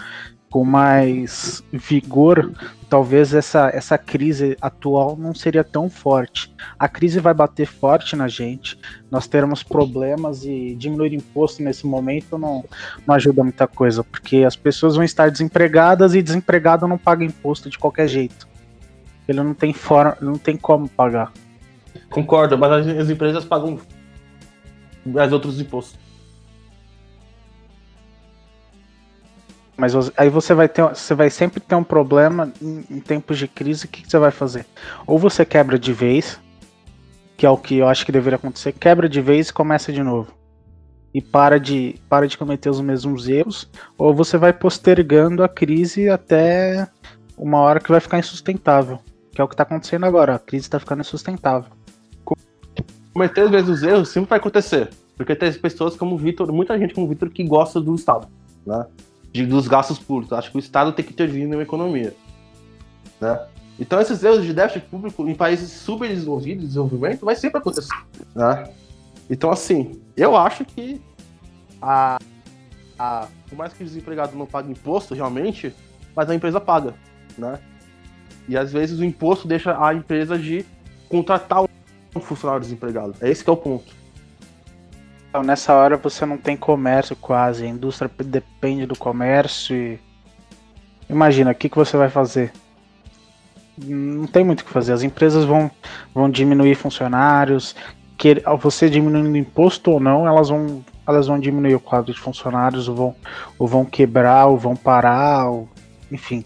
com 0.49 0.65
mais 0.65 1.63
vigor, 1.71 2.51
talvez 2.89 3.33
essa, 3.33 3.69
essa 3.73 3.97
crise 3.97 4.57
atual 4.59 5.15
não 5.15 5.33
seria 5.33 5.63
tão 5.63 5.89
forte. 5.89 6.53
A 6.77 6.89
crise 6.89 7.21
vai 7.21 7.33
bater 7.33 7.65
forte 7.65 8.17
na 8.17 8.27
gente, 8.27 8.77
nós 9.09 9.27
teremos 9.27 9.63
problemas 9.63 10.43
e 10.43 10.75
diminuir 10.75 11.13
imposto 11.13 11.63
nesse 11.63 11.87
momento 11.87 12.37
não, 12.37 12.65
não 13.07 13.15
ajuda 13.15 13.43
muita 13.43 13.65
coisa, 13.65 14.03
porque 14.03 14.43
as 14.43 14.57
pessoas 14.57 14.95
vão 14.95 15.05
estar 15.05 15.31
desempregadas 15.31 16.15
e 16.15 16.21
desempregado 16.21 16.85
não 16.85 16.97
paga 16.97 17.23
imposto 17.23 17.69
de 17.69 17.79
qualquer 17.79 18.09
jeito. 18.09 18.45
Ele 19.25 19.41
não 19.41 19.53
tem 19.53 19.71
forma, 19.71 20.17
não 20.19 20.37
tem 20.37 20.57
como 20.57 20.89
pagar. 20.89 21.31
Concordo, 22.09 22.57
mas 22.57 22.85
as 22.87 23.09
empresas 23.09 23.45
pagam 23.45 23.79
mais 25.07 25.31
outros 25.31 25.59
impostos. 25.59 25.99
Mas 29.77 29.93
aí 30.17 30.27
você 30.27 30.55
vai 30.55 30.67
ter, 30.67 30.81
você 30.81 31.13
vai 31.13 31.29
sempre 31.29 31.59
ter 31.59 31.75
um 31.75 31.83
problema 31.83 32.51
em, 32.59 32.83
em 32.89 32.99
tempos 32.99 33.37
de 33.37 33.47
crise. 33.47 33.85
O 33.85 33.87
que, 33.87 34.01
que, 34.01 34.09
você 34.09 34.17
vai 34.17 34.31
fazer? 34.31 34.65
Ou 35.05 35.19
você 35.19 35.45
quebra 35.45 35.77
de 35.77 35.93
vez, 35.93 36.39
que 37.37 37.45
é 37.45 37.49
o 37.49 37.57
que 37.57 37.77
eu 37.77 37.87
acho 37.87 38.03
que 38.03 38.11
deveria 38.11 38.37
acontecer, 38.37 38.71
quebra 38.71 39.07
de 39.07 39.21
vez 39.21 39.49
e 39.49 39.53
começa 39.53 39.93
de 39.93 40.01
novo. 40.01 40.33
E 41.13 41.21
para 41.21 41.59
de, 41.59 41.95
para 42.09 42.27
de 42.27 42.37
cometer 42.37 42.69
os 42.69 42.81
mesmos 42.81 43.29
erros, 43.29 43.69
ou 43.97 44.13
você 44.13 44.35
vai 44.35 44.51
postergando 44.51 45.43
a 45.43 45.49
crise 45.49 46.09
até 46.09 46.87
uma 47.37 47.59
hora 47.59 47.79
que 47.79 47.91
vai 47.91 47.99
ficar 47.99 48.17
insustentável. 48.17 48.99
Que 49.31 49.39
é 49.39 49.43
o 49.43 49.47
que 49.47 49.53
está 49.53 49.63
acontecendo 49.63 50.07
agora. 50.07 50.35
A 50.35 50.39
crise 50.39 50.65
está 50.65 50.79
ficando 50.79 51.01
insustentável 51.01 51.76
cometer 53.17 53.41
às 53.41 53.49
vezes 53.49 53.69
os 53.69 53.83
erros 53.83 54.09
sempre 54.09 54.29
vai 54.29 54.37
acontecer. 54.37 54.89
Porque 55.15 55.35
tem 55.35 55.51
pessoas 55.53 55.95
como 55.95 56.13
o 56.13 56.17
Vitor, 56.17 56.53
muita 56.53 56.77
gente 56.77 56.93
como 56.93 57.07
o 57.07 57.09
Vitor 57.09 57.29
que 57.31 57.43
gosta 57.43 57.81
do 57.81 57.95
Estado, 57.95 58.27
né? 58.63 58.85
De, 59.33 59.45
dos 59.45 59.67
gastos 59.67 59.97
públicos. 59.97 60.37
Acho 60.37 60.51
que 60.51 60.57
o 60.57 60.59
Estado 60.59 60.93
tem 60.93 61.03
que 61.03 61.11
intervir 61.11 61.47
na 61.47 61.59
economia. 61.59 62.13
Né? 63.19 63.39
Então 63.79 63.99
esses 63.99 64.23
erros 64.23 64.45
de 64.45 64.53
déficit 64.53 64.87
público 64.87 65.27
em 65.27 65.33
países 65.33 65.71
super 65.71 66.07
desenvolvidos, 66.07 66.67
desenvolvimento, 66.67 67.25
vai 67.25 67.35
sempre 67.35 67.57
acontecer. 67.57 67.95
Né? 68.35 68.71
Então, 69.27 69.49
assim, 69.49 69.99
eu 70.15 70.37
acho 70.37 70.63
que 70.63 71.01
a, 71.81 72.19
a, 72.97 73.27
por 73.49 73.57
mais 73.57 73.73
que 73.73 73.83
o 73.83 73.85
desempregado 73.85 74.37
não 74.37 74.45
pague 74.45 74.71
imposto 74.71 75.15
realmente, 75.15 75.73
mas 76.15 76.29
a 76.29 76.35
empresa 76.35 76.61
paga, 76.61 76.93
né? 77.37 77.59
E 78.47 78.55
às 78.57 78.71
vezes 78.71 78.99
o 78.99 79.03
imposto 79.03 79.47
deixa 79.47 79.77
a 79.83 79.93
empresa 79.93 80.39
de 80.39 80.65
contratar 81.09 81.67
um 82.17 82.21
funcionário 82.21 82.61
desempregado. 82.61 83.15
É 83.21 83.29
esse 83.29 83.43
que 83.43 83.49
é 83.49 83.53
o 83.53 83.57
ponto. 83.57 83.95
Então, 85.29 85.43
nessa 85.43 85.73
hora 85.73 85.97
você 85.97 86.25
não 86.25 86.37
tem 86.37 86.57
comércio 86.57 87.15
quase, 87.15 87.65
a 87.65 87.69
indústria 87.69 88.09
depende 88.23 88.85
do 88.85 88.97
comércio 88.97 89.75
e... 89.75 89.99
Imagina, 91.09 91.51
o 91.51 91.55
que, 91.55 91.69
que 91.69 91.77
você 91.77 91.95
vai 91.95 92.09
fazer? 92.09 92.51
Não 93.77 94.27
tem 94.27 94.43
muito 94.43 94.61
o 94.61 94.65
que 94.65 94.71
fazer. 94.71 94.91
As 94.91 95.03
empresas 95.03 95.45
vão, 95.45 95.71
vão 96.13 96.29
diminuir 96.29 96.75
funcionários, 96.75 97.75
que 98.17 98.41
você 98.59 98.89
diminuindo 98.89 99.37
imposto 99.37 99.91
ou 99.91 99.99
não, 99.99 100.27
elas 100.27 100.49
vão, 100.49 100.83
elas 101.07 101.27
vão 101.27 101.39
diminuir 101.39 101.75
o 101.75 101.79
quadro 101.79 102.11
de 102.11 102.19
funcionários, 102.19 102.89
ou 102.89 102.95
vão, 102.95 103.15
ou 103.59 103.67
vão 103.67 103.85
quebrar, 103.85 104.47
ou 104.47 104.57
vão 104.57 104.75
parar, 104.75 105.49
ou, 105.49 105.69
enfim. 106.11 106.43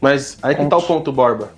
Mas 0.00 0.36
aí 0.42 0.54
que 0.56 0.66
tá 0.66 0.76
o 0.76 0.82
ponto, 0.82 1.12
Borba. 1.12 1.52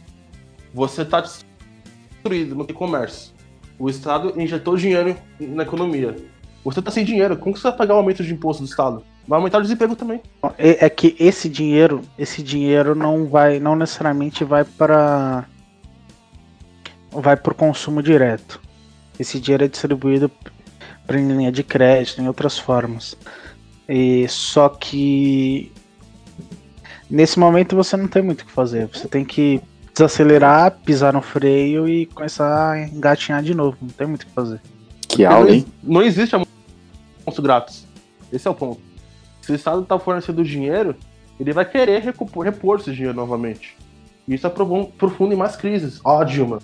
Você 0.75 1.05
tá 1.05 1.21
destruído 1.21 2.57
no 2.57 2.67
comércio. 2.75 3.33
O 3.79 3.89
Estado 3.89 4.39
injetou 4.41 4.77
dinheiro 4.77 5.17
na 5.39 5.63
economia. 5.63 6.17
Você 6.65 6.83
tá 6.83 6.91
sem 6.91 7.05
dinheiro. 7.05 7.37
Como 7.37 7.57
você 7.57 7.63
vai 7.63 7.77
pagar 7.77 7.95
o 7.95 7.99
aumento 7.99 8.25
de 8.25 8.35
imposto 8.35 8.65
do 8.65 8.69
Estado? 8.69 9.05
Vai 9.27 9.39
aumentar 9.39 9.59
o 9.59 9.63
desemprego 9.63 9.95
também. 9.95 10.21
É, 10.59 10.87
é 10.87 10.91
que 10.91 11.17
esse 11.19 11.49
dinheiro, 11.49 12.03
esse 12.19 12.43
dinheiro 12.43 12.95
não 12.95 13.27
vai, 13.27 13.61
não 13.61 13.77
necessariamente 13.77 14.43
vai 14.45 14.65
para 14.65 15.47
vai 17.11 17.37
para 17.37 17.53
o 17.53 17.55
consumo 17.57 18.03
direto. 18.03 18.61
Esse 19.19 19.39
dinheiro 19.39 19.65
é 19.65 19.69
distribuído 19.69 20.31
para 21.07 21.17
linha 21.17 21.53
de 21.53 21.63
crédito, 21.63 22.21
em 22.21 22.27
outras 22.27 22.59
formas. 22.59 23.17
E 23.89 24.27
só 24.29 24.69
que 24.69 25.73
nesse 27.09 27.39
momento 27.39 27.77
você 27.77 27.97
não 27.97 28.09
tem 28.09 28.23
muito 28.23 28.41
o 28.41 28.47
que 28.47 28.51
fazer. 28.51 28.89
Você 28.89 29.07
tem 29.07 29.25
que 29.25 29.63
desacelerar, 29.95 30.73
pisar 30.85 31.13
no 31.13 31.23
freio 31.23 31.89
e 31.89 32.07
começar 32.07 32.73
a 32.73 32.83
engatinhar 32.83 33.43
de 33.43 33.55
novo. 33.55 33.77
Não 33.81 33.89
tem 33.89 34.07
muito 34.07 34.25
o 34.25 34.27
que 34.27 34.33
fazer. 34.33 34.61
Que 35.09 35.25
aula, 35.25 35.51
hein? 35.53 35.65
Não 35.83 36.03
existe 36.03 36.35
almoço 36.35 37.41
grátis. 37.41 37.87
Esse 38.33 38.49
é 38.49 38.51
o 38.51 38.55
ponto. 38.55 38.81
Se 39.41 39.53
o 39.53 39.55
Estado 39.55 39.83
está 39.83 39.99
fornecendo 39.99 40.43
dinheiro, 40.43 40.97
ele 41.39 41.53
vai 41.53 41.65
querer 41.65 42.03
repor, 42.03 42.29
repor 42.43 42.81
esse 42.81 42.93
dinheiro 42.93 43.15
novamente. 43.15 43.77
E 44.27 44.35
isso 44.35 44.47
aprofunda 44.47 45.35
em 45.35 45.37
mais 45.37 45.55
crises. 45.55 46.01
Ó, 46.03 46.21
oh, 46.21 46.25
Dilma. 46.25 46.59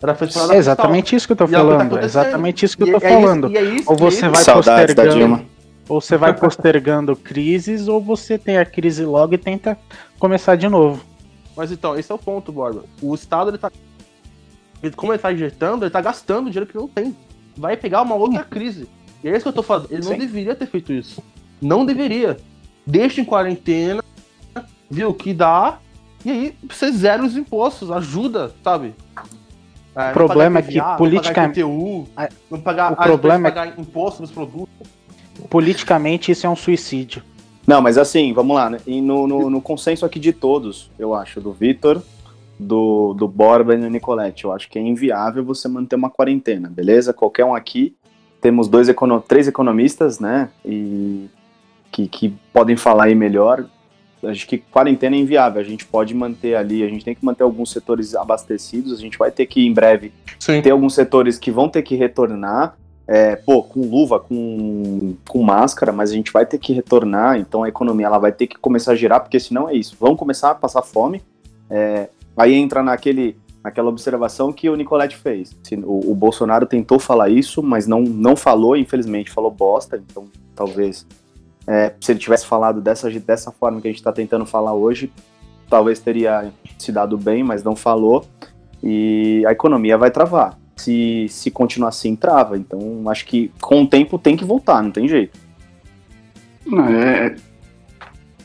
Era 0.00 0.16
é 0.54 0.56
exatamente 0.56 1.16
isso 1.16 1.26
que 1.26 1.32
eu 1.32 1.36
tô 1.36 1.48
falando. 1.48 1.96
Tá 1.96 2.04
exatamente 2.04 2.64
isso 2.64 2.76
que 2.76 2.84
eu 2.84 3.00
tô 3.00 3.04
é 3.04 3.10
falando. 3.10 3.48
Isso, 3.48 3.56
é 3.56 3.62
isso, 3.62 3.90
ou 3.90 3.96
você 3.96 4.28
vai 4.28 4.44
postergando. 4.44 5.44
Ou 5.88 6.00
você 6.00 6.16
vai 6.16 6.32
postergando 6.38 7.16
crises, 7.16 7.88
ou 7.88 8.00
você 8.00 8.38
tem 8.38 8.58
a 8.58 8.64
crise 8.64 9.04
logo 9.04 9.34
e 9.34 9.38
tenta 9.38 9.76
começar 10.18 10.54
de 10.54 10.68
novo. 10.68 11.02
Mas 11.58 11.72
então, 11.72 11.98
esse 11.98 12.12
é 12.12 12.14
o 12.14 12.18
ponto, 12.18 12.52
Borba. 12.52 12.84
O 13.02 13.12
Estado, 13.12 13.50
ele 13.50 13.58
tá. 13.58 13.68
Como 14.94 15.12
ele 15.12 15.18
tá 15.18 15.32
injetando, 15.32 15.84
ele 15.84 15.90
tá 15.90 16.00
gastando 16.00 16.48
dinheiro 16.48 16.70
que 16.70 16.76
não 16.76 16.86
tem. 16.86 17.16
Vai 17.56 17.76
pegar 17.76 18.02
uma 18.02 18.14
outra 18.14 18.44
crise. 18.44 18.88
E 19.24 19.28
é 19.28 19.32
isso 19.32 19.42
que 19.42 19.48
eu 19.48 19.52
tô 19.52 19.64
falando. 19.64 19.88
Ele 19.90 20.04
Sim. 20.04 20.10
não 20.10 20.18
deveria 20.18 20.54
ter 20.54 20.66
feito 20.66 20.92
isso. 20.92 21.20
Não 21.60 21.84
deveria. 21.84 22.36
Deixa 22.86 23.20
em 23.20 23.24
quarentena, 23.24 24.04
viu 24.88 25.08
o 25.08 25.14
que 25.14 25.34
dá, 25.34 25.80
e 26.24 26.30
aí 26.30 26.56
você 26.70 26.92
zera 26.92 27.24
os 27.24 27.36
impostos, 27.36 27.90
ajuda, 27.90 28.54
sabe? 28.62 28.94
É, 29.96 30.10
o 30.10 30.12
problema 30.12 30.60
é 30.60 30.62
que 30.62 30.80
politicamente. 30.96 31.60
Não 31.60 32.60
pagar, 32.62 32.92
o 32.92 32.96
problema 32.96 33.48
é 33.48 33.50
pagar 33.50 33.78
imposto 33.78 34.22
nos 34.22 34.30
produtos. 34.30 34.68
Politicamente, 35.50 36.30
isso 36.30 36.46
é 36.46 36.50
um 36.50 36.56
suicídio. 36.56 37.20
Não, 37.68 37.82
mas 37.82 37.98
assim, 37.98 38.32
vamos 38.32 38.56
lá, 38.56 38.70
né? 38.70 38.78
E 38.86 39.00
no, 39.02 39.26
no, 39.26 39.50
no 39.50 39.60
consenso 39.60 40.06
aqui 40.06 40.18
de 40.18 40.32
todos, 40.32 40.90
eu 40.98 41.14
acho, 41.14 41.38
do 41.38 41.52
Vitor, 41.52 42.02
do, 42.58 43.12
do 43.12 43.28
Borba 43.28 43.74
e 43.74 43.78
do 43.78 43.90
Nicolette, 43.90 44.46
eu 44.46 44.52
acho 44.52 44.70
que 44.70 44.78
é 44.78 44.82
inviável 44.82 45.44
você 45.44 45.68
manter 45.68 45.94
uma 45.94 46.08
quarentena, 46.08 46.68
beleza? 46.68 47.12
Qualquer 47.12 47.44
um 47.44 47.54
aqui. 47.54 47.94
Temos 48.40 48.68
dois 48.68 48.88
econo 48.88 49.20
três 49.20 49.46
economistas, 49.46 50.18
né? 50.18 50.48
E 50.64 51.28
que, 51.92 52.08
que 52.08 52.34
podem 52.52 52.76
falar 52.76 53.04
aí 53.04 53.14
melhor 53.14 53.66
acho 54.24 54.46
que 54.46 54.58
quarentena 54.58 55.14
é 55.14 55.18
inviável. 55.18 55.60
A 55.60 55.64
gente 55.64 55.84
pode 55.84 56.14
manter 56.14 56.54
ali, 56.54 56.82
a 56.82 56.88
gente 56.88 57.04
tem 57.04 57.14
que 57.14 57.24
manter 57.24 57.42
alguns 57.42 57.70
setores 57.70 58.14
abastecidos. 58.14 58.92
A 58.92 59.00
gente 59.00 59.18
vai 59.18 59.30
ter 59.30 59.46
que, 59.46 59.66
em 59.66 59.72
breve, 59.72 60.12
Sim. 60.38 60.60
ter 60.62 60.70
alguns 60.70 60.94
setores 60.94 61.38
que 61.38 61.50
vão 61.50 61.68
ter 61.68 61.82
que 61.82 61.94
retornar. 61.94 62.76
É, 63.10 63.36
pô, 63.36 63.62
com 63.62 63.80
luva, 63.80 64.20
com, 64.20 65.16
com 65.26 65.42
máscara, 65.42 65.90
mas 65.90 66.10
a 66.10 66.14
gente 66.14 66.30
vai 66.30 66.44
ter 66.44 66.58
que 66.58 66.74
retornar, 66.74 67.38
então 67.38 67.62
a 67.62 67.68
economia 67.68 68.06
ela 68.06 68.18
vai 68.18 68.30
ter 68.30 68.46
que 68.46 68.58
começar 68.58 68.92
a 68.92 68.94
girar, 68.94 69.20
porque 69.20 69.40
senão 69.40 69.66
é 69.66 69.74
isso. 69.74 69.96
Vão 69.98 70.14
começar 70.14 70.50
a 70.50 70.54
passar 70.54 70.82
fome. 70.82 71.22
É, 71.70 72.10
aí 72.36 72.52
entra 72.52 72.82
naquele, 72.82 73.34
naquela 73.64 73.88
observação 73.88 74.52
que 74.52 74.68
o 74.68 74.76
Nicolette 74.76 75.16
fez. 75.16 75.56
O, 75.84 76.12
o 76.12 76.14
Bolsonaro 76.14 76.66
tentou 76.66 76.98
falar 76.98 77.30
isso, 77.30 77.62
mas 77.62 77.86
não, 77.86 78.02
não 78.02 78.36
falou, 78.36 78.76
infelizmente, 78.76 79.30
falou 79.30 79.50
bosta, 79.50 79.96
então 79.96 80.26
talvez 80.54 81.06
é, 81.68 81.92
se 82.00 82.12
ele 82.12 82.18
tivesse 82.18 82.46
falado 82.46 82.80
dessa, 82.80 83.10
dessa 83.10 83.52
forma 83.52 83.78
que 83.78 83.88
a 83.88 83.90
gente 83.90 84.00
está 84.00 84.10
tentando 84.10 84.46
falar 84.46 84.72
hoje, 84.72 85.12
talvez 85.68 85.98
teria 85.98 86.50
se 86.78 86.90
dado 86.90 87.18
bem, 87.18 87.44
mas 87.44 87.62
não 87.62 87.76
falou. 87.76 88.24
E 88.82 89.44
a 89.46 89.52
economia 89.52 89.98
vai 89.98 90.10
travar. 90.10 90.57
Se, 90.78 91.26
se 91.28 91.50
continuar 91.50 91.88
assim, 91.88 92.14
trava. 92.14 92.56
Então, 92.56 93.08
acho 93.08 93.26
que 93.26 93.52
com 93.60 93.82
o 93.82 93.86
tempo 93.86 94.18
tem 94.18 94.36
que 94.36 94.44
voltar, 94.44 94.82
não 94.82 94.90
tem 94.90 95.08
jeito. 95.08 95.38
Não, 96.64 96.86
é. 96.86 97.26
é 97.26 97.36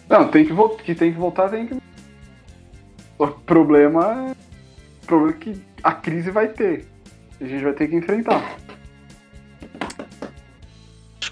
não, 0.10 0.28
tem 0.28 0.46
que, 0.46 0.54
voltar, 0.54 0.84
que 0.84 0.96
tem 0.96 1.14
que 1.14 1.20
voltar, 1.20 1.50
tem 1.50 1.68
que. 1.68 1.78
O 3.18 3.28
problema. 3.28 4.36
O 5.04 5.06
problema 5.06 5.32
é 5.32 5.40
que 5.40 5.62
a 5.84 5.92
crise 5.92 6.32
vai 6.32 6.48
ter. 6.48 6.88
A 7.40 7.46
gente 7.46 7.64
vai 7.64 7.74
ter 7.74 7.88
que 7.88 7.96
enfrentar 7.96 8.58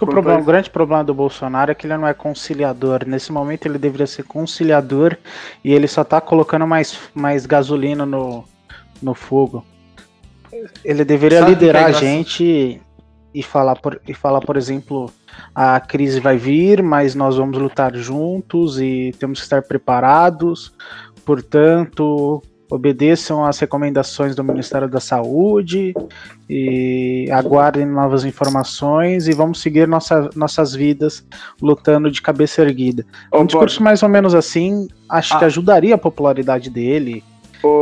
que 0.01 0.05
o, 0.05 0.07
problema, 0.07 0.39
o 0.39 0.43
grande 0.43 0.69
problema 0.69 1.03
do 1.03 1.13
Bolsonaro 1.13 1.71
é 1.71 1.75
que 1.75 1.85
ele 1.85 1.95
não 1.95 2.07
é 2.07 2.13
conciliador. 2.13 3.05
Nesse 3.05 3.31
momento 3.31 3.67
ele 3.67 3.77
deveria 3.77 4.07
ser 4.07 4.23
conciliador 4.23 5.15
e 5.63 5.71
ele 5.71 5.87
só 5.87 6.03
tá 6.03 6.19
colocando 6.19 6.65
mais, 6.65 6.99
mais 7.13 7.45
gasolina 7.45 8.05
no, 8.05 8.43
no 9.01 9.13
fogo. 9.13 9.63
Ele 10.83 11.05
deveria 11.05 11.39
Sabe 11.39 11.51
liderar 11.51 11.83
é 11.83 11.85
a 11.85 11.91
gente 11.91 12.81
e 13.33 13.43
falar, 13.43 13.75
por, 13.75 14.01
e 14.07 14.13
falar, 14.13 14.41
por 14.41 14.57
exemplo, 14.57 15.09
a 15.55 15.79
crise 15.79 16.19
vai 16.19 16.37
vir, 16.37 16.83
mas 16.83 17.15
nós 17.15 17.37
vamos 17.37 17.57
lutar 17.57 17.95
juntos 17.95 18.79
e 18.79 19.13
temos 19.19 19.39
que 19.39 19.45
estar 19.45 19.61
preparados. 19.61 20.73
Portanto, 21.25 22.41
obedeçam 22.69 23.43
às 23.45 23.59
recomendações 23.59 24.35
do 24.35 24.43
Ministério 24.43 24.87
da 24.87 24.99
Saúde 24.99 25.93
e 26.49 27.29
aguardem 27.31 27.85
novas 27.85 28.23
informações 28.23 29.27
e 29.27 29.33
vamos 29.33 29.61
seguir 29.61 29.87
nossa, 29.87 30.29
nossas 30.35 30.73
vidas 30.73 31.25
lutando 31.61 32.09
de 32.09 32.21
cabeça 32.21 32.61
erguida. 32.61 33.05
um 33.33 33.45
discurso 33.45 33.83
mais 33.83 34.01
ou 34.03 34.09
menos 34.09 34.33
assim, 34.33 34.87
acho 35.09 35.35
ah. 35.35 35.39
que 35.39 35.45
ajudaria 35.45 35.95
a 35.95 35.97
popularidade 35.97 36.69
dele. 36.69 37.23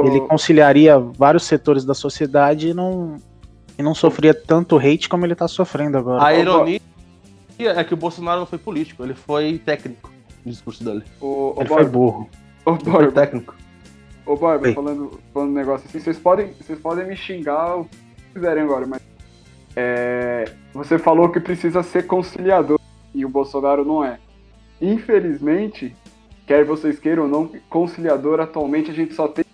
Ele 0.06 0.22
conciliaria 0.22 1.00
vários 1.00 1.44
setores 1.44 1.86
da 1.86 1.94
sociedade 1.94 2.70
e 2.70 2.74
não, 2.74 3.18
e 3.78 3.84
não 3.84 3.96
sofria 3.96 4.34
tanto 4.34 4.78
hate 4.78 5.08
como 5.08 5.26
ele 5.26 5.34
está 5.34 5.48
sofrendo 5.48 5.98
agora. 5.98 6.24
A 6.24 6.34
ironia 6.34 6.82
é 7.60 7.84
que 7.84 7.94
o 7.94 7.98
Bolsonaro 7.98 8.40
não 8.40 8.48
foi 8.48 8.60
político, 8.60 9.04
ele 9.04 9.14
foi 9.14 9.62
técnico 9.64 10.12
no 10.46 10.52
discurso 10.52 10.84
dele. 10.84 11.04
O, 11.22 11.54
ele 11.58 11.70
foi 11.70 11.86
burro. 11.86 12.30
O 12.66 12.76
foi 12.76 13.12
técnico. 13.12 13.56
Ô, 14.26 14.36
Barba, 14.36 14.72
falando, 14.74 15.20
falando 15.34 15.50
um 15.50 15.54
negócio 15.54 15.88
assim, 15.88 16.00
vocês 16.00 16.20
podem, 16.20 16.54
vocês 16.54 16.78
podem 16.80 17.08
me 17.08 17.16
xingar 17.16 17.78
o 17.78 17.86
que 17.86 17.98
quiserem 18.36 18.64
agora, 18.64 18.86
mas. 18.86 19.02
É, 19.76 20.46
você 20.74 21.00
falou 21.00 21.30
que 21.30 21.40
precisa 21.40 21.82
ser 21.82 22.06
conciliador 22.06 22.80
e 23.14 23.26
o 23.26 23.30
Bolsonaro 23.30 23.86
não 23.86 24.04
é. 24.04 24.20
Infelizmente, 24.82 25.96
quer 26.46 26.64
vocês 26.64 27.00
queiram 27.00 27.24
ou 27.24 27.30
não, 27.30 27.52
conciliador 27.70 28.40
atualmente 28.40 28.92
a 28.92 28.94
gente 28.94 29.14
só 29.14 29.28
tem. 29.28 29.46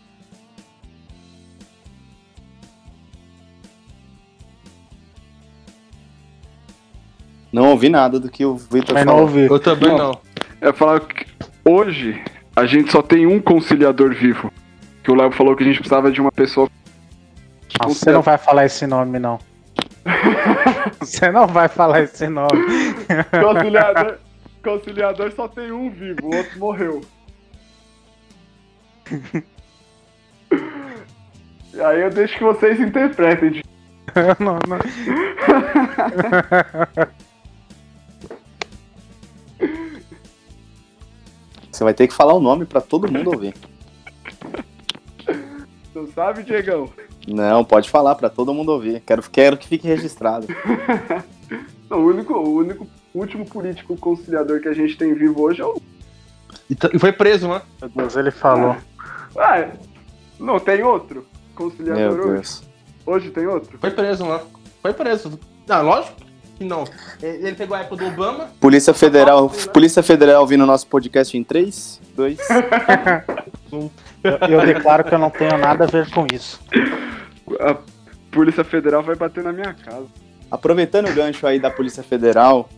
Não 7.56 7.70
ouvi 7.70 7.88
nada 7.88 8.20
do 8.20 8.30
que 8.30 8.46
o 8.46 8.58
Vitor 8.58 8.98
falou. 8.98 9.06
Não 9.06 9.22
ouvi. 9.22 9.46
Eu 9.46 9.60
também 9.62 9.88
não. 9.88 9.98
não. 9.98 10.20
É 10.60 10.74
falar 10.74 11.00
que 11.00 11.26
hoje 11.64 12.22
a 12.54 12.66
gente 12.66 12.92
só 12.92 13.02
tem 13.02 13.26
um 13.26 13.40
conciliador 13.40 14.14
vivo 14.14 14.52
que 15.02 15.10
o 15.10 15.16
Léo 15.16 15.32
falou 15.32 15.56
que 15.56 15.64
a 15.64 15.66
gente 15.66 15.78
precisava 15.78 16.12
de 16.12 16.20
uma 16.20 16.34
pessoa. 16.34 16.70
você 17.86 18.12
não 18.12 18.22
vai 18.22 18.38
falar 18.38 18.66
esse 18.66 18.86
nome, 18.86 19.20
não. 19.20 19.40
você 21.00 21.32
não 21.32 21.48
vai 21.48 21.70
falar 21.70 22.02
esse 22.02 22.28
nome. 22.28 22.50
Conciliador, 23.42 24.18
conciliador 24.62 25.32
só 25.32 25.48
tem 25.48 25.72
um 25.72 25.90
vivo, 25.90 26.26
o 26.26 26.36
outro 26.36 26.60
morreu. 26.60 27.02
Aí 31.86 32.02
eu 32.02 32.10
deixo 32.10 32.38
que 32.38 32.44
vocês 32.44 32.82
interpretem. 32.82 33.62
não, 34.40 34.60
não. 34.68 34.80
Você 41.76 41.84
vai 41.84 41.94
ter 41.94 42.08
que 42.08 42.14
falar 42.14 42.34
o 42.34 42.40
nome 42.40 42.66
para 42.66 42.80
todo 42.80 43.12
mundo 43.12 43.32
ouvir. 43.32 43.54
Não 45.94 46.08
sabe, 46.08 46.44
Diegão? 46.44 46.90
Não, 47.28 47.66
pode 47.66 47.90
falar 47.90 48.16
para 48.16 48.30
todo 48.30 48.54
mundo 48.54 48.72
ouvir. 48.72 49.02
Quero, 49.02 49.22
quero 49.30 49.58
que 49.58 49.68
fique 49.68 49.88
registrado. 49.88 50.48
não, 51.90 52.00
o, 52.00 52.06
único, 52.08 52.34
o 52.34 52.58
único 52.58 52.88
último 53.14 53.46
político 53.46 53.98
conciliador 53.98 54.60
que 54.60 54.68
a 54.68 54.74
gente 54.74 54.98
tem 54.98 55.14
vivo 55.14 55.42
hoje 55.42 55.62
é 55.62 55.66
o. 55.66 55.82
E 56.70 57.00
foi 57.00 57.12
preso, 57.12 57.48
né? 57.48 57.62
Mas 57.96 58.16
ele 58.16 58.30
falou. 58.30 58.76
Ah, 59.38 59.60
é. 59.60 59.74
não 60.40 60.60
tem 60.60 60.84
outro 60.84 61.26
conciliador 61.56 62.14
Meu 62.14 62.24
hoje? 62.26 62.34
Deus. 62.34 62.64
Hoje 63.06 63.30
tem 63.32 63.48
outro? 63.48 63.78
Foi 63.80 63.92
preso, 63.92 64.26
né? 64.26 64.40
Foi 64.82 64.94
preso. 64.94 65.40
Ah, 65.68 65.82
lógico 65.82 66.25
que 66.56 66.64
não. 66.64 66.86
Ele 67.22 67.54
pegou 67.54 67.76
a 67.76 67.82
época 67.82 67.98
do 67.98 68.08
Obama. 68.08 68.50
Polícia 68.60 68.94
Federal, 68.94 69.52
né? 69.52 69.66
Polícia 69.74 70.02
Federal 70.02 70.42
ouvindo 70.42 70.66
nosso 70.66 70.88
podcast 70.88 71.38
em 71.38 71.44
3, 71.44 72.02
2, 72.16 72.40
1. 73.72 73.90
Eu 74.50 74.66
declaro 74.66 75.04
que 75.04 75.14
eu 75.14 75.20
não 75.20 75.30
tenho 75.30 75.58
nada 75.58 75.84
a 75.84 75.88
ver 75.88 76.10
com 76.10 76.26
isso. 76.34 76.60
A 77.60 77.78
Polícia 78.32 78.64
Federal 78.64 79.04
vai 79.04 79.16
bater 79.16 79.44
na 79.44 79.52
minha 79.52 79.74
casa. 79.74 80.08
Aproveitando 80.50 81.10
o 81.10 81.14
gancho 81.14 81.46
aí 81.46 81.60
da 81.60 81.70
Polícia 81.70 82.04
Federal, 82.04 82.70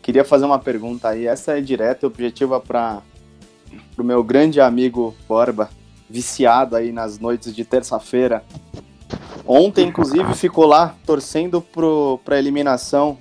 queria 0.00 0.24
fazer 0.24 0.44
uma 0.44 0.58
pergunta 0.58 1.08
aí. 1.08 1.26
Essa 1.26 1.58
é 1.58 1.60
direta 1.60 2.04
e 2.04 2.06
objetiva 2.06 2.60
para 2.60 3.02
o 3.98 4.02
meu 4.02 4.22
grande 4.22 4.60
amigo 4.60 5.14
Borba, 5.28 5.68
viciado 6.08 6.76
aí 6.76 6.92
nas 6.92 7.18
noites 7.18 7.54
de 7.54 7.64
terça-feira. 7.64 8.44
Ontem, 9.46 9.88
inclusive, 9.88 10.34
ficou 10.34 10.66
lá 10.66 10.94
torcendo 11.04 11.60
pro, 11.60 12.18
pra 12.24 12.38
eliminação 12.38 13.18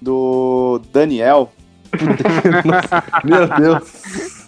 do 0.00 0.80
Daniel. 0.92 1.50
Meu 3.24 3.48
Deus. 3.48 4.46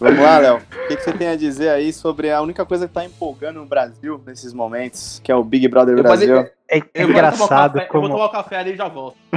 Vamos 0.00 0.18
lá, 0.18 0.38
Léo. 0.38 0.56
O 0.56 0.88
que, 0.88 0.96
que, 0.96 1.04
você 1.04 1.12
tem 1.12 1.28
a 1.28 1.36
dizer 1.36 1.68
aí 1.68 1.92
sobre 1.92 2.32
a 2.32 2.40
única 2.40 2.64
coisa 2.64 2.88
que 2.88 2.94
tá 2.94 3.04
empolgando 3.04 3.60
no 3.60 3.66
Brasil 3.66 4.20
nesses 4.26 4.54
momentos, 4.54 5.20
que 5.22 5.30
é 5.30 5.36
o 5.36 5.44
Big 5.44 5.68
Brother 5.68 5.94
eu 5.94 6.02
Brasil? 6.02 6.38
É, 6.66 6.82
é 6.94 7.02
engraçado 7.02 7.74
café, 7.74 7.86
como... 7.86 8.06
Eu 8.06 8.08
vou 8.08 8.18
tomar 8.18 8.28
o 8.28 8.32
café 8.32 8.56
ali 8.56 8.72
e 8.72 8.76
já 8.76 8.88
volto. 8.88 9.18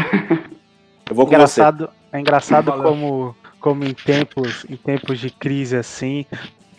eu 1.09 1.13
vou 1.13 1.25
com 1.25 1.33
engraçado, 1.33 1.87
você. 1.87 2.17
É 2.17 2.19
engraçado 2.19 2.71
como, 2.81 3.35
como 3.59 3.83
em 3.83 3.93
tempos, 3.93 4.65
em 4.69 4.77
tempos 4.77 5.19
de 5.19 5.29
crise 5.29 5.75
assim, 5.75 6.25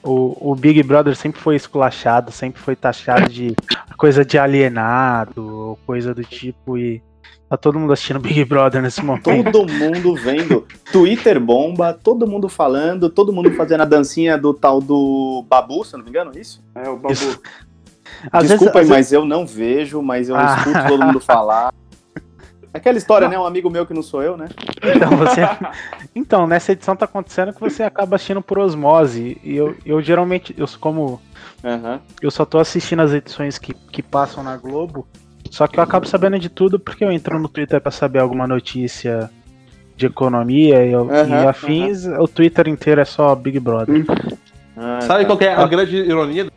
o, 0.04 0.52
o 0.52 0.54
Big 0.54 0.82
Brother 0.82 1.16
sempre 1.16 1.40
foi 1.40 1.56
esculachado, 1.56 2.30
sempre 2.30 2.60
foi 2.60 2.76
taxado 2.76 3.28
de 3.28 3.56
coisa 3.96 4.24
de 4.24 4.38
alienado, 4.38 5.78
coisa 5.86 6.14
do 6.14 6.22
tipo, 6.22 6.76
e 6.76 7.02
tá 7.48 7.56
todo 7.56 7.78
mundo 7.78 7.92
assistindo 7.92 8.20
Big 8.20 8.44
Brother 8.44 8.82
nesse 8.82 9.02
momento. 9.02 9.50
Todo 9.50 9.72
mundo 9.72 10.14
vendo. 10.14 10.66
Twitter 10.92 11.40
bomba, 11.40 11.94
todo 11.94 12.26
mundo 12.26 12.48
falando, 12.48 13.08
todo 13.08 13.32
mundo 13.32 13.50
fazendo 13.52 13.80
a 13.80 13.86
dancinha 13.86 14.36
do 14.36 14.52
tal 14.52 14.80
do 14.80 15.44
Babu, 15.48 15.84
se 15.84 15.94
eu 15.94 15.98
não 15.98 16.04
me 16.04 16.10
engano, 16.10 16.32
é 16.34 16.40
isso? 16.40 16.62
É, 16.74 16.88
o 16.88 16.96
Babu. 16.96 17.12
Isso. 17.12 17.40
Desculpa, 18.42 18.74
vezes, 18.74 18.88
mas 18.90 18.96
vezes... 18.98 19.12
eu 19.12 19.24
não 19.24 19.46
vejo, 19.46 20.02
mas 20.02 20.28
eu 20.28 20.36
ah. 20.36 20.56
escuto 20.58 20.86
todo 20.86 21.04
mundo 21.04 21.20
falar. 21.20 21.72
Aquela 22.74 22.98
história, 22.98 23.28
né? 23.28 23.38
Um 23.38 23.46
amigo 23.46 23.70
meu 23.70 23.86
que 23.86 23.94
não 23.94 24.02
sou 24.02 24.20
eu, 24.20 24.36
né? 24.36 24.48
Então, 24.82 25.16
você... 25.16 25.42
então, 26.12 26.44
nessa 26.44 26.72
edição 26.72 26.96
tá 26.96 27.04
acontecendo 27.04 27.52
que 27.52 27.60
você 27.60 27.84
acaba 27.84 28.16
assistindo 28.16 28.42
por 28.42 28.58
osmose. 28.58 29.38
E 29.44 29.54
eu, 29.54 29.76
eu 29.86 30.02
geralmente, 30.02 30.52
eu 30.58 30.66
como. 30.80 31.22
Uhum. 31.62 32.00
Eu 32.20 32.32
só 32.32 32.44
tô 32.44 32.58
assistindo 32.58 33.00
as 33.00 33.12
edições 33.12 33.58
que, 33.58 33.72
que 33.72 34.02
passam 34.02 34.42
na 34.42 34.56
Globo. 34.56 35.06
Só 35.52 35.68
que 35.68 35.78
eu 35.78 35.84
acabo 35.84 36.04
sabendo 36.08 36.36
de 36.36 36.48
tudo 36.48 36.80
porque 36.80 37.04
eu 37.04 37.12
entro 37.12 37.38
no 37.38 37.48
Twitter 37.48 37.80
para 37.80 37.92
saber 37.92 38.18
alguma 38.18 38.44
notícia 38.44 39.30
de 39.96 40.06
economia 40.06 40.84
e, 40.84 40.96
uhum, 40.96 41.08
e 41.12 41.46
afins. 41.46 42.06
Uhum. 42.06 42.22
O 42.22 42.26
Twitter 42.26 42.66
inteiro 42.66 43.00
é 43.00 43.04
só 43.04 43.36
Big 43.36 43.60
Brother. 43.60 44.04
Ah, 44.76 45.00
Sabe 45.00 45.24
tá. 45.24 45.26
qual 45.26 45.40
é 45.40 45.54
a 45.54 45.60
ah. 45.60 45.66
grande 45.68 45.96
ironia? 45.96 46.50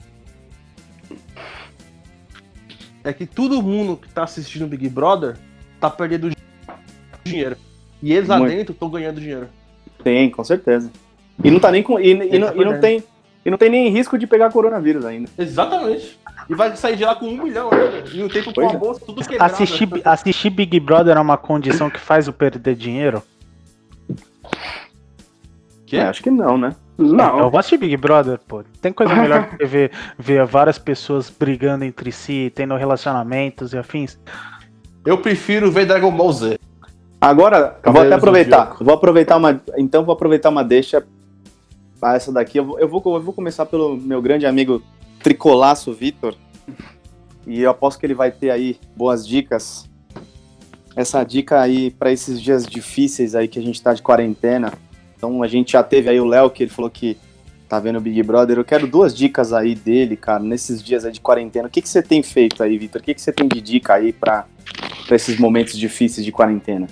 É 3.03 3.13
que 3.13 3.27
todo 3.27 3.61
mundo 3.61 3.97
que 3.97 4.09
tá 4.09 4.23
assistindo 4.23 4.65
Big 4.65 4.89
Brother 4.89 5.37
tá 5.79 5.89
perdendo 5.89 6.31
dinheiro. 7.23 7.57
E 8.01 8.13
eles 8.13 8.29
lá 8.29 8.37
Muito. 8.37 8.55
dentro 8.55 8.73
estão 8.73 8.89
ganhando 8.89 9.19
dinheiro. 9.19 9.47
Tem, 10.03 10.29
com 10.29 10.43
certeza. 10.43 10.91
E 11.43 11.51
não 11.51 11.59
tá 11.59 11.71
nem 11.71 11.83
com. 11.83 11.99
E, 11.99 12.11
e, 12.11 12.39
não, 12.39 12.47
tá 12.47 12.55
e, 12.55 12.65
não, 12.65 12.79
tem. 12.79 13.03
E 13.45 13.49
não 13.51 13.57
tem 13.57 13.69
nem 13.69 13.89
risco 13.89 14.17
de 14.17 14.27
pegar 14.27 14.51
coronavírus 14.51 15.05
ainda. 15.05 15.29
Exatamente. 15.37 16.17
E 16.49 16.55
vai 16.55 16.75
sair 16.75 16.95
de 16.95 17.03
lá 17.03 17.15
com 17.15 17.25
um 17.25 17.43
milhão 17.43 17.69
ainda. 17.71 18.03
E 18.11 18.17
não 18.17 18.29
tem 18.29 18.43
com 18.43 18.61
a 18.61 18.71
é. 18.71 18.77
bolsa 18.77 19.01
tudo 19.05 19.23
quebrado. 19.23 19.53
Assistir, 19.53 19.89
assistir 20.03 20.49
Big 20.49 20.79
Brother 20.79 21.17
é 21.17 21.19
uma 21.19 21.37
condição 21.37 21.89
que 21.89 21.99
faz 21.99 22.27
o 22.27 22.33
perder 22.33 22.75
dinheiro? 22.75 23.23
Que? 25.85 25.97
É, 25.97 26.03
acho 26.03 26.21
que 26.21 26.29
não, 26.29 26.57
né? 26.57 26.75
Não. 26.97 27.39
Eu 27.39 27.49
vou 27.49 27.59
assistir 27.59 27.77
Big 27.77 27.95
Brother, 27.95 28.39
pô. 28.47 28.63
Tem 28.81 28.91
coisa 28.91 29.15
melhor 29.15 29.49
que 29.55 29.65
ver, 29.65 29.91
ver 30.17 30.45
várias 30.45 30.77
pessoas 30.77 31.29
brigando 31.29 31.85
entre 31.85 32.11
si, 32.11 32.51
tendo 32.55 32.75
relacionamentos 32.75 33.73
e 33.73 33.77
afins. 33.77 34.17
Eu 35.07 35.17
prefiro 35.17 35.71
ver 35.71 35.85
Dragon 35.85 36.11
Ball 36.11 36.33
Z. 36.33 36.59
Agora, 37.21 37.79
vou 37.81 38.01
até 38.01 38.13
aproveitar. 38.13 38.75
Vou 38.81 38.93
aproveitar 38.93 39.37
uma. 39.37 39.61
Então, 39.77 40.03
vou 40.03 40.11
aproveitar 40.11 40.49
uma 40.49 40.65
deixa. 40.65 41.01
Ah, 42.01 42.15
essa 42.15 42.29
daqui. 42.29 42.57
Eu 42.57 42.65
vou, 42.65 42.77
eu 42.77 42.89
vou, 42.89 43.01
eu 43.15 43.21
vou 43.21 43.33
começar 43.33 43.65
pelo 43.65 43.95
meu 43.95 44.21
grande 44.21 44.45
amigo 44.45 44.83
Tricolaço 45.23 45.93
Vitor. 45.93 46.35
E 47.47 47.61
eu 47.61 47.71
aposto 47.71 47.99
que 47.99 48.05
ele 48.05 48.13
vai 48.13 48.31
ter 48.31 48.49
aí 48.49 48.77
boas 48.97 49.25
dicas. 49.25 49.89
Essa 50.93 51.23
dica 51.23 51.61
aí 51.61 51.89
para 51.89 52.11
esses 52.11 52.41
dias 52.41 52.65
difíceis 52.65 53.33
aí 53.33 53.47
que 53.47 53.57
a 53.57 53.61
gente 53.61 53.81
tá 53.81 53.93
de 53.93 54.01
quarentena. 54.01 54.73
Então 55.15 55.41
a 55.41 55.47
gente 55.47 55.71
já 55.71 55.83
teve 55.83 56.09
aí 56.09 56.19
o 56.19 56.25
Léo 56.25 56.49
que 56.49 56.63
ele 56.63 56.69
falou 56.69 56.91
que 56.91 57.17
tá 57.69 57.79
vendo 57.79 57.97
o 57.97 58.01
Big 58.01 58.21
Brother. 58.23 58.57
Eu 58.57 58.65
quero 58.65 58.85
duas 58.85 59.15
dicas 59.15 59.53
aí 59.53 59.73
dele, 59.73 60.17
cara, 60.17 60.43
nesses 60.43 60.83
dias 60.83 61.05
aí 61.05 61.13
de 61.13 61.21
quarentena. 61.21 61.69
O 61.69 61.71
que, 61.71 61.81
que 61.81 61.87
você 61.87 62.01
tem 62.01 62.21
feito 62.21 62.61
aí, 62.61 62.77
Vitor? 62.77 62.99
O 62.99 63.03
que, 63.05 63.13
que 63.13 63.21
você 63.21 63.31
tem 63.31 63.47
de 63.47 63.61
dica 63.61 63.93
aí 63.93 64.11
para 64.11 64.45
para 65.07 65.15
esses 65.15 65.39
momentos 65.39 65.77
difíceis 65.77 66.23
de 66.23 66.31
quarentena? 66.31 66.85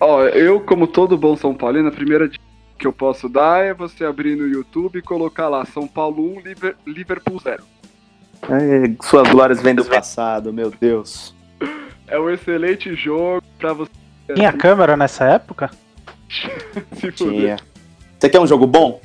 Ó, 0.00 0.22
eu, 0.24 0.60
como 0.60 0.86
todo 0.86 1.16
bom 1.16 1.36
São 1.36 1.54
Paulino, 1.54 1.88
a 1.88 1.92
primeira 1.92 2.28
dica 2.28 2.44
que 2.78 2.86
eu 2.86 2.92
posso 2.92 3.28
dar 3.28 3.64
é 3.64 3.72
você 3.72 4.04
abrir 4.04 4.36
no 4.36 4.46
YouTube 4.46 4.98
e 4.98 5.02
colocar 5.02 5.48
lá 5.48 5.64
São 5.64 5.86
Paulo 5.86 6.36
1, 6.36 6.42
Liverpool 6.86 7.40
0. 7.40 7.62
É, 8.42 9.06
suas 9.06 9.28
glórias 9.28 9.62
vêm 9.62 9.74
do 9.74 9.84
passado, 9.84 10.52
meu 10.52 10.70
Deus. 10.70 11.34
É 12.06 12.18
um 12.18 12.28
excelente 12.28 12.94
jogo 12.94 13.42
pra 13.58 13.72
você. 13.72 13.90
Tinha 14.34 14.50
assim. 14.50 14.58
câmera 14.58 14.96
nessa 14.96 15.24
época? 15.24 15.70
Se 16.98 17.10
Tinha. 17.12 17.56
Você 18.18 18.28
quer 18.28 18.40
um 18.40 18.46
jogo 18.46 18.66
bom? 18.66 19.00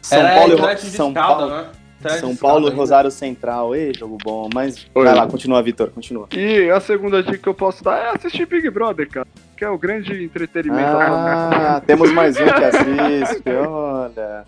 São 0.00 0.18
Era 0.18 0.34
Paulo 0.38 0.70
e 0.70 0.76
São 0.76 1.12
Paulo, 1.12 1.50
né? 1.50 1.66
São 2.08 2.36
Paulo 2.36 2.68
e 2.68 2.70
Rosário 2.70 3.10
Central. 3.10 3.74
Ei, 3.74 3.92
jogo 3.94 4.18
bom. 4.22 4.48
Mas 4.52 4.86
Oi. 4.94 5.04
vai 5.04 5.14
lá, 5.14 5.26
continua, 5.26 5.62
Vitor, 5.62 5.90
continua. 5.90 6.28
E 6.32 6.70
a 6.70 6.80
segunda 6.80 7.22
dica 7.22 7.38
que 7.38 7.48
eu 7.48 7.54
posso 7.54 7.82
dar 7.84 7.98
é 7.98 8.10
assistir 8.16 8.46
Big 8.46 8.68
Brother, 8.70 9.08
cara. 9.08 9.26
Que 9.56 9.64
é 9.64 9.68
o 9.68 9.78
grande 9.78 10.24
entretenimento. 10.24 10.96
Ah, 10.96 11.82
temos 11.86 12.12
mais 12.12 12.36
um 12.36 12.44
que 12.44 12.50
assiste, 12.64 13.50
olha. 13.50 14.44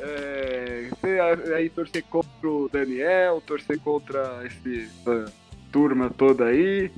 É, 0.00 0.88
você 0.90 1.52
aí 1.54 1.68
torcer 1.70 2.04
contra 2.08 2.48
o 2.48 2.68
Daniel, 2.72 3.42
torcer 3.44 3.80
contra 3.80 4.42
esse, 4.44 4.88
essa 5.00 5.32
turma 5.72 6.10
toda 6.16 6.44
aí. 6.44 6.90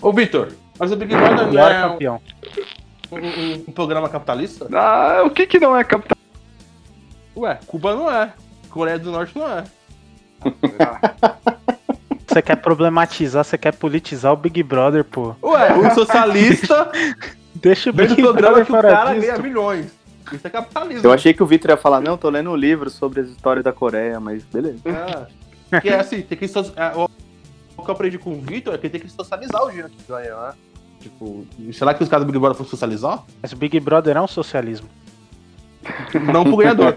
Ô, 0.00 0.12
Vitor, 0.12 0.48
mas 0.78 0.92
o 0.92 0.96
Big 0.96 1.14
Brother 1.14 1.52
não 1.52 1.68
é 1.68 1.82
campeão. 1.82 2.20
Um, 3.10 3.16
um, 3.18 3.52
um, 3.68 3.72
programa 3.72 4.08
capitalista? 4.08 4.66
Ah, 4.72 5.22
o 5.24 5.30
que 5.30 5.46
que 5.46 5.58
não 5.58 5.76
é 5.76 5.84
capitalista? 5.84 6.16
Ué, 7.36 7.58
Cuba 7.66 7.94
não 7.94 8.10
é. 8.10 8.32
Coreia 8.76 8.98
do 8.98 9.10
Norte 9.10 9.38
não 9.38 9.48
é. 9.48 9.64
Você 12.28 12.42
quer 12.42 12.56
problematizar, 12.56 13.42
você 13.42 13.56
quer 13.56 13.72
politizar 13.72 14.30
o 14.30 14.36
Big 14.36 14.62
Brother, 14.62 15.02
pô. 15.02 15.34
Ué, 15.42 15.72
o 15.72 15.88
socialista. 15.94 16.92
Deixa 17.54 17.88
o 17.88 17.92
Big 17.94 18.14
programa 18.14 18.62
Brother 18.62 18.66
que 18.66 18.72
o 18.72 18.80
cara 18.82 19.14
disso. 19.14 19.26
ganha 19.26 19.38
milhões. 19.38 19.86
Isso 20.30 20.46
é 20.46 20.50
capitalismo. 20.50 21.06
Eu 21.06 21.12
achei 21.12 21.32
que 21.32 21.42
o 21.42 21.46
Vitor 21.46 21.70
ia 21.70 21.78
falar, 21.78 22.02
não, 22.02 22.18
tô 22.18 22.28
lendo 22.28 22.50
um 22.50 22.56
livro 22.56 22.90
sobre 22.90 23.20
as 23.20 23.28
histórias 23.28 23.64
da 23.64 23.72
Coreia, 23.72 24.20
mas 24.20 24.44
beleza. 24.44 24.80
É. 25.70 25.80
Que 25.80 25.88
é 25.88 25.98
assim, 25.98 26.20
tem 26.20 26.36
que. 26.36 26.44
É, 26.44 26.92
o 27.74 27.82
que 27.82 27.90
eu 27.90 27.94
aprendi 27.94 28.18
com 28.18 28.32
o 28.32 28.40
Vitor 28.42 28.74
é 28.74 28.78
que 28.78 28.90
tem 28.90 29.00
que 29.00 29.08
socializar 29.08 29.62
o 29.62 29.68
dinheiro 29.68 29.88
que 29.88 30.02
ganha, 30.06 30.36
né? 30.36 30.52
Tipo, 31.00 31.46
será 31.72 31.94
que 31.94 32.02
os 32.02 32.08
caras 32.08 32.26
do 32.26 32.30
Big 32.30 32.38
Brother 32.38 32.56
foram 32.58 32.68
socializar? 32.68 33.24
Mas 33.40 33.52
o 33.52 33.56
Big 33.56 33.80
Brother 33.80 34.14
é 34.14 34.20
um 34.20 34.28
socialismo. 34.28 34.88
Não 36.32 36.44
pro 36.44 36.56
ganhador. 36.56 36.94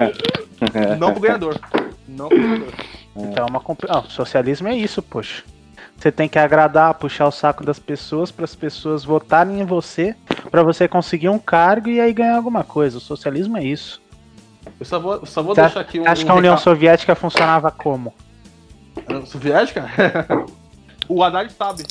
Não 0.98 1.12
pro 1.14 1.22
ganhador. 1.22 1.60
Não 2.08 2.30
pro 2.30 2.40
ganhador. 2.40 2.74
Então 3.16 3.46
é 3.46 3.50
uma 3.50 3.62
ah, 3.90 4.04
socialismo 4.08 4.68
é 4.68 4.76
isso, 4.76 5.02
poxa. 5.02 5.44
Você 5.98 6.12
tem 6.12 6.30
que 6.30 6.40
agradar, 6.40 6.94
puxar 6.94 7.28
o 7.28 7.32
saco 7.32 7.66
das 7.66 7.78
pessoas 7.78 8.32
para 8.32 8.46
as 8.46 8.56
pessoas 8.56 9.04
votarem 9.04 9.60
em 9.60 9.66
você, 9.66 10.16
para 10.50 10.64
você 10.64 10.88
conseguir 10.88 11.28
um 11.28 11.38
cargo 11.38 11.90
e 11.90 12.00
aí 12.00 12.14
ganhar 12.14 12.38
alguma 12.38 12.64
coisa. 12.64 12.98
O 12.98 13.02
socialismo 13.02 13.58
é 13.58 13.64
isso. 13.64 14.02
Eu 14.80 14.86
só 14.86 14.98
vou, 14.98 15.26
só 15.26 15.44
vou 15.44 15.54
deixar 15.54 15.82
aqui 15.82 16.00
um. 16.00 16.08
Acho 16.08 16.24
que 16.24 16.32
a 16.32 16.36
União 16.36 16.58
Soviética 16.58 17.16
funcionava 17.16 17.70
como? 17.70 18.14
Soviética? 19.26 19.90
o 21.10 21.22
Haddad 21.22 21.52
sabe. 21.52 21.84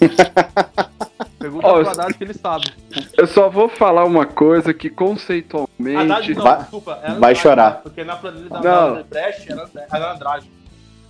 Pergunta 1.38 1.68
oh, 1.68 1.74
pro 1.74 1.88
Haddad 1.88 2.14
que 2.14 2.24
ele 2.24 2.34
sabe. 2.34 2.72
Eu 3.16 3.26
só 3.28 3.48
vou 3.48 3.68
falar 3.68 4.04
uma 4.04 4.26
coisa 4.26 4.74
que 4.74 4.90
conceitualmente. 4.90 5.70
Haddad, 5.94 6.34
não, 6.34 6.42
vai, 6.42 6.58
desculpa, 6.58 7.00
vai 7.18 7.34
chorar. 7.34 7.82
Porque 7.82 8.02
na 8.02 8.16
planilha 8.16 8.48
da 8.48 9.02
Brecht 9.04 9.52
era, 9.52 9.68
era 9.92 10.12
Andrade. 10.14 10.50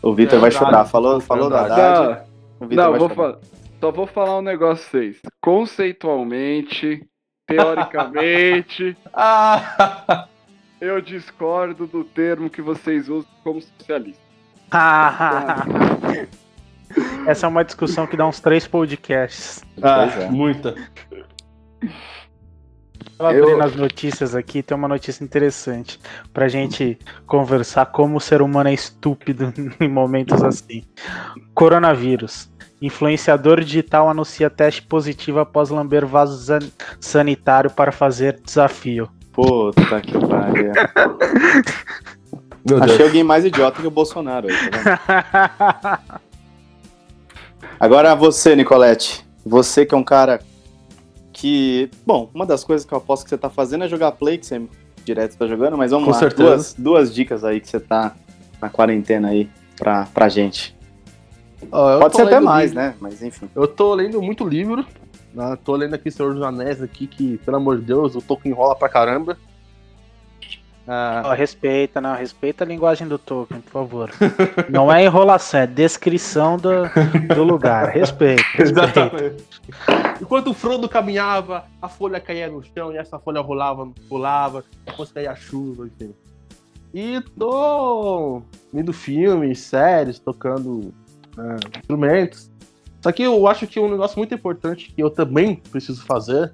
O 0.02 0.12
Vitor 0.12 0.40
vai 0.40 0.50
chorar. 0.50 0.84
Falou, 0.84 1.20
falou 1.20 1.48
da 1.48 1.62
Haddad. 1.62 2.22
Não, 2.60 2.92
não 2.92 2.98
vou 2.98 3.08
falar. 3.08 3.38
Só 3.80 3.90
vou 3.92 4.06
falar 4.06 4.38
um 4.38 4.42
negócio 4.42 4.90
pra 4.90 5.00
vocês. 5.00 5.20
Conceitualmente, 5.40 7.06
teoricamente, 7.46 8.96
ah. 9.12 10.26
eu 10.80 11.00
discordo 11.00 11.86
do 11.86 12.02
termo 12.02 12.50
que 12.50 12.62
vocês 12.62 13.08
usam 13.08 13.30
como 13.44 13.60
socialista. 13.60 14.22
Essa 17.26 17.46
é 17.46 17.48
uma 17.48 17.64
discussão 17.64 18.06
que 18.06 18.16
dá 18.16 18.26
uns 18.26 18.40
três 18.40 18.66
podcasts. 18.66 19.62
Ah, 19.82 20.04
é. 20.04 20.30
muita. 20.30 20.74
Tava 23.16 23.30
abrindo 23.30 23.48
eu... 23.48 23.62
as 23.62 23.74
notícias 23.74 24.34
aqui, 24.34 24.62
tem 24.62 24.76
uma 24.76 24.88
notícia 24.88 25.24
interessante 25.24 25.98
pra 26.32 26.48
gente 26.48 26.98
conversar 27.26 27.86
como 27.86 28.16
o 28.16 28.20
ser 28.20 28.42
humano 28.42 28.68
é 28.68 28.74
estúpido 28.74 29.52
em 29.80 29.88
momentos 29.88 30.42
assim. 30.42 30.82
Coronavírus. 31.54 32.50
Influenciador 32.80 33.62
digital 33.62 34.10
anuncia 34.10 34.50
teste 34.50 34.82
positivo 34.82 35.40
após 35.40 35.70
lamber 35.70 36.04
vaso 36.04 36.60
sanitário 37.00 37.70
para 37.70 37.90
fazer 37.90 38.38
desafio. 38.44 39.08
Puta 39.32 40.00
que 40.02 40.12
pariu. 40.12 40.72
Achei 42.82 43.06
alguém 43.06 43.22
mais 43.22 43.44
idiota 43.44 43.80
que 43.80 43.86
o 43.86 43.90
Bolsonaro 43.90 44.48
aí, 44.48 44.70
tá 44.70 46.00
Agora 47.78 48.14
você, 48.14 48.56
Nicolette. 48.56 49.24
Você 49.44 49.86
que 49.86 49.94
é 49.94 49.98
um 49.98 50.02
cara 50.02 50.40
que. 51.37 51.91
Bom, 52.07 52.30
uma 52.34 52.47
das 52.47 52.64
coisas 52.64 52.87
que 52.87 52.95
eu 52.95 52.99
aposto 52.99 53.24
que 53.24 53.28
você 53.28 53.37
tá 53.37 53.51
fazendo 53.51 53.84
é 53.84 53.89
jogar 53.89 54.12
Play, 54.12 54.39
que 54.39 54.47
você 54.47 54.62
direto 55.05 55.37
tá 55.37 55.47
jogando, 55.47 55.76
mas 55.76 55.91
vamos 55.91 56.07
Com 56.07 56.12
lá. 56.12 56.18
Certeza. 56.18 56.49
Duas, 56.49 56.74
duas 56.74 57.14
dicas 57.14 57.45
aí 57.45 57.61
que 57.61 57.68
você 57.68 57.78
tá 57.78 58.16
na 58.61 58.70
quarentena 58.70 59.28
aí 59.28 59.49
pra, 59.76 60.07
pra 60.07 60.30
gente. 60.30 60.74
Oh, 61.70 62.01
Pode 62.01 62.16
ser 62.16 62.22
até 62.22 62.41
mais, 62.41 62.70
livro. 62.70 62.87
né? 62.87 62.95
Mas 62.99 63.22
enfim. 63.22 63.49
Eu 63.55 63.68
tô 63.68 63.95
lendo 63.95 64.20
muito 64.22 64.49
livro. 64.49 64.84
Né? 65.34 65.59
Tô 65.62 65.76
lendo 65.76 65.95
aqui 65.95 66.11
Senhor 66.11 66.32
dos 66.32 66.43
Anéis 66.43 66.82
aqui, 66.82 67.07
que, 67.07 67.37
pelo 67.39 67.59
amor 67.59 67.78
de 67.78 67.84
Deus, 67.84 68.14
o 68.14 68.22
Tolkien 68.22 68.53
enrola 68.53 68.74
pra 68.74 68.89
caramba. 68.89 69.37
Ah. 70.89 71.22
Oh, 71.26 71.32
respeita, 71.32 72.01
não, 72.01 72.14
respeita 72.14 72.62
a 72.62 72.66
linguagem 72.66 73.09
do 73.09 73.18
Tolkien, 73.18 73.61
por 73.61 73.70
favor. 73.72 74.11
não 74.70 74.93
é 74.93 75.05
enrolação, 75.05 75.61
é 75.61 75.66
descrição 75.66 76.57
do, 76.57 76.70
do 77.34 77.43
lugar. 77.43 77.89
Respeita. 77.93 78.45
Exatamente. 78.57 79.45
Enquanto 80.20 80.51
o 80.51 80.55
Frodo 80.55 80.89
caminhava, 80.89 81.64
a 81.82 81.89
folha 81.89 82.20
caía 82.20 82.49
no 82.49 82.62
chão 82.62 82.93
e 82.93 82.97
essa 82.97 83.18
folha 83.18 83.41
rolava, 83.41 83.91
pulava, 84.09 84.64
depois 84.84 85.11
caía 85.11 85.32
a 85.32 85.37
chuva, 85.37 85.89
enfim. 85.89 86.14
E 86.95 87.20
tô 87.37 88.43
vendo 88.72 88.93
filmes, 88.93 89.59
séries, 89.61 90.18
tocando 90.20 90.95
né, 91.37 91.57
instrumentos. 91.80 92.51
Só 93.03 93.12
que 93.12 93.22
eu 93.22 93.47
acho 93.47 93.66
que 93.66 93.78
um 93.78 93.91
negócio 93.91 94.18
muito 94.18 94.34
importante 94.34 94.93
que 94.93 95.03
eu 95.03 95.11
também 95.11 95.57
preciso 95.57 96.05
fazer 96.05 96.53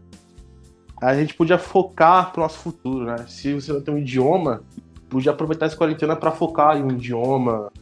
a 1.03 1.15
gente 1.17 1.35
podia 1.35 1.59
focar 1.59 2.31
pro 2.33 2.43
nosso 2.43 2.59
futuro, 2.59 3.05
né? 3.05 3.25
Se 3.27 3.53
você 3.53 3.73
não 3.73 3.81
tem 3.81 3.93
um 3.93 3.99
idioma, 3.99 4.63
podia 5.09 5.33
aproveitar 5.33 5.67
essa 5.67 5.77
quarentena 5.77 6.15
para 6.15 6.31
focar 6.31 6.77
em 6.77 6.85
um 6.85 6.93
idioma, 6.93 7.73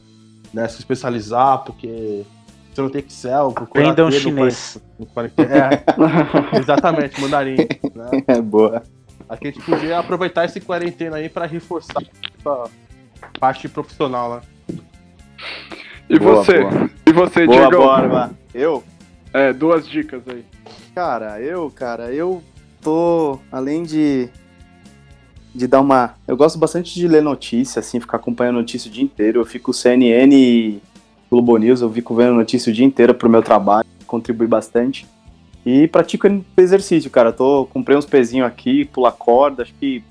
né? 0.55 0.67
Se 0.69 0.79
especializar, 0.79 1.59
porque 1.59 2.25
você 2.73 2.81
não 2.81 2.89
tem 2.89 3.03
Excel, 3.03 3.53
procurar 3.53 3.91
Aprenda 3.91 4.07
um 4.07 4.11
chinês. 4.11 4.81
No, 4.99 5.07
é, 5.07 5.85
exatamente, 6.59 7.21
mandarim. 7.21 7.57
Né? 7.57 8.25
É 8.27 8.41
boa. 8.41 8.83
Aqui 9.29 9.49
a 9.49 9.51
gente 9.51 9.65
podia 9.65 9.99
aproveitar 9.99 10.47
esse 10.47 10.61
quarentena 10.61 11.19
aí 11.19 11.29
para 11.29 11.45
reforçar 11.45 12.03
a 12.45 12.69
parte 13.39 13.69
profissional, 13.69 14.37
né? 14.37 14.75
E 16.09 16.19
boa, 16.19 16.37
você? 16.37 16.61
Boa. 16.61 16.91
E 17.07 17.13
você, 17.13 17.47
boa, 17.47 17.69
Diego? 17.69 17.83
Borba. 17.83 18.31
Eu? 18.55 18.83
É, 19.33 19.53
duas 19.53 19.87
dicas 19.87 20.23
aí. 20.27 20.45
Cara, 20.95 21.41
eu, 21.41 21.71
cara, 21.71 22.13
eu 22.13 22.43
tô, 22.83 23.39
além 23.51 23.83
de 23.83 24.29
de 25.55 25.67
dar 25.67 25.81
uma. 25.81 26.15
Eu 26.27 26.37
gosto 26.37 26.59
bastante 26.59 26.95
de 26.95 27.09
ler 27.09 27.23
notícia, 27.23 27.81
assim, 27.81 28.01
ficar 28.01 28.17
acompanhando 28.17 28.57
notícia 28.57 28.89
o 28.89 28.93
dia 28.93 29.03
inteiro. 29.03 29.41
Eu 29.41 29.45
fico 29.45 29.73
CNN 29.73 30.35
e 30.35 30.81
Globo 31.31 31.57
News, 31.57 31.81
eu 31.81 31.91
fico 31.91 32.15
vendo 32.15 32.35
notícia 32.35 32.71
o 32.71 32.75
dia 32.75 32.85
inteiro 32.85 33.15
pro 33.15 33.29
meu 33.29 33.43
trabalho, 33.43 33.87
contribui 34.07 34.47
bastante. 34.47 35.07
E 35.65 35.89
pratico 35.89 36.27
exercício, 36.57 37.11
cara. 37.11 37.31
Eu 37.31 37.33
tô, 37.33 37.67
comprei 37.67 37.97
uns 37.97 38.07
pezinhos 38.07 38.47
aqui, 38.47 38.85
pular 38.85 39.13
corda, 39.13 39.63
acho 39.63 39.75
que 39.75 40.03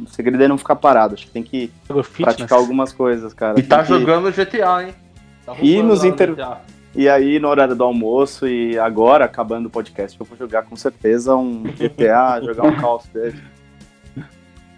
o 0.00 0.06
segredo 0.08 0.42
é 0.42 0.48
não 0.48 0.58
ficar 0.58 0.76
parado, 0.76 1.14
acho 1.14 1.26
que 1.26 1.32
tem 1.32 1.42
que 1.42 1.70
praticar 2.18 2.58
algumas 2.58 2.92
coisas, 2.92 3.32
cara. 3.32 3.58
E 3.58 3.62
tá 3.62 3.82
que... 3.82 3.88
jogando 3.88 4.30
GTA, 4.30 4.84
hein? 4.84 4.94
Tá 5.44 5.54
e 5.62 5.82
nos 5.82 6.04
inter... 6.04 6.32
GTA. 6.32 6.60
E 6.96 7.10
aí, 7.10 7.38
no 7.38 7.48
horário 7.48 7.76
do 7.76 7.84
almoço 7.84 8.48
e 8.48 8.78
agora, 8.78 9.26
acabando 9.26 9.66
o 9.66 9.70
podcast, 9.70 10.18
eu 10.18 10.24
vou 10.24 10.36
jogar 10.38 10.62
com 10.62 10.74
certeza 10.74 11.36
um 11.36 11.62
GTA, 11.64 12.40
jogar 12.42 12.64
um 12.64 12.80
Call 12.80 12.96
of 12.96 13.08
Duty. 13.12 13.44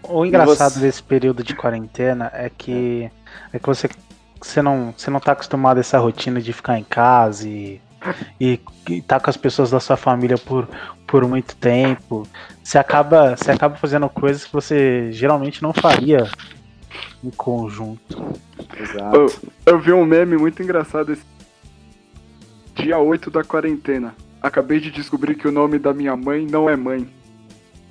O 0.03 0.27
engraçado 0.27 0.73
você... 0.73 0.81
desse 0.81 1.01
período 1.01 1.45
de 1.45 1.55
quarentena 1.55 2.29
é 2.35 2.51
que, 2.51 3.09
é. 3.53 3.57
é 3.57 3.59
que 3.61 3.67
você, 3.67 3.89
você, 4.43 4.61
não, 4.61 4.93
você 4.97 5.13
não 5.13 5.21
tá 5.21 5.31
acostumado 5.31 5.77
a 5.77 5.81
essa 5.81 5.97
rotina 5.97 6.41
de 6.41 6.53
ficar 6.53 6.77
em 6.77 6.83
casa 6.83 7.49
e, 7.49 7.81
e, 8.41 8.59
e 8.89 9.01
tá 9.01 9.21
com 9.21 9.31
as 9.31 9.37
pessoas 9.37 9.71
da 9.71 9.79
sua 9.79 9.97
família 9.97 10.39
por, 10.39 10.69
por 11.07 11.25
muito 11.25 11.55
tempo. 11.55 12.27
Você 12.65 12.79
acaba, 12.79 13.37
você 13.37 13.53
acaba 13.53 13.77
fazendo 13.77 14.09
coisas 14.09 14.45
que 14.45 14.53
você 14.53 15.13
geralmente 15.13 15.63
não 15.63 15.73
faria 15.73 16.29
em 17.23 17.31
conjunto. 17.31 18.35
Exato. 18.77 19.17
Eu, 19.17 19.33
eu 19.67 19.79
vi 19.79 19.93
um 19.93 20.05
meme 20.05 20.37
muito 20.37 20.61
engraçado 20.61 21.13
esse 21.13 21.38
Dia 22.79 22.99
8 22.99 23.31
da 23.31 23.43
quarentena. 23.43 24.15
Acabei 24.41 24.79
de 24.79 24.93
descobrir 24.93 25.35
que 25.35 25.49
o 25.49 25.53
nome 25.53 25.81
da 25.81 25.93
minha 25.93 26.17
mãe 26.17 26.47
não 26.47 26.71
é 26.71 26.77
mãe. 26.77 27.09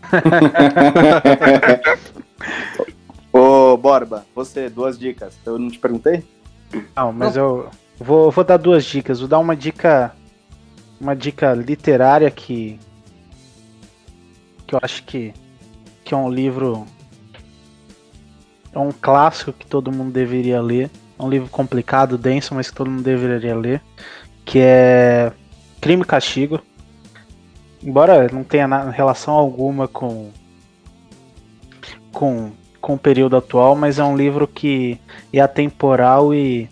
Ô, 3.34 3.76
Borba, 3.76 4.26
você, 4.34 4.70
duas 4.70 4.98
dicas. 4.98 5.38
Eu 5.46 5.60
não 5.60 5.70
te 5.70 5.78
perguntei? 5.78 6.24
Não, 6.96 7.12
mas 7.12 7.36
não. 7.36 7.44
eu 7.44 7.70
vou, 8.00 8.32
vou 8.32 8.46
dar 8.46 8.56
duas 8.56 8.86
dicas. 8.86 9.20
Vou 9.20 9.28
dar 9.28 9.40
uma 9.40 9.58
dica. 9.58 10.16
Uma 11.00 11.16
dica 11.16 11.54
literária 11.54 12.32
que. 12.32 12.80
Que 14.66 14.74
eu 14.74 14.80
acho 14.82 15.04
que. 15.04 15.34
Que 16.06 16.14
é 16.14 16.18
um 16.18 16.32
livro. 16.32 16.86
É 18.72 18.80
um 18.80 18.92
clássico 18.92 19.52
que 19.52 19.68
todo 19.68 19.92
mundo 19.92 20.12
deveria 20.12 20.62
ler. 20.62 20.90
É 21.20 21.24
um 21.24 21.30
livro 21.30 21.50
complicado, 21.50 22.18
denso, 22.18 22.56
mas 22.56 22.70
que 22.70 22.78
todo 22.78 22.90
mundo 22.90 23.04
deveria 23.04 23.56
ler 23.56 23.82
que 24.48 24.60
é 24.60 25.32
Crime 25.80 26.02
e 26.02 26.06
Castigo. 26.06 26.60
Embora 27.84 28.28
não 28.32 28.44
tenha 28.44 28.90
relação 28.90 29.36
alguma 29.36 29.88
com, 29.88 30.32
com, 32.12 32.52
com 32.82 32.96
o 32.96 32.98
período 32.98 33.38
atual, 33.38 33.76
mas 33.76 34.00
é 34.00 34.04
um 34.04 34.18
livro 34.18 34.48
que 34.48 35.00
é 35.32 35.40
atemporal 35.40 36.34
e, 36.34 36.68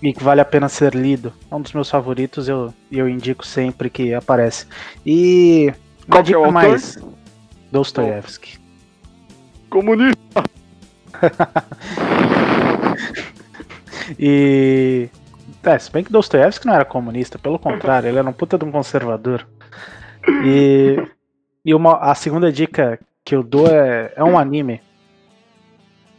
e 0.00 0.14
que 0.14 0.22
vale 0.22 0.40
a 0.40 0.44
pena 0.44 0.68
ser 0.68 0.94
lido. 0.94 1.34
É 1.50 1.54
um 1.54 1.60
dos 1.60 1.72
meus 1.72 1.90
favoritos, 1.90 2.48
eu, 2.48 2.72
eu 2.90 3.08
indico 3.08 3.44
sempre 3.44 3.90
que 3.90 4.14
aparece. 4.14 4.66
E 5.04 5.72
qual 6.08 6.22
que 6.22 6.32
é 6.32 6.38
o 6.38 6.50
mais 6.50 6.96
Dostoiévski. 7.70 8.58
Comunista. 9.68 10.44
e 14.18 15.10
é, 15.62 15.78
se 15.78 15.90
bem 15.90 16.04
que 16.04 16.12
Dostoevsky 16.12 16.66
não 16.66 16.74
era 16.74 16.84
comunista, 16.84 17.38
pelo 17.38 17.58
contrário, 17.58 18.08
ele 18.08 18.18
era 18.18 18.28
um 18.28 18.32
puta 18.32 18.56
de 18.56 18.64
um 18.64 18.70
conservador. 18.70 19.46
E, 20.44 20.96
e 21.64 21.74
uma, 21.74 21.98
a 21.98 22.14
segunda 22.14 22.52
dica 22.52 22.98
que 23.24 23.34
eu 23.34 23.42
dou 23.42 23.66
é, 23.66 24.12
é 24.16 24.24
um 24.24 24.38
anime. 24.38 24.80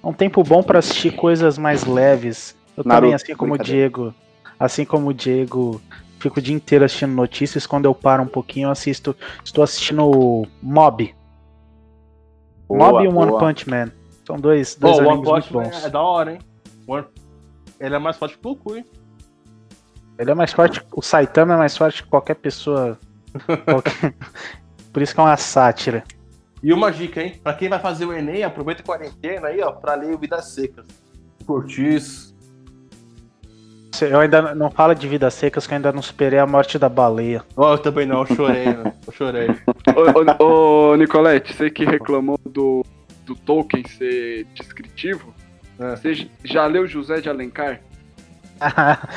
É 0.04 0.08
um 0.08 0.14
tempo 0.14 0.44
bom 0.44 0.62
para 0.62 0.80
assistir 0.80 1.16
coisas 1.16 1.58
mais 1.58 1.86
leves. 1.86 2.56
Eu 2.76 2.84
Naruto, 2.86 3.02
também, 3.02 3.14
assim 3.14 3.36
como 3.36 3.54
o 3.54 3.58
Diego, 3.58 4.14
assim 4.60 4.86
como 4.86 5.10
o 5.10 5.14
Diego, 5.14 5.82
fico 6.20 6.40
o 6.40 6.42
dia 6.42 6.56
inteiro 6.56 6.86
assistindo 6.86 7.14
notícias. 7.14 7.66
Quando 7.66 7.86
eu 7.86 7.96
paro 7.96 8.24
um 8.24 8.28
pouquinho, 8.28 8.68
eu 8.68 8.72
assisto. 8.72 9.16
Estou 9.44 9.64
assistindo 9.64 10.48
Mob. 10.62 11.16
Boa, 12.68 12.92
Mob 12.92 13.04
e 13.04 13.08
One 13.08 13.40
Punch 13.40 13.70
Man. 13.70 13.92
São 14.26 14.38
dois, 14.38 14.76
dois 14.76 15.00
animes 15.00 15.28
muito 15.28 15.54
bons. 15.54 15.84
É 15.84 15.90
da 15.90 16.02
hora, 16.02 16.34
hein? 16.34 16.40
Ele 17.80 17.96
é 17.96 18.00
mais 18.00 18.18
forte 18.18 18.38
que 18.38 18.48
o 18.48 18.54
Goku, 18.54 18.76
hein? 18.76 18.86
Ele 20.20 20.32
é 20.32 20.36
mais 20.36 20.52
forte. 20.52 20.86
O 20.92 21.02
Saitama 21.02 21.54
é 21.54 21.58
mais 21.58 21.78
forte 21.78 22.04
que 22.04 22.10
qualquer 22.10 22.36
pessoa. 22.36 23.00
qualquer... 23.64 24.14
Por 24.92 25.02
isso 25.02 25.14
que 25.14 25.20
é 25.22 25.24
uma 25.24 25.38
sátira. 25.38 26.04
E 26.62 26.74
uma 26.74 26.92
dica, 26.92 27.24
hein? 27.24 27.40
Pra 27.42 27.54
quem 27.54 27.70
vai 27.70 27.80
fazer 27.80 28.06
o 28.06 28.12
Enem, 28.12 28.44
aproveita 28.44 28.82
a 28.82 28.86
quarentena 28.86 29.48
aí, 29.48 29.62
ó, 29.62 29.72
pra 29.72 29.96
ler 29.96 30.18
Vidas 30.18 30.50
Secas. 30.50 30.86
Cortiço. 31.46 32.38
Eu 34.02 34.20
ainda 34.20 34.54
não 34.54 34.70
falo 34.70 34.94
de 34.94 35.08
vidas 35.08 35.34
secas, 35.34 35.68
que 35.68 35.74
eu 35.74 35.76
ainda 35.76 35.92
não 35.92 36.02
superei 36.02 36.40
a 36.40 36.48
morte 36.48 36.80
da 36.80 36.88
baleia. 36.88 37.44
Oh, 37.56 37.72
eu 37.72 37.78
também 37.78 38.06
não, 38.06 38.20
eu 38.20 38.26
chorei, 38.28 38.66
né? 38.66 38.94
Eu 39.06 39.12
chorei. 39.12 39.50
ô, 40.40 40.44
ô, 40.44 40.92
ô, 40.92 40.96
Nicolete, 40.96 41.54
você 41.54 41.70
que 41.70 41.84
reclamou 41.84 42.40
do, 42.46 42.86
do 43.26 43.36
Tolkien 43.36 43.86
ser 43.88 44.46
descritivo, 44.54 45.34
é. 45.78 45.96
você 45.98 46.30
já 46.46 46.66
leu 46.66 46.88
José 46.88 47.20
de 47.20 47.30
Alencar? 47.30 47.82
A 48.60 49.08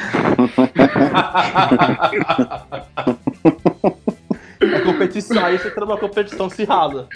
competição, 4.84 5.44
aí 5.44 5.58
você 5.58 5.70
tá 5.70 5.80
numa 5.80 5.98
competição 5.98 6.46
acirrada. 6.46 7.08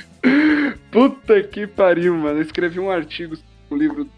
Puta 0.90 1.42
que 1.42 1.66
pariu, 1.66 2.16
mano. 2.16 2.38
Eu 2.38 2.42
escrevi 2.42 2.80
um 2.80 2.90
artigo 2.90 3.36
no 3.70 3.76
livro 3.76 4.08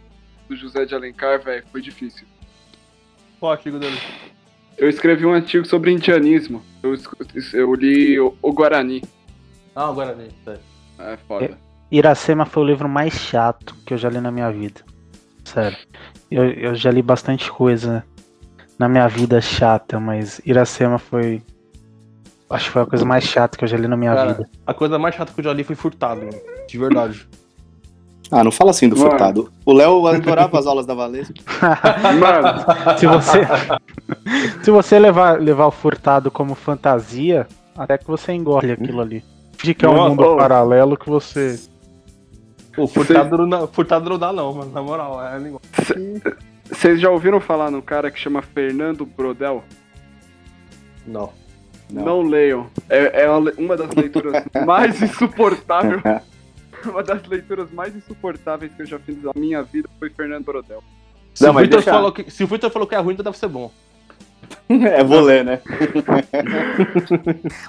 do 0.49 0.57
José 0.57 0.85
de 0.85 0.95
Alencar, 0.95 1.43
velho, 1.43 1.65
foi 1.71 1.81
difícil. 1.81 2.27
Qual 3.39 3.53
artigo 3.53 3.79
dele? 3.79 3.99
Eu 4.77 4.89
escrevi 4.89 5.27
um 5.27 5.33
artigo 5.33 5.67
sobre 5.67 5.93
indianismo. 5.93 6.63
Eu, 6.83 6.97
eu 7.53 7.75
li 7.75 8.19
o, 8.19 8.35
o, 8.41 8.53
Guarani. 8.53 9.03
Ah, 9.75 9.91
o 9.91 9.95
Guarani, 9.95 10.29
sério. 10.45 10.61
É 10.99 11.17
foda. 11.17 11.45
É, 11.45 11.55
Iracema 11.91 12.47
foi 12.47 12.63
o 12.63 12.67
livro 12.67 12.89
mais 12.89 13.13
chato 13.13 13.75
que 13.85 13.95
eu 13.95 13.99
já 13.99 14.09
li 14.09 14.21
na 14.21 14.31
minha 14.31 14.51
vida. 14.51 14.81
Sério. 15.45 15.79
Eu, 16.31 16.45
eu 16.51 16.74
já 16.74 16.91
li 16.91 17.03
bastante 17.03 17.51
coisa 17.51 18.05
na 18.79 18.89
minha 18.89 19.09
vida 19.09 19.41
chata, 19.41 19.99
mas 19.99 20.41
Iracema 20.45 20.99
foi. 20.99 21.43
Acho 22.51 22.66
que 22.66 22.70
foi 22.70 22.83
a 22.83 22.87
coisa 22.87 23.05
mais 23.05 23.24
chata 23.24 23.59
que 23.59 23.64
eu 23.64 23.68
já 23.68 23.76
li 23.76 23.89
na 23.89 23.97
minha 23.97 24.14
Cara, 24.14 24.33
vida. 24.33 24.49
A 24.66 24.72
coisa 24.72 24.99
mais 24.99 25.14
chata 25.14 25.33
que 25.33 25.41
eu 25.41 25.45
já 25.45 25.53
li 25.53 25.64
foi 25.64 25.76
Furtado, 25.76 26.29
de 26.66 26.79
verdade. 26.79 27.29
Ah, 28.31 28.45
não 28.45 28.51
fala 28.51 28.70
assim 28.70 28.89
do 28.89 28.97
Mano. 28.97 29.11
Furtado. 29.11 29.51
O 29.64 29.72
Léo 29.72 30.07
adorava 30.07 30.59
as 30.59 30.66
aulas 30.66 30.85
da 30.85 30.93
Valesca. 30.93 31.33
Mano, 32.20 32.99
se 32.99 33.07
você, 33.07 33.47
se 34.62 34.70
você 34.70 34.99
levar, 34.99 35.41
levar 35.41 35.66
o 35.66 35.70
Furtado 35.70 36.31
como 36.31 36.55
fantasia, 36.55 37.47
até 37.76 37.97
que 37.97 38.07
você 38.07 38.33
engole 38.33 38.72
aquilo 38.72 39.01
ali. 39.01 39.24
De 39.62 39.72
que 39.72 39.85
é 39.85 39.89
um 39.89 40.11
mundo 40.11 40.22
oh. 40.22 40.37
paralelo 40.37 40.97
que 40.97 41.09
você. 41.09 41.59
O 42.79 42.87
Furtado, 42.87 43.37
Cê... 43.37 43.47
não, 43.47 43.66
Furtado 43.68 44.11
não 44.11 44.18
dá, 44.18 44.33
não, 44.33 44.53
mano. 44.55 44.72
Na 44.72 44.83
moral, 44.83 45.20
é 45.22 45.39
Vocês 46.64 47.01
já 47.01 47.11
ouviram 47.11 47.41
falar 47.41 47.70
no 47.70 47.83
cara 47.83 48.11
que 48.11 48.18
chama 48.18 48.43
Fernando 48.43 49.05
Brodel? 49.05 49.64
Não. 51.07 51.33
Não, 51.91 52.05
não 52.05 52.22
leiam. 52.22 52.66
É, 52.89 53.22
é 53.22 53.31
uma 53.31 53.76
das 53.76 53.95
leituras 53.95 54.45
mais 54.66 55.01
insuportáveis 55.01 56.03
Uma 56.85 57.03
das 57.03 57.26
leituras 57.26 57.70
mais 57.72 57.95
insuportáveis 57.95 58.72
que 58.72 58.83
eu 58.83 58.87
já 58.87 58.99
fiz 58.99 59.20
na 59.22 59.33
minha 59.35 59.62
vida 59.62 59.89
foi 59.99 60.11
Fernando 60.11 60.45
Brodel. 60.45 60.83
Se, 61.35 61.45
Não, 61.45 61.51
o 61.51 61.59
Victor 61.59 61.79
deixa... 61.79 61.91
falou 61.91 62.12
que, 62.12 62.31
se 62.31 62.45
o 62.45 62.47
Victor 62.47 62.70
falou 62.70 62.87
que 62.87 62.95
é 62.95 62.99
ruim, 62.99 63.14
então 63.14 63.24
deve 63.24 63.39
ser 63.39 63.49
bom. 63.49 63.70
é, 64.68 65.03
vou 65.03 65.20
ler, 65.20 65.45
né? 65.45 65.61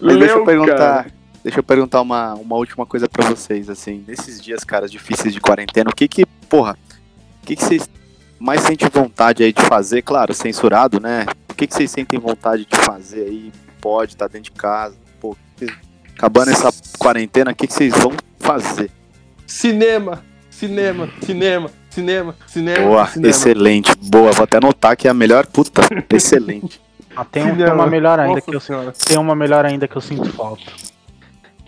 mas 0.01 0.17
deixa 0.17 0.35
eu 0.35 0.45
perguntar. 0.45 1.03
Cara. 1.03 1.18
Deixa 1.43 1.59
eu 1.59 1.63
perguntar 1.63 2.01
uma, 2.01 2.33
uma 2.33 2.55
última 2.55 2.85
coisa 2.85 3.07
para 3.07 3.27
vocês, 3.27 3.69
assim, 3.69 4.03
nesses 4.07 4.41
dias, 4.41 4.63
caras, 4.63 4.91
difíceis 4.91 5.33
de 5.33 5.39
quarentena, 5.39 5.89
o 5.89 5.95
que 5.95 6.07
que, 6.07 6.25
porra, 6.25 6.77
o 7.41 7.45
que 7.45 7.55
que 7.55 7.63
vocês 7.63 7.89
mais 8.37 8.61
sentem 8.61 8.89
vontade 8.91 9.43
aí 9.43 9.53
de 9.53 9.61
fazer? 9.61 10.01
Claro, 10.01 10.33
censurado, 10.33 10.99
né? 10.99 11.25
O 11.49 11.53
que 11.53 11.67
que 11.67 11.73
vocês 11.73 11.91
sentem 11.91 12.19
vontade 12.19 12.65
de 12.65 12.77
fazer 12.77 13.23
aí? 13.23 13.51
Pode, 13.81 14.17
tá 14.17 14.27
dentro 14.27 14.43
de 14.43 14.51
casa, 14.51 14.95
pô, 15.19 15.37
acabando 16.15 16.51
essa 16.51 16.69
quarentena, 16.97 17.51
o 17.51 17.55
que 17.55 17.67
que 17.67 17.73
vocês 17.73 17.93
vão 17.93 18.11
fazer? 18.37 18.91
Cinema, 19.47 20.23
cinema, 20.49 21.09
cinema, 21.21 21.71
cinema, 21.89 22.35
cinema. 22.47 22.85
Boa, 22.85 23.07
cinema. 23.07 23.29
excelente. 23.29 23.95
Boa, 23.95 24.31
vou 24.33 24.43
até 24.43 24.57
anotar 24.57 24.97
que 24.97 25.07
é 25.07 25.11
a 25.11 25.13
melhor. 25.13 25.45
Puta, 25.47 25.81
excelente. 26.13 26.81
Ah, 27.15 27.25
tem, 27.25 27.43
um, 27.43 27.55
tem, 27.55 27.65
uma 27.65 27.87
melhor 27.87 28.19
ainda 28.19 28.41
que 28.41 28.55
eu 28.55 28.61
tem 29.05 29.17
uma 29.17 29.35
melhor 29.35 29.65
ainda 29.65 29.87
que 29.87 29.95
eu 29.95 30.01
sinto 30.01 30.29
falta. 30.31 30.63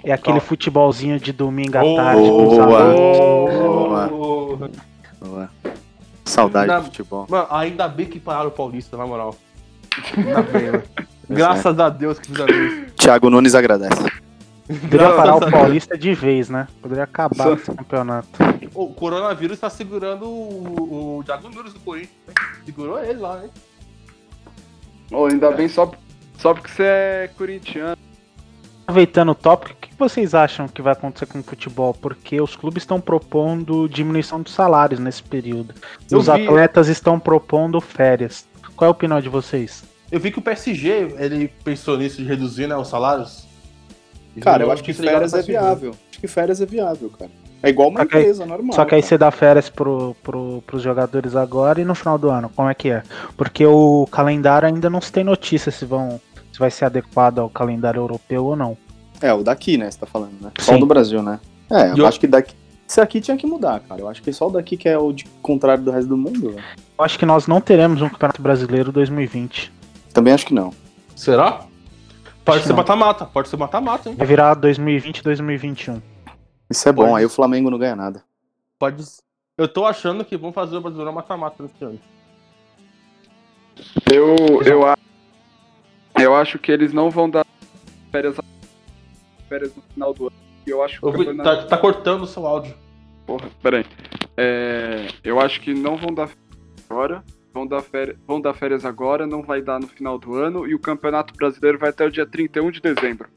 É 0.03 0.11
aquele 0.11 0.39
futebolzinho 0.39 1.19
de 1.19 1.31
domingo 1.31 1.77
à 1.77 1.81
tarde 1.81 2.21
boa. 2.21 2.45
com 2.45 2.47
os 2.47 4.09
Boa. 4.09 4.49
Boa. 5.19 5.49
Saudade 6.25 6.71
ainda, 6.71 6.81
do 6.81 6.85
futebol. 6.85 7.27
Mano, 7.29 7.47
ainda 7.49 7.87
bem 7.87 8.05
que 8.05 8.19
pararam 8.19 8.47
o 8.47 8.51
Paulista, 8.51 8.97
na 8.97 9.05
moral. 9.05 9.35
Ainda 10.17 10.41
bem, 10.43 10.71
mano. 10.71 10.83
Graças 11.29 11.77
é. 11.77 11.81
a 11.81 11.89
Deus 11.89 12.19
que 12.19 12.27
fizeram 12.27 12.53
isso. 12.53 12.91
Thiago 12.95 13.29
Nunes 13.29 13.55
agradece. 13.55 14.11
Poderia 14.67 15.11
parar 15.13 15.35
o 15.35 15.51
Paulista 15.51 15.97
de 15.97 16.13
vez, 16.13 16.49
né? 16.49 16.67
Poderia 16.81 17.03
acabar 17.03 17.53
esse 17.53 17.71
campeonato. 17.73 18.29
O 18.73 18.93
coronavírus 18.93 19.59
tá 19.59 19.69
segurando 19.69 20.25
o, 20.25 21.19
o 21.19 21.23
Thiago 21.23 21.49
Nunes 21.49 21.73
do 21.73 21.79
Corinthians. 21.79 22.11
Né? 22.27 22.33
Segurou 22.65 23.03
ele 23.03 23.19
lá, 23.19 23.43
hein? 23.43 23.49
Oh, 25.11 25.25
ainda 25.25 25.47
é. 25.47 25.55
bem 25.55 25.67
só, 25.67 25.91
só 26.37 26.53
porque 26.53 26.69
você 26.69 26.83
é 26.83 27.29
corintiano. 27.37 27.97
Aproveitando 28.83 29.29
o 29.29 29.35
tópico, 29.35 29.73
o 29.73 29.87
que 29.87 29.95
vocês 29.97 30.33
acham 30.33 30.67
que 30.67 30.81
vai 30.81 30.93
acontecer 30.93 31.25
com 31.25 31.39
o 31.39 31.43
futebol? 31.43 31.93
Porque 31.93 32.41
os 32.41 32.55
clubes 32.55 32.83
estão 32.83 32.99
propondo 32.99 33.87
diminuição 33.87 34.41
dos 34.41 34.53
salários 34.53 34.99
nesse 34.99 35.23
período. 35.23 35.73
E 36.09 36.15
os 36.15 36.25
vi... 36.25 36.31
atletas 36.31 36.87
estão 36.87 37.19
propondo 37.19 37.79
férias. 37.79 38.45
Qual 38.75 38.87
é 38.87 38.89
a 38.89 38.91
opinião 38.91 39.21
de 39.21 39.29
vocês? 39.29 39.83
Eu 40.11 40.19
vi 40.19 40.31
que 40.31 40.39
o 40.39 40.41
PSG 40.41 41.15
ele 41.17 41.47
pensou 41.63 41.97
nisso 41.97 42.17
de 42.17 42.27
reduzir 42.27 42.67
né, 42.67 42.75
os 42.75 42.87
salários 42.87 43.49
Cara, 44.39 44.63
eu 44.63 44.71
acho 44.71 44.83
que 44.83 44.93
férias 44.93 45.33
é 45.33 45.41
viável. 45.41 45.91
Acho 46.09 46.19
que 46.19 46.27
férias 46.27 46.61
é 46.61 46.65
viável, 46.65 47.09
cara. 47.09 47.31
É 47.63 47.69
igual 47.69 47.89
uma 47.89 48.03
empresa 48.03 48.45
normal. 48.45 48.73
Só 48.73 48.85
que 48.85 48.95
aí 48.95 49.01
cara. 49.01 49.09
você 49.09 49.17
dá 49.17 49.29
férias 49.29 49.69
pro, 49.69 50.15
pro, 50.23 50.63
pros 50.65 50.81
jogadores 50.81 51.35
agora 51.35 51.81
e 51.81 51.85
no 51.85 51.93
final 51.93 52.17
do 52.17 52.29
ano, 52.29 52.49
como 52.55 52.69
é 52.69 52.73
que 52.73 52.89
é? 52.89 53.03
Porque 53.35 53.65
o 53.65 54.07
calendário 54.09 54.67
ainda 54.67 54.89
não 54.89 55.01
se 55.01 55.11
tem 55.11 55.23
notícia 55.23 55.71
se 55.71 55.85
vão 55.85 56.19
vai 56.61 56.71
ser 56.71 56.85
adequado 56.85 57.39
ao 57.39 57.49
calendário 57.49 57.99
europeu 57.99 58.45
ou 58.45 58.55
não. 58.55 58.77
É, 59.19 59.33
o 59.33 59.43
daqui, 59.43 59.77
né, 59.77 59.89
você 59.89 59.99
tá 59.99 60.05
falando, 60.05 60.39
né? 60.39 60.51
Só 60.59 60.75
o 60.75 60.79
do 60.79 60.85
Brasil, 60.85 61.21
né? 61.21 61.39
É, 61.69 61.91
eu, 61.91 61.97
eu 61.97 62.07
acho 62.07 62.19
que 62.19 62.27
daqui. 62.27 62.55
Esse 62.87 62.99
aqui 62.99 63.21
tinha 63.21 63.37
que 63.37 63.47
mudar, 63.47 63.79
cara. 63.79 64.01
Eu 64.01 64.09
acho 64.09 64.21
que 64.21 64.33
só 64.33 64.47
o 64.47 64.51
daqui 64.51 64.75
que 64.75 64.87
é 64.87 64.97
o 64.97 65.13
de 65.13 65.25
contrário 65.41 65.83
do 65.83 65.91
resto 65.91 66.09
do 66.09 66.17
mundo. 66.17 66.55
Eu 66.97 67.05
acho 67.05 67.17
que 67.17 67.25
nós 67.25 67.47
não 67.47 67.61
teremos 67.61 68.01
um 68.01 68.09
Campeonato 68.09 68.41
Brasileiro 68.41 68.91
2020. 68.91 69.71
Também 70.13 70.33
acho 70.33 70.45
que 70.45 70.53
não. 70.53 70.73
Será? 71.15 71.65
Pode 72.43 72.65
ser 72.65 72.73
mata-mata, 72.73 73.25
pode 73.25 73.47
ser 73.47 73.55
mata-mata, 73.55 74.09
hein? 74.09 74.15
Vai 74.17 74.27
virar 74.27 74.55
2020 74.55 75.23
2021. 75.23 76.01
Isso 76.69 76.89
é 76.89 76.91
bom, 76.91 77.03
pode. 77.03 77.19
aí 77.19 77.25
o 77.25 77.29
Flamengo 77.29 77.69
não 77.69 77.77
ganha 77.77 77.95
nada. 77.95 78.23
Pode. 78.77 79.03
Eu 79.57 79.67
tô 79.67 79.85
achando 79.85 80.25
que 80.25 80.35
vão 80.35 80.51
fazer 80.51 80.75
o 80.75 80.81
Brasileirão 80.81 81.13
mata-mata 81.13 81.63
nesse 81.63 81.83
ano. 81.83 81.99
Eu, 84.11 84.61
eu, 84.63 84.81
eu 86.21 86.35
acho 86.35 86.59
que 86.59 86.71
eles 86.71 86.93
não 86.93 87.09
vão 87.09 87.29
dar 87.29 87.45
férias, 88.11 88.35
férias 89.47 89.75
no 89.75 89.81
final 89.93 90.13
do 90.13 90.27
ano. 90.27 90.35
Eu 90.65 90.83
acho 90.83 90.99
que 90.99 91.05
eu 91.05 91.11
vi, 91.11 91.37
tá, 91.37 91.65
tá, 91.65 91.77
cortando 91.77 92.23
o 92.23 92.27
seu 92.27 92.45
áudio. 92.45 92.73
Porra, 93.25 93.49
peraí. 93.61 93.85
É, 94.37 95.07
eu 95.23 95.39
acho 95.39 95.59
que 95.61 95.73
não 95.73 95.97
vão 95.97 96.13
dar 96.13 96.29
agora 96.89 97.23
vão 97.53 97.67
dar, 97.67 97.81
férias, 97.81 98.17
vão 98.27 98.41
dar 98.41 98.53
férias 98.53 98.85
agora, 98.85 99.27
não 99.27 99.41
vai 99.41 99.61
dar 99.61 99.79
no 99.79 99.87
final 99.87 100.17
do 100.17 100.35
ano, 100.35 100.67
e 100.67 100.73
o 100.73 100.79
Campeonato 100.79 101.33
Brasileiro 101.33 101.77
vai 101.77 101.89
até 101.89 102.05
o 102.05 102.11
dia 102.11 102.25
31 102.25 102.71
de 102.71 102.81
dezembro. 102.81 103.27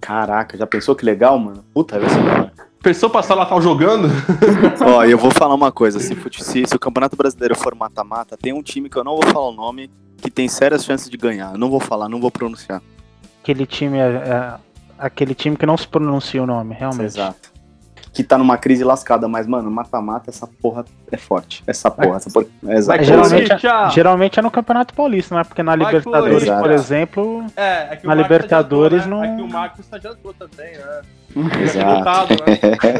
Caraca, 0.00 0.56
já 0.56 0.66
pensou 0.66 0.94
que 0.94 1.04
legal, 1.04 1.38
mano? 1.38 1.64
Puta, 1.72 1.98
vai 1.98 2.08
ser 2.08 2.52
Pensou 2.82 3.08
passar 3.08 3.34
lá 3.34 3.46
tal 3.46 3.62
jogando? 3.62 4.08
Ó, 4.86 5.02
eu 5.04 5.16
vou 5.16 5.30
falar 5.30 5.54
uma 5.54 5.72
coisa, 5.72 5.98
se, 5.98 6.14
se, 6.14 6.66
se 6.66 6.76
o 6.76 6.78
Campeonato 6.78 7.16
Brasileiro 7.16 7.56
for 7.56 7.74
mata-mata, 7.74 8.36
tem 8.36 8.52
um 8.52 8.62
time 8.62 8.90
que 8.90 8.98
eu 8.98 9.04
não 9.04 9.16
vou 9.16 9.26
falar 9.32 9.48
o 9.48 9.52
nome, 9.52 9.90
que 10.24 10.30
tem 10.30 10.48
sérias 10.48 10.84
chances 10.84 11.10
de 11.10 11.16
ganhar. 11.16 11.56
Não 11.58 11.70
vou 11.70 11.78
falar, 11.78 12.08
não 12.08 12.20
vou 12.20 12.30
pronunciar. 12.30 12.82
Aquele 13.42 13.66
time 13.66 13.98
é, 13.98 14.02
é 14.02 14.54
aquele 14.98 15.34
time 15.34 15.56
que 15.56 15.66
não 15.66 15.76
se 15.76 15.86
pronuncia 15.86 16.42
o 16.42 16.46
nome, 16.46 16.74
realmente. 16.74 17.04
Exato 17.04 17.53
que 18.14 18.22
tá 18.22 18.38
numa 18.38 18.56
crise 18.56 18.84
lascada, 18.84 19.26
mas, 19.26 19.44
mano, 19.44 19.68
mata-mata, 19.68 20.30
essa 20.30 20.46
porra 20.46 20.84
é 21.10 21.16
forte. 21.16 21.64
Essa 21.66 21.90
porra, 21.90 22.16
essa 22.16 22.30
porra. 22.30 22.46
É 22.68 22.76
exato. 22.76 23.02
Geralmente, 23.02 23.52
é, 23.52 23.90
geralmente 23.90 24.38
é 24.38 24.42
no 24.42 24.52
Campeonato 24.52 24.94
Paulista, 24.94 25.34
não 25.34 25.40
é? 25.40 25.44
Porque 25.44 25.64
na 25.64 25.74
Vai 25.74 25.84
Libertadores, 25.84 26.48
por 26.48 26.70
exemplo. 26.70 27.44
É, 27.56 27.88
é 27.90 27.96
que 27.96 28.06
na 28.06 28.14
Libertadores 28.14 29.00
adiantou, 29.00 29.20
né? 29.20 29.26
não. 29.26 29.34
É 29.34 29.36
que 29.36 29.42
o 29.42 29.52
Marcos 29.52 29.92
adiantou 29.92 30.32
também, 30.32 30.76
né? 30.76 31.02
Exato. 31.60 32.34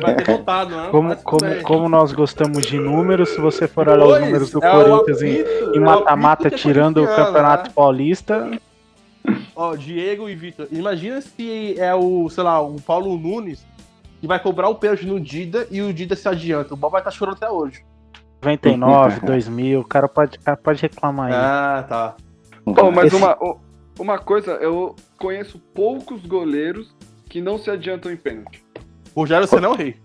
Vai 0.02 0.14
ter 0.16 0.32
votado, 0.32 0.76
né? 0.76 0.88
Como, 0.90 1.16
como, 1.18 1.62
como 1.62 1.88
nós 1.88 2.12
gostamos 2.12 2.66
de 2.66 2.80
números, 2.80 3.28
se 3.28 3.40
você 3.40 3.68
for 3.68 3.88
olhar 3.88 4.04
os 4.04 4.20
números 4.20 4.50
do 4.50 4.64
é 4.64 4.68
Corinthians 4.68 5.22
em 5.22 5.78
mata-mata, 5.78 6.50
tirando 6.50 7.04
o 7.04 7.06
Campeonato 7.06 7.68
né? 7.68 7.72
Paulista. 7.72 8.50
Ó, 9.54 9.76
Diego 9.76 10.28
e 10.28 10.34
Vitor, 10.34 10.66
imagina 10.72 11.20
se 11.20 11.78
é 11.78 11.94
o, 11.94 12.28
sei 12.28 12.42
lá, 12.42 12.60
o 12.60 12.80
Paulo 12.80 13.16
Nunes 13.16 13.64
e 14.24 14.26
vai 14.26 14.38
cobrar 14.38 14.70
o 14.70 14.74
pênalti 14.76 15.06
no 15.06 15.20
Dida 15.20 15.68
e 15.70 15.82
o 15.82 15.92
Dida 15.92 16.16
se 16.16 16.26
adianta. 16.26 16.72
O 16.72 16.76
Bob 16.78 16.92
vai 16.92 17.02
estar 17.02 17.10
tá 17.10 17.16
chorando 17.16 17.34
até 17.34 17.50
hoje. 17.50 17.84
99, 18.42 19.20
2000, 19.20 19.80
o 19.80 19.84
cara 19.84 20.08
pode, 20.08 20.38
cara 20.38 20.56
pode 20.56 20.80
reclamar 20.80 21.26
aí. 21.26 21.34
Ah, 21.34 21.84
tá. 21.86 22.16
Oh, 22.64 22.90
mas 22.90 23.12
Esse... 23.12 23.16
uma, 23.16 23.36
uma 23.98 24.18
coisa, 24.18 24.52
eu 24.52 24.96
conheço 25.18 25.58
poucos 25.74 26.24
goleiros 26.24 26.96
que 27.28 27.42
não 27.42 27.58
se 27.58 27.70
adiantam 27.70 28.10
em 28.10 28.16
pênalti. 28.16 28.64
Rogério 29.14 29.46
Senna 29.46 29.66
é 29.66 29.70
o 29.70 29.74
rei. 29.74 29.96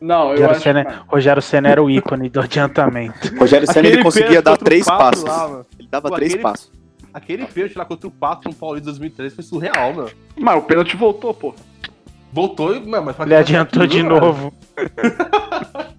Não, 0.00 0.24
eu 0.24 0.30
Rogério 0.30 0.50
acho 0.50 0.60
Senna, 0.60 0.84
que... 0.84 0.94
Rogério 1.06 1.42
Senna 1.42 1.68
era 1.68 1.82
o 1.82 1.88
ícone 1.88 2.28
do 2.28 2.40
adiantamento. 2.40 3.28
Rogério 3.38 3.72
Senna 3.72 3.86
ele 3.86 4.02
conseguia 4.02 4.42
dar 4.42 4.56
três 4.56 4.84
passos. 4.84 5.22
lá, 5.22 5.48
mano. 5.48 5.66
ele 5.78 5.88
dava 5.88 6.08
Pô, 6.08 6.16
três 6.16 6.32
aquele- 6.32 6.42
passos. 6.42 6.72
Aquele 7.12 7.46
pênalti 7.46 7.78
lá 7.78 7.84
contra 7.84 8.08
o 8.08 8.10
Pato 8.10 8.48
no 8.48 8.74
de 8.74 8.80
2013 8.80 9.36
foi 9.36 9.44
surreal, 9.44 9.94
meu. 9.94 10.10
Mas 10.36 10.58
o 10.58 10.62
pênalti 10.62 10.96
voltou, 10.96 11.32
pô. 11.32 11.54
Voltou 12.34 12.74
e. 12.74 12.80
Mas 12.80 13.20
Ele 13.20 13.34
adiantou 13.36 13.86
de 13.86 14.02
novo. 14.02 14.52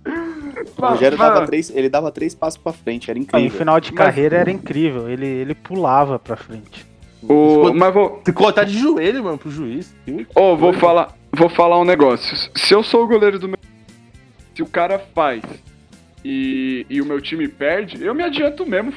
O 0.78 0.82
Rogério 0.88 1.18
Mano, 1.18 1.34
dava 1.34 1.46
três, 1.48 1.70
ele 1.70 1.90
dava 1.90 2.12
três 2.12 2.36
passos 2.36 2.58
pra 2.62 2.74
frente, 2.74 3.10
era 3.10 3.18
incrível. 3.18 3.50
final 3.58 3.80
de 3.80 3.92
Mas- 3.92 3.98
carreira 3.98 4.38
era 4.38 4.52
incrível. 4.52 5.10
Ele, 5.10 5.26
ele 5.26 5.56
pulava 5.56 6.20
pra 6.20 6.36
frente. 6.36 6.86
O... 7.24 7.74
Mas 7.74 7.94
vou, 7.94 8.22
Ficou 8.26 8.48
até 8.48 8.66
de 8.66 8.78
joelho, 8.78 9.24
mano, 9.24 9.38
pro 9.38 9.50
juiz. 9.50 9.96
Ô, 10.36 10.56
vou 10.58 10.72
coisa. 10.72 10.80
falar, 10.80 11.14
vou 11.32 11.50
falar 11.50 11.80
um 11.80 11.86
negócio. 11.86 12.36
Se 12.56 12.74
eu 12.74 12.84
sou 12.84 13.06
o 13.06 13.08
goleiro 13.08 13.40
do 13.40 13.48
meu. 13.48 13.58
Se 14.54 14.62
o 14.62 14.68
cara 14.68 15.00
faz 15.00 15.42
e, 16.24 16.86
e 16.90 17.02
o 17.02 17.06
meu 17.06 17.22
time 17.22 17.48
perde, 17.48 18.04
eu 18.04 18.14
me 18.14 18.24
adianto 18.24 18.66
mesmo. 18.66 18.94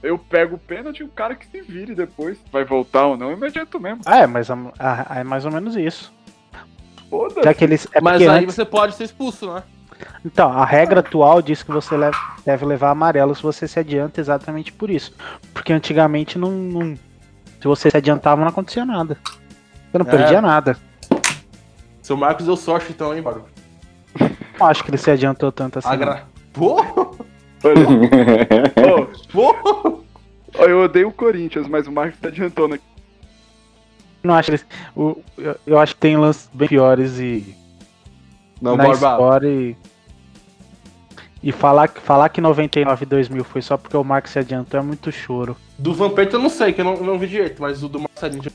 Eu 0.00 0.16
pego 0.16 0.54
o 0.56 0.58
pênalti 0.58 1.00
e 1.00 1.04
o 1.04 1.08
cara 1.08 1.34
que 1.34 1.46
se 1.46 1.60
vire 1.60 1.94
depois. 1.94 2.38
Vai 2.52 2.64
voltar 2.64 3.06
ou 3.06 3.16
não, 3.16 3.30
eu 3.32 3.36
me 3.36 3.46
adianto 3.48 3.80
mesmo. 3.80 4.02
Ah, 4.06 4.20
é, 4.20 4.26
mas 4.28 4.48
é 4.48 5.24
mais 5.24 5.44
ou 5.44 5.50
menos 5.50 5.74
isso. 5.76 6.13
Foda-se. 7.10 7.42
Já 7.42 7.54
que 7.54 7.64
eles. 7.64 7.86
É 7.92 8.00
Mas 8.00 8.20
aí 8.22 8.28
antes- 8.28 8.54
você 8.54 8.64
pode 8.64 8.94
ser 8.94 9.04
expulso, 9.04 9.52
né? 9.52 9.62
Então, 10.24 10.50
a 10.50 10.64
regra 10.64 11.00
atual 11.00 11.40
diz 11.40 11.62
que 11.62 11.70
você 11.70 11.96
leva- 11.96 12.16
deve 12.44 12.64
levar 12.66 12.90
amarelo 12.90 13.34
se 13.34 13.42
você 13.42 13.68
se 13.68 13.78
adianta 13.78 14.20
exatamente 14.20 14.72
por 14.72 14.90
isso. 14.90 15.12
Porque 15.52 15.72
antigamente 15.72 16.38
não. 16.38 16.50
não- 16.50 16.96
se 17.60 17.66
você 17.68 17.90
se 17.90 17.96
adiantava, 17.96 18.40
não 18.40 18.48
acontecia 18.48 18.84
nada. 18.84 19.16
Você 19.90 19.98
não 19.98 20.06
É. 20.06 20.10
perdia 20.10 20.40
nada. 20.42 20.76
Seu 22.02 22.16
Marcos 22.16 22.44
deu 22.44 22.56
sorte 22.56 22.90
então, 22.90 23.14
hein, 23.14 23.22
Bárbaro? 23.22 23.46
Não 24.58 24.66
acho 24.66 24.84
que 24.84 24.90
ele 24.90 24.98
se 24.98 25.10
adiantou 25.10 25.50
tanto 25.50 25.78
assim. 25.78 25.88
Agra... 25.88 26.24
Pô! 26.52 26.76
Olha, 27.64 27.88
ô, 28.92 29.06
Pô! 29.32 30.00
eu 30.58 30.82
odeio 30.82 31.08
o 31.08 31.12
Corinthians, 31.12 31.66
mas 31.66 31.86
o 31.86 31.92
Marcos 31.92 32.18
se 32.20 32.26
adiantou 32.26 32.68
né? 32.68 32.78
Não 34.24 34.34
acho 34.34 34.50
eles- 34.50 34.66
o- 34.96 35.18
eu, 35.36 35.56
eu 35.66 35.78
acho 35.78 35.94
que 35.94 36.00
tem 36.00 36.16
lances 36.16 36.48
bem 36.52 36.66
piores 36.66 37.18
e 37.18 37.54
Não, 38.60 38.74
na 38.76 38.84
Barba. 38.84 38.94
história 39.12 39.48
e, 39.48 39.76
e 41.42 41.52
falar, 41.52 41.88
que- 41.88 42.00
falar 42.00 42.30
que 42.30 42.40
99 42.40 43.02
e 43.04 43.06
2000 43.06 43.44
foi 43.44 43.60
só 43.60 43.76
porque 43.76 43.96
o 43.96 44.02
Marcos 44.02 44.32
se 44.32 44.38
adiantou 44.38 44.80
é 44.80 44.82
muito 44.82 45.12
choro. 45.12 45.56
Do 45.78 45.92
Vampeta 45.92 46.36
eu 46.36 46.40
não 46.40 46.48
sei, 46.48 46.72
que 46.72 46.80
eu 46.80 46.84
não, 46.84 46.96
não 47.02 47.18
vi 47.18 47.26
direito, 47.26 47.60
mas 47.60 47.82
o 47.82 47.88
do 47.88 48.00
Marcelinho. 48.00 48.50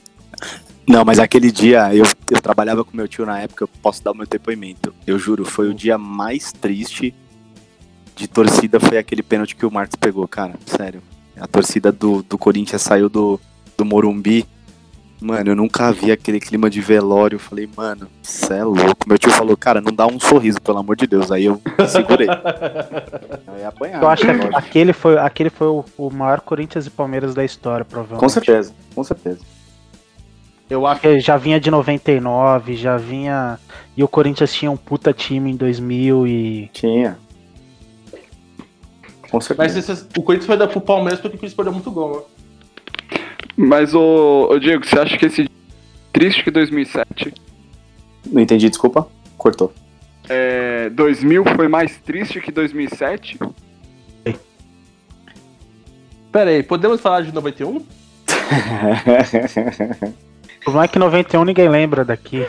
Não, 0.87 1.05
mas 1.05 1.19
aquele 1.19 1.51
dia 1.51 1.93
eu, 1.93 2.05
eu 2.31 2.41
trabalhava 2.41 2.83
com 2.83 2.97
meu 2.97 3.07
tio 3.07 3.23
na 3.25 3.39
época, 3.39 3.63
eu 3.63 3.67
posso 3.67 4.03
dar 4.03 4.11
o 4.11 4.15
meu 4.15 4.25
depoimento. 4.25 4.91
Eu 5.05 5.19
juro, 5.19 5.45
foi 5.45 5.69
o 5.69 5.73
dia 5.73 5.99
mais 5.99 6.51
triste 6.51 7.13
de 8.15 8.27
torcida, 8.27 8.79
foi 8.79 8.97
aquele 8.97 9.21
pênalti 9.21 9.55
que 9.55 9.65
o 9.67 9.71
Marcos 9.71 9.95
pegou, 9.95 10.27
cara. 10.27 10.55
Sério. 10.65 11.03
A 11.39 11.45
torcida 11.45 11.91
do, 11.91 12.23
do 12.23 12.39
Corinthians 12.39 12.81
saiu 12.81 13.07
do, 13.07 13.39
do 13.77 13.85
Morumbi. 13.85 14.47
Mano, 15.21 15.51
eu 15.51 15.55
nunca 15.55 15.91
vi 15.91 16.11
aquele 16.13 16.39
clima 16.39 16.69
de 16.69 16.79
velório. 16.79 17.35
Eu 17.35 17.39
falei, 17.39 17.67
mano, 17.75 18.07
cê 18.23 18.53
é 18.53 18.63
louco. 18.63 19.07
Meu 19.07 19.17
tio 19.17 19.29
falou, 19.31 19.57
cara, 19.57 19.81
não 19.81 19.91
dá 19.91 20.07
um 20.07 20.17
sorriso, 20.19 20.61
pelo 20.61 20.77
amor 20.77 20.95
de 20.95 21.05
Deus. 21.05 21.29
Aí 21.29 21.45
eu 21.45 21.61
me 21.77 21.87
segurei. 21.87 22.27
Eu 23.47 23.57
ia 23.59 23.67
apanhar. 23.67 24.01
Eu 24.01 24.07
acho 24.07 24.21
que 24.21 24.31
né, 24.31 24.37
lógico. 24.37 24.57
aquele 24.57 24.93
foi, 24.93 25.17
aquele 25.17 25.49
foi 25.49 25.67
o, 25.67 25.83
o 25.97 26.09
maior 26.09 26.39
Corinthians 26.39 26.87
e 26.87 26.89
Palmeiras 26.89 27.35
da 27.35 27.43
história, 27.43 27.83
provavelmente. 27.83 28.21
Com 28.21 28.29
certeza, 28.29 28.73
com 28.95 29.03
certeza. 29.03 29.39
Eu 30.69 30.85
acho 30.87 31.01
Porque 31.01 31.19
já 31.19 31.35
vinha 31.35 31.59
de 31.59 31.69
99, 31.69 32.75
já 32.77 32.95
vinha. 32.95 33.59
E 33.97 34.03
o 34.03 34.07
Corinthians 34.07 34.53
tinha 34.53 34.71
um 34.71 34.77
puta 34.77 35.11
time 35.11 35.51
em 35.51 35.55
2000 35.55 36.27
e. 36.27 36.69
Tinha. 36.71 37.17
Com 39.29 39.37
Mas 39.37 39.45
certeza. 39.45 39.79
esse- 39.93 40.05
o 40.17 40.23
Corinthians 40.23 40.47
foi 40.47 40.57
dar 40.57 40.67
pro 40.67 40.79
Palmeiras 40.79 41.19
porque 41.19 41.35
o 41.35 41.39
Corinthians 41.39 41.55
perdeu 41.55 41.73
muito 41.73 41.91
gol, 41.91 42.17
né? 42.17 42.38
Mas, 43.61 43.93
ô, 43.93 44.47
ô 44.49 44.57
Diego, 44.57 44.85
você 44.85 44.97
acha 44.97 45.17
que 45.17 45.25
esse 45.25 45.49
triste 46.13 46.43
que 46.45 46.49
2007, 46.51 47.33
Não 48.31 48.41
entendi, 48.41 48.69
desculpa. 48.69 49.05
Cortou. 49.37 49.73
é, 50.29 50.89
2000 50.91 51.43
foi 51.55 51.67
mais 51.67 51.97
triste 51.97 52.39
que 52.39 52.51
2007? 52.53 53.37
Pera 56.31 56.51
aí, 56.51 56.61
podemos 56.63 57.01
falar 57.01 57.21
de 57.23 57.33
91? 57.33 57.77
O 57.77 57.83
problema 60.63 60.85
é 60.85 60.87
que 60.87 60.99
91 60.99 61.43
ninguém 61.43 61.67
lembra 61.67 62.05
daqui. 62.05 62.45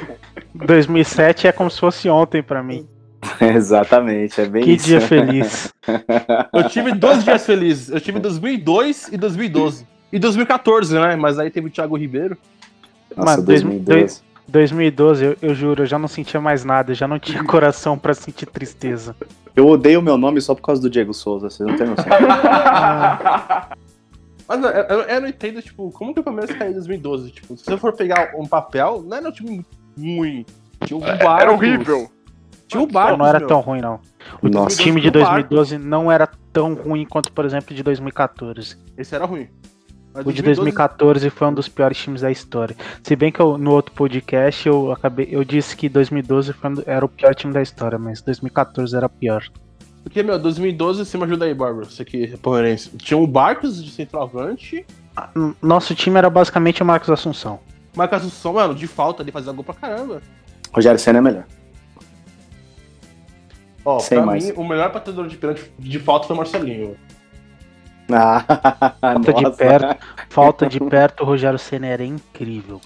2007 0.54 1.46
é 1.48 1.52
como 1.52 1.70
se 1.70 1.80
fosse 1.80 2.08
ontem 2.08 2.42
pra 2.42 2.62
mim. 2.62 2.86
Exatamente, 3.40 4.40
é 4.40 4.46
bem 4.46 4.62
Que 4.64 4.72
isso. 4.72 4.84
dia 4.86 5.00
feliz. 5.00 5.72
Eu 6.52 6.68
tive 6.68 6.92
dois 6.92 7.24
dias 7.24 7.44
felizes. 7.46 7.88
Eu 7.90 8.00
tive 8.00 8.18
2002 8.20 9.08
e 9.12 9.16
2012. 9.16 9.86
E 10.12 10.18
2014, 10.18 10.98
né? 10.98 11.16
Mas 11.16 11.38
aí 11.38 11.50
teve 11.50 11.68
o 11.68 11.70
Thiago 11.70 11.96
Ribeiro. 11.96 12.36
Nossa, 13.16 13.40
dois- 13.42 13.62
2012. 13.62 14.22
2012, 14.48 15.24
eu, 15.24 15.36
eu 15.40 15.54
juro, 15.54 15.82
eu 15.82 15.86
já 15.86 15.96
não 15.98 16.08
sentia 16.08 16.40
mais 16.40 16.64
nada, 16.64 16.90
eu 16.90 16.94
já 16.96 17.06
não 17.06 17.18
tinha 17.20 17.42
coração 17.44 17.96
pra 17.96 18.12
sentir 18.14 18.46
tristeza. 18.46 19.14
Eu 19.54 19.68
odeio 19.68 20.00
o 20.00 20.02
meu 20.02 20.16
nome 20.18 20.40
só 20.40 20.54
por 20.54 20.62
causa 20.62 20.82
do 20.82 20.90
Diego 20.90 21.14
Souza, 21.14 21.48
vocês 21.50 21.68
não 21.68 21.76
têm 21.76 21.86
noção. 21.86 22.04
Mas 24.48 24.58
não, 24.60 24.68
eu, 24.68 24.82
eu- 24.84 25.02
eu 25.02 25.20
não 25.20 25.28
entendo, 25.28 25.62
tipo, 25.62 25.90
como 25.92 26.12
que 26.12 26.18
o 26.20 26.22
Palmeiras 26.24 26.54
caiu 26.56 26.70
em 26.70 26.74
2012? 26.74 27.30
Tipo, 27.30 27.56
se 27.56 27.64
você 27.64 27.76
for 27.76 27.92
pegar 27.92 28.32
um 28.36 28.46
papel, 28.46 29.04
não 29.06 29.16
era 29.16 29.28
um 29.28 29.32
time 29.32 29.64
ruim. 29.96 30.44
Tinha 30.84 30.96
o 30.96 31.00
Barcos. 31.00 31.26
Era 31.42 31.52
horrível. 31.52 32.10
Tinha 32.66 32.80
o 32.82 32.86
Não, 32.86 32.92
Barcos, 32.92 33.18
não 33.18 33.26
era 33.26 33.38
meu. 33.38 33.48
tão 33.48 33.60
ruim, 33.60 33.80
não. 33.80 34.00
O 34.42 34.48
Nossa. 34.48 34.76
time 34.82 35.00
de 35.00 35.10
do 35.10 35.20
Barcos. 35.20 35.48
2012 35.50 35.78
não 35.78 36.10
era 36.10 36.28
tão 36.52 36.74
ruim 36.74 37.04
quanto, 37.04 37.32
por 37.32 37.44
exemplo, 37.44 37.74
de 37.74 37.82
2014. 37.84 38.76
Esse 38.96 39.14
era 39.14 39.24
ruim. 39.24 39.48
Mas 40.12 40.26
O 40.26 40.32
de 40.32 40.42
2014 40.42 41.30
foi 41.30 41.46
um 41.48 41.54
dos 41.54 41.68
piores 41.68 41.96
times 41.96 42.20
da 42.22 42.30
história. 42.32 42.76
Se 43.02 43.14
bem 43.14 43.30
que 43.30 43.38
eu, 43.40 43.56
no 43.56 43.70
outro 43.70 43.94
podcast 43.94 44.66
eu 44.68 44.90
acabei, 44.90 45.28
eu 45.30 45.44
disse 45.44 45.76
que 45.76 45.88
2012 45.88 46.52
foi 46.52 46.70
um 46.70 46.74
era 46.84 47.04
o 47.04 47.08
pior 47.08 47.34
time 47.34 47.52
da 47.52 47.62
história, 47.62 47.96
mas 47.98 48.20
2014 48.20 48.96
era 48.96 49.08
pior. 49.08 49.44
Porque, 50.02 50.22
meu, 50.22 50.38
2012, 50.38 51.04
você 51.04 51.18
me 51.18 51.24
ajuda 51.24 51.44
aí, 51.44 51.52
Bárbara. 51.54 51.84
Você 51.84 52.04
que 52.04 52.24
é 52.24 52.36
palmeirense. 52.38 52.88
Tinha 52.96 53.18
o 53.18 53.26
Barcos 53.26 53.84
de 53.84 53.90
centroavante. 53.90 54.84
N- 55.36 55.54
Nosso 55.60 55.94
time 55.94 56.16
era 56.16 56.30
basicamente 56.30 56.82
o 56.82 56.86
Marcos 56.86 57.10
Assunção. 57.10 57.60
Marcos 57.94 58.18
Assunção, 58.18 58.54
mano, 58.54 58.74
de 58.74 58.86
falta 58.86 59.22
ali, 59.22 59.30
fazia 59.30 59.52
gol 59.52 59.62
pra 59.62 59.74
caramba. 59.74 60.22
Rogério 60.72 60.98
Senna 60.98 61.18
é 61.18 61.20
melhor. 61.20 61.44
Ó, 63.84 63.98
Sem 63.98 64.18
pra 64.18 64.26
mais. 64.26 64.44
mim, 64.46 64.52
o 64.56 64.66
melhor 64.66 64.92
batedor 64.92 65.26
de 65.26 65.36
pênalti 65.36 65.70
de 65.78 65.98
falta 65.98 66.26
foi 66.26 66.34
o 66.34 66.38
Marcelinho. 66.38 66.96
Ah, 69.02 69.12
Falta 69.14 69.32
de 69.32 69.42
nossa. 69.42 69.56
perto, 69.56 70.06
falta 70.28 70.66
de 70.66 70.80
perto, 70.80 71.20
o 71.22 71.26
Rogério 71.26 71.58
Senna 71.58 71.86
era 71.86 72.04
incrível. 72.04 72.80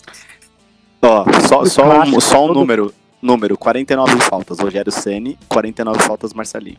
Ó, 1.02 1.24
só, 1.48 1.64
só, 1.64 2.00
um, 2.02 2.20
só 2.20 2.44
um 2.44 2.46
todo- 2.48 2.60
número. 2.60 2.94
Número, 3.22 3.56
49 3.56 4.20
faltas. 4.20 4.58
Rogério 4.58 4.92
Ceni 4.92 5.38
49 5.48 5.98
faltas 6.00 6.34
Marcelinho. 6.34 6.76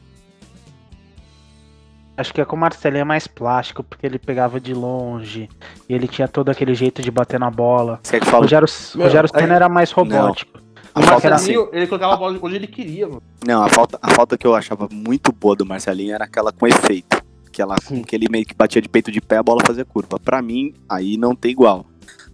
Acho 2.18 2.34
que 2.34 2.40
é 2.40 2.46
com 2.46 2.56
o 2.56 2.60
Marcelinho 2.60 3.02
é 3.02 3.04
mais 3.04 3.28
plástico, 3.28 3.84
porque 3.84 4.06
ele 4.06 4.18
pegava 4.18 4.60
de 4.60 4.74
longe, 4.74 5.50
e 5.90 5.94
ele 5.94 6.08
tinha 6.08 6.28
todo 6.28 6.50
aquele 6.50 6.74
jeito 6.74 7.02
de 7.02 7.12
bater 7.12 7.38
na 7.40 7.52
bola. 7.52 8.00
Você 8.04 8.20
que 8.20 8.28
O 8.28 8.30
fala? 8.30 8.44
Rogério, 8.44 8.68
Meu, 8.96 9.06
Rogério 9.08 9.30
aí- 9.34 9.42
Senna 9.42 9.56
era 9.56 9.68
mais 9.68 9.92
robótico. 9.92 10.60
A 10.94 11.00
O 11.00 11.04
falta, 11.04 11.16
assim, 11.16 11.30
Marcelinho, 11.56 11.70
ele 11.74 11.88
colocava 11.88 12.14
a 12.14 12.18
bola 12.18 12.40
onde 12.42 12.56
ele 12.56 12.68
queria, 12.68 13.08
mano. 13.08 13.22
não, 13.46 13.64
a 13.64 13.68
falta, 13.70 14.00
a 14.02 14.12
falta 14.12 14.38
que 14.38 14.48
eu 14.48 14.56
achava 14.56 14.88
muito 14.90 15.34
boa 15.34 15.56
do 15.58 15.66
Marcelinho 15.66 16.14
era 16.16 16.24
aquela 16.24 16.54
com 16.54 16.66
efeito. 16.66 17.22
Aquela 17.56 17.78
Sim. 17.82 18.04
que 18.04 18.14
ele 18.14 18.28
meio 18.30 18.46
que 18.46 18.54
batia 18.54 18.82
de 18.82 18.90
peito 18.90 19.10
de 19.10 19.22
pé, 19.22 19.38
a 19.38 19.44
bola 19.44 19.62
fazia 19.66 19.86
curva. 19.86 20.20
Pra 20.20 20.42
mim, 20.42 20.74
aí 20.90 21.16
não 21.16 21.34
tem 21.34 21.52
igual. 21.52 21.86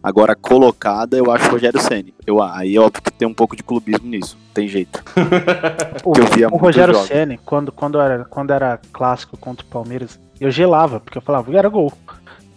Agora, 0.02 0.36
colocada, 0.36 1.16
eu 1.16 1.30
acho 1.30 1.48
o 1.48 1.52
Rogério 1.52 1.80
Ceni. 1.80 2.12
Eu, 2.26 2.42
aí 2.42 2.76
é 2.76 2.80
óbvio 2.80 3.04
que 3.04 3.12
tem 3.12 3.28
um 3.28 3.34
pouco 3.34 3.56
de 3.56 3.62
clubismo 3.62 4.08
nisso. 4.08 4.36
Tem 4.52 4.68
jeito. 4.68 5.04
O, 6.04 6.14
que 6.14 6.22
eu 6.22 6.26
via 6.26 6.50
o 6.50 6.58
Rogério. 6.58 6.96
Ceni, 7.06 7.38
quando, 7.38 7.72
quando, 7.72 8.00
era, 8.02 8.26
quando 8.26 8.52
era 8.52 8.80
clássico 8.92 9.38
contra 9.38 9.64
o 9.64 9.70
Palmeiras, 9.70 10.20
eu 10.40 10.50
gelava, 10.50 11.00
porque 11.00 11.20
eu 11.20 11.22
falava, 11.22 11.56
era 11.56 11.70
gol. 11.70 11.94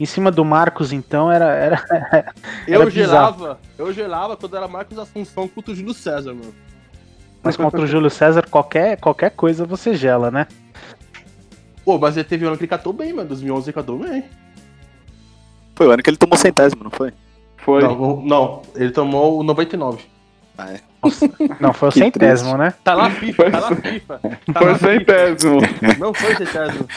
Em 0.00 0.06
cima 0.06 0.30
do 0.30 0.42
Marcos, 0.42 0.90
então, 0.90 1.30
era. 1.30 1.44
era 1.44 1.84
Eu 2.66 2.80
Era 2.80 2.90
gelava, 2.90 3.60
eu 3.76 3.92
gelava 3.92 4.38
quando 4.38 4.56
era 4.56 4.66
Marcos 4.66 4.98
Assunção 4.98 5.46
contra 5.46 5.72
o 5.72 5.76
Júlio 5.76 5.92
César, 5.92 6.32
mano. 6.32 6.54
mas 7.42 7.58
contra 7.58 7.82
o 7.82 7.86
Júlio 7.86 8.08
César, 8.08 8.48
qualquer, 8.48 8.96
qualquer 8.96 9.30
coisa 9.30 9.66
você 9.66 9.94
gela, 9.94 10.30
né? 10.30 10.46
Pô, 11.84 11.98
mas 11.98 12.16
ele 12.16 12.24
teve 12.24 12.44
um 12.44 12.48
ano 12.48 12.56
que 12.56 12.64
ele 12.64 12.70
catou 12.70 12.92
bem, 12.92 13.12
mano. 13.12 13.28
2011 13.28 13.66
ele 13.66 13.72
catou 13.74 13.98
bem. 13.98 14.24
Foi 15.74 15.86
o 15.86 15.90
ano 15.90 16.02
que 16.02 16.10
ele 16.10 16.16
tomou 16.16 16.36
centésimo, 16.38 16.84
não 16.84 16.90
foi? 16.90 17.12
Foi. 17.58 17.82
Não, 17.82 17.96
não, 17.96 18.22
não, 18.22 18.62
ele 18.74 18.90
tomou 18.90 19.38
o 19.38 19.42
99. 19.42 20.02
Ah, 20.56 20.70
é. 20.70 20.80
Não, 21.60 21.72
foi 21.72 21.88
o 21.88 21.92
Que 21.92 21.98
centésimo, 21.98 22.56
né? 22.56 22.72
Tá 22.84 22.94
na 22.94 23.10
FIFA, 23.10 23.50
tá 23.50 23.60
na 23.60 23.76
FIFA. 23.76 24.20
Tá 24.20 24.30
Foi 24.60 24.72
na 24.72 24.78
centésimo. 24.78 25.60
FIFA. 25.60 25.98
Não 25.98 26.14
foi 26.14 26.36
centésimo. 26.36 26.88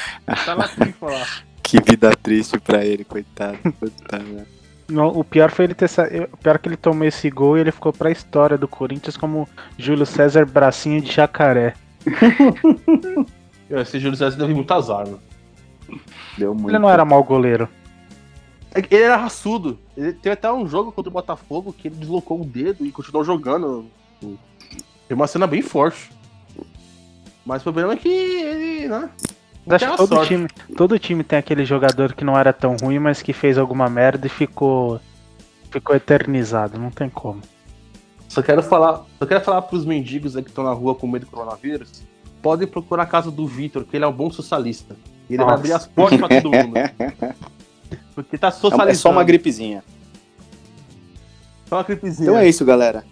Tá 0.45 0.55
na 0.55 0.67
FIFA 0.67 1.05
lá. 1.07 1.25
Que 1.63 1.81
vida 1.81 2.11
triste 2.21 2.59
pra 2.59 2.85
ele, 2.85 3.03
coitado. 3.03 3.57
Merda. 3.63 4.47
Não, 4.87 5.07
o 5.07 5.23
pior 5.23 5.51
foi 5.51 5.65
ele 5.65 5.73
ter. 5.73 5.89
O 6.31 6.37
pior 6.37 6.55
é 6.55 6.57
que 6.57 6.69
ele 6.69 6.77
tomou 6.77 7.05
esse 7.05 7.29
gol 7.29 7.57
e 7.57 7.61
ele 7.61 7.71
ficou 7.71 7.91
pra 7.91 8.11
história 8.11 8.57
do 8.57 8.67
Corinthians 8.67 9.17
como 9.17 9.49
Júlio 9.77 10.05
César 10.05 10.45
Bracinho 10.45 11.01
de 11.01 11.11
Jacaré. 11.11 11.73
Esse 13.69 13.99
Júlio 13.99 14.17
César 14.17 14.37
teve 14.37 14.53
muito 14.53 14.71
azar, 14.73 15.05
mano. 15.05 15.19
Deu 16.37 16.53
muito. 16.53 16.69
Ele 16.69 16.79
não 16.79 16.89
era 16.89 17.03
mau 17.03 17.23
goleiro. 17.23 17.67
É 18.73 18.79
ele 18.79 19.03
era 19.03 19.17
raçudo. 19.17 19.79
Ele 19.95 20.13
teve 20.13 20.33
até 20.33 20.51
um 20.51 20.67
jogo 20.67 20.91
contra 20.91 21.09
o 21.09 21.13
Botafogo 21.13 21.73
que 21.73 21.87
ele 21.87 21.95
deslocou 21.95 22.41
o 22.41 22.45
dedo 22.45 22.85
e 22.85 22.91
continuou 22.91 23.23
jogando. 23.23 23.85
Tem 24.21 25.15
uma 25.15 25.27
cena 25.27 25.47
bem 25.47 25.61
forte. 25.61 26.11
Mas 27.45 27.61
o 27.61 27.63
problema 27.63 27.93
é 27.93 27.95
que 27.95 28.09
ele, 28.09 28.87
né? 28.87 29.09
Acho 29.69 29.91
que 29.91 29.97
todo 29.97 30.25
time, 30.25 30.47
todo 30.75 30.99
time 30.99 31.23
tem 31.23 31.39
aquele 31.39 31.65
jogador 31.65 32.13
que 32.13 32.23
não 32.23 32.37
era 32.37 32.53
tão 32.53 32.75
ruim, 32.81 32.99
mas 32.99 33.21
que 33.21 33.33
fez 33.33 33.57
alguma 33.57 33.89
merda 33.89 34.27
e 34.27 34.29
ficou 34.29 34.99
ficou 35.69 35.95
eternizado, 35.95 36.79
não 36.79 36.89
tem 36.89 37.09
como. 37.09 37.41
Só 38.29 38.41
quero 38.41 38.63
falar, 38.63 39.05
só 39.19 39.25
quero 39.25 39.41
falar 39.41 39.61
pros 39.63 39.85
mendigos 39.85 40.35
aí 40.35 40.43
que 40.43 40.49
estão 40.49 40.63
na 40.63 40.71
rua 40.71 40.95
com 40.95 41.07
medo 41.07 41.25
do 41.25 41.31
coronavírus, 41.31 42.03
podem 42.47 42.65
procurar 42.65 43.03
a 43.03 43.05
casa 43.05 43.29
do 43.29 43.45
Vitor, 43.45 43.83
que 43.83 43.97
ele 43.97 44.05
é 44.05 44.07
um 44.07 44.13
bom 44.13 44.31
socialista. 44.31 44.95
E 45.29 45.33
ele 45.33 45.39
Nossa. 45.39 45.49
vai 45.49 45.59
abrir 45.59 45.73
as 45.73 45.85
portas 45.85 46.17
pra 46.17 46.29
todo 46.29 46.49
mundo. 46.49 46.75
Porque 48.15 48.37
tá 48.37 48.49
socializando. 48.51 48.89
É 48.89 48.93
só 48.93 49.11
uma 49.11 49.21
gripezinha. 49.21 49.83
Só 51.67 51.75
uma 51.75 51.83
gripezinha. 51.83 52.29
Então 52.29 52.39
é 52.39 52.47
isso, 52.47 52.63
galera. 52.63 53.03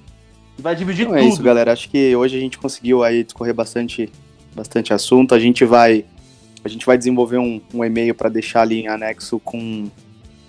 Vai 0.58 0.74
dividir 0.74 1.02
então 1.02 1.18
tudo. 1.18 1.26
é 1.26 1.28
isso, 1.28 1.44
galera. 1.44 1.74
Acho 1.74 1.90
que 1.90 2.16
hoje 2.16 2.38
a 2.38 2.40
gente 2.40 2.58
conseguiu 2.58 3.04
aí 3.04 3.26
discorrer 3.26 3.54
bastante, 3.54 4.10
bastante 4.56 4.94
assunto. 4.94 5.36
A 5.36 5.40
gente 5.40 5.66
vai, 5.66 6.06
a 6.64 6.70
gente 6.70 6.86
vai 6.86 6.98
desenvolver 6.98 7.38
um, 7.38 7.60
um 7.74 7.84
e-mail 7.84 8.16
para 8.16 8.30
deixar 8.30 8.62
ali 8.62 8.84
em 8.84 8.88
anexo 8.88 9.38
com, 9.40 9.92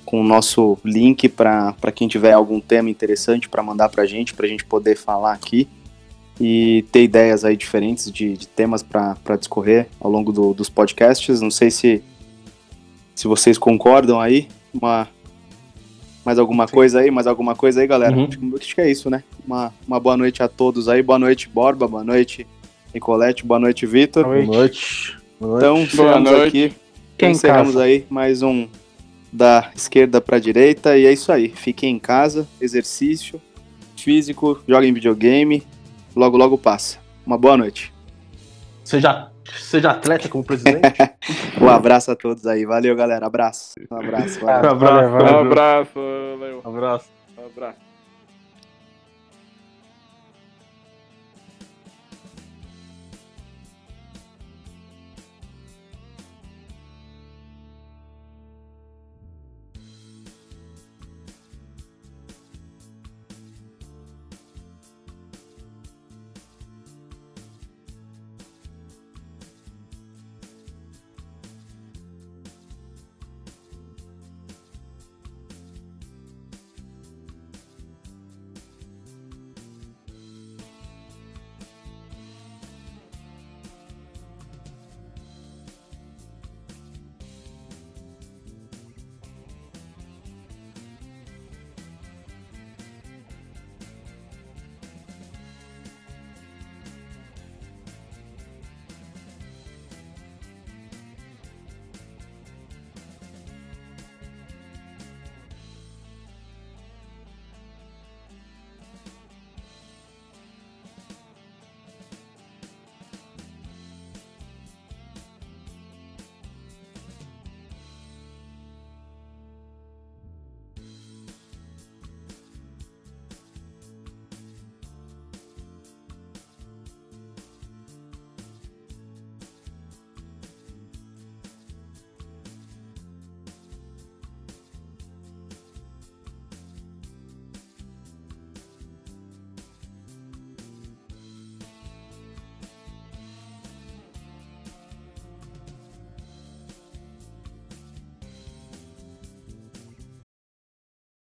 com 0.05 0.21
o 0.21 0.25
nosso 0.25 0.79
link 0.85 1.29
para 1.29 1.75
quem 1.93 2.07
tiver 2.07 2.35
algum 2.35 2.61
tema 2.61 2.89
interessante 2.89 3.49
para 3.49 3.65
mandar 3.65 3.89
para 3.89 4.05
a 4.05 4.07
gente, 4.07 4.33
para 4.33 4.47
a 4.47 4.49
gente 4.49 4.65
poder 4.65 4.97
falar 4.97 5.33
aqui 5.33 5.69
e 6.41 6.85
ter 6.93 7.03
ideias 7.03 7.45
aí 7.45 7.57
diferentes 7.57 8.11
de, 8.11 8.37
de 8.37 8.47
temas 8.47 8.83
para 8.83 9.37
discorrer 9.39 9.89
ao 10.01 10.11
longo 10.11 10.33
do, 10.33 10.53
dos 10.53 10.69
podcasts. 10.69 11.41
Não 11.41 11.51
sei 11.51 11.71
se, 11.71 12.03
se 13.15 13.27
vocês 13.27 13.57
concordam 13.57 14.21
aí. 14.21 14.49
Uma, 14.73 15.09
mais 16.25 16.39
alguma 16.39 16.67
Sim. 16.67 16.75
coisa 16.75 17.01
aí? 17.01 17.11
Mais 17.11 17.27
alguma 17.27 17.55
coisa 17.55 17.81
aí, 17.81 17.87
galera? 17.87 18.15
Uhum. 18.15 18.27
Acho, 18.27 18.57
acho, 18.57 18.75
que 18.75 18.81
é 18.81 18.91
isso, 18.91 19.09
né? 19.09 19.23
Uma, 19.47 19.73
uma 19.87 19.99
boa 19.99 20.17
noite 20.17 20.43
a 20.43 20.49
todos 20.49 20.89
aí. 20.89 21.03
Boa 21.03 21.19
noite, 21.19 21.49
Borba. 21.49 21.89
Boa 21.89 22.05
noite, 22.05 22.47
Nicolete. 22.93 23.45
Boa 23.45 23.61
noite, 23.61 23.87
Vitor. 23.87 24.25
Boa 24.25 24.43
noite. 24.43 25.17
Boa 25.41 25.61
noite. 25.61 25.95
Então, 25.95 26.05
boa 26.05 26.21
noite. 26.21 26.47
aqui. 26.49 26.73
Quem 27.17 27.31
encerramos 27.31 27.73
casa? 27.73 27.85
aí 27.85 28.05
mais 28.11 28.43
um 28.43 28.69
da 29.33 29.71
esquerda 29.75 30.21
para 30.21 30.39
direita. 30.39 30.99
E 30.99 31.07
é 31.07 31.13
isso 31.13 31.33
aí. 31.33 31.49
Fiquem 31.49 31.95
em 31.95 31.99
casa, 31.99 32.47
exercício 32.61 33.41
físico, 33.97 34.63
joguem 34.69 34.93
videogame 34.93 35.65
logo, 36.17 36.37
logo 36.37 36.59
passa. 36.59 36.99
Uma 37.27 37.37
boa 37.37 37.57
noite. 37.57 37.93
Seja, 38.85 39.31
seja 39.59 39.91
atleta 39.91 40.29
como 40.29 40.45
presidente. 40.45 40.81
um 41.61 41.69
abraço 41.69 42.11
a 42.11 42.17
todos 42.17 42.47
aí. 42.47 42.65
Valeu, 42.65 42.97
galera. 42.97 43.27
Abraço. 43.27 43.75
Um 43.91 43.97
abraço. 43.97 44.41
Valeu. 44.45 44.71
Um 44.71 45.41
abraço. 45.41 45.99
Um 45.99 45.99
abraço. 45.99 45.99
Um 46.65 46.69
abraço. 46.69 47.09
Um 47.39 47.47
abraço. 47.47 47.86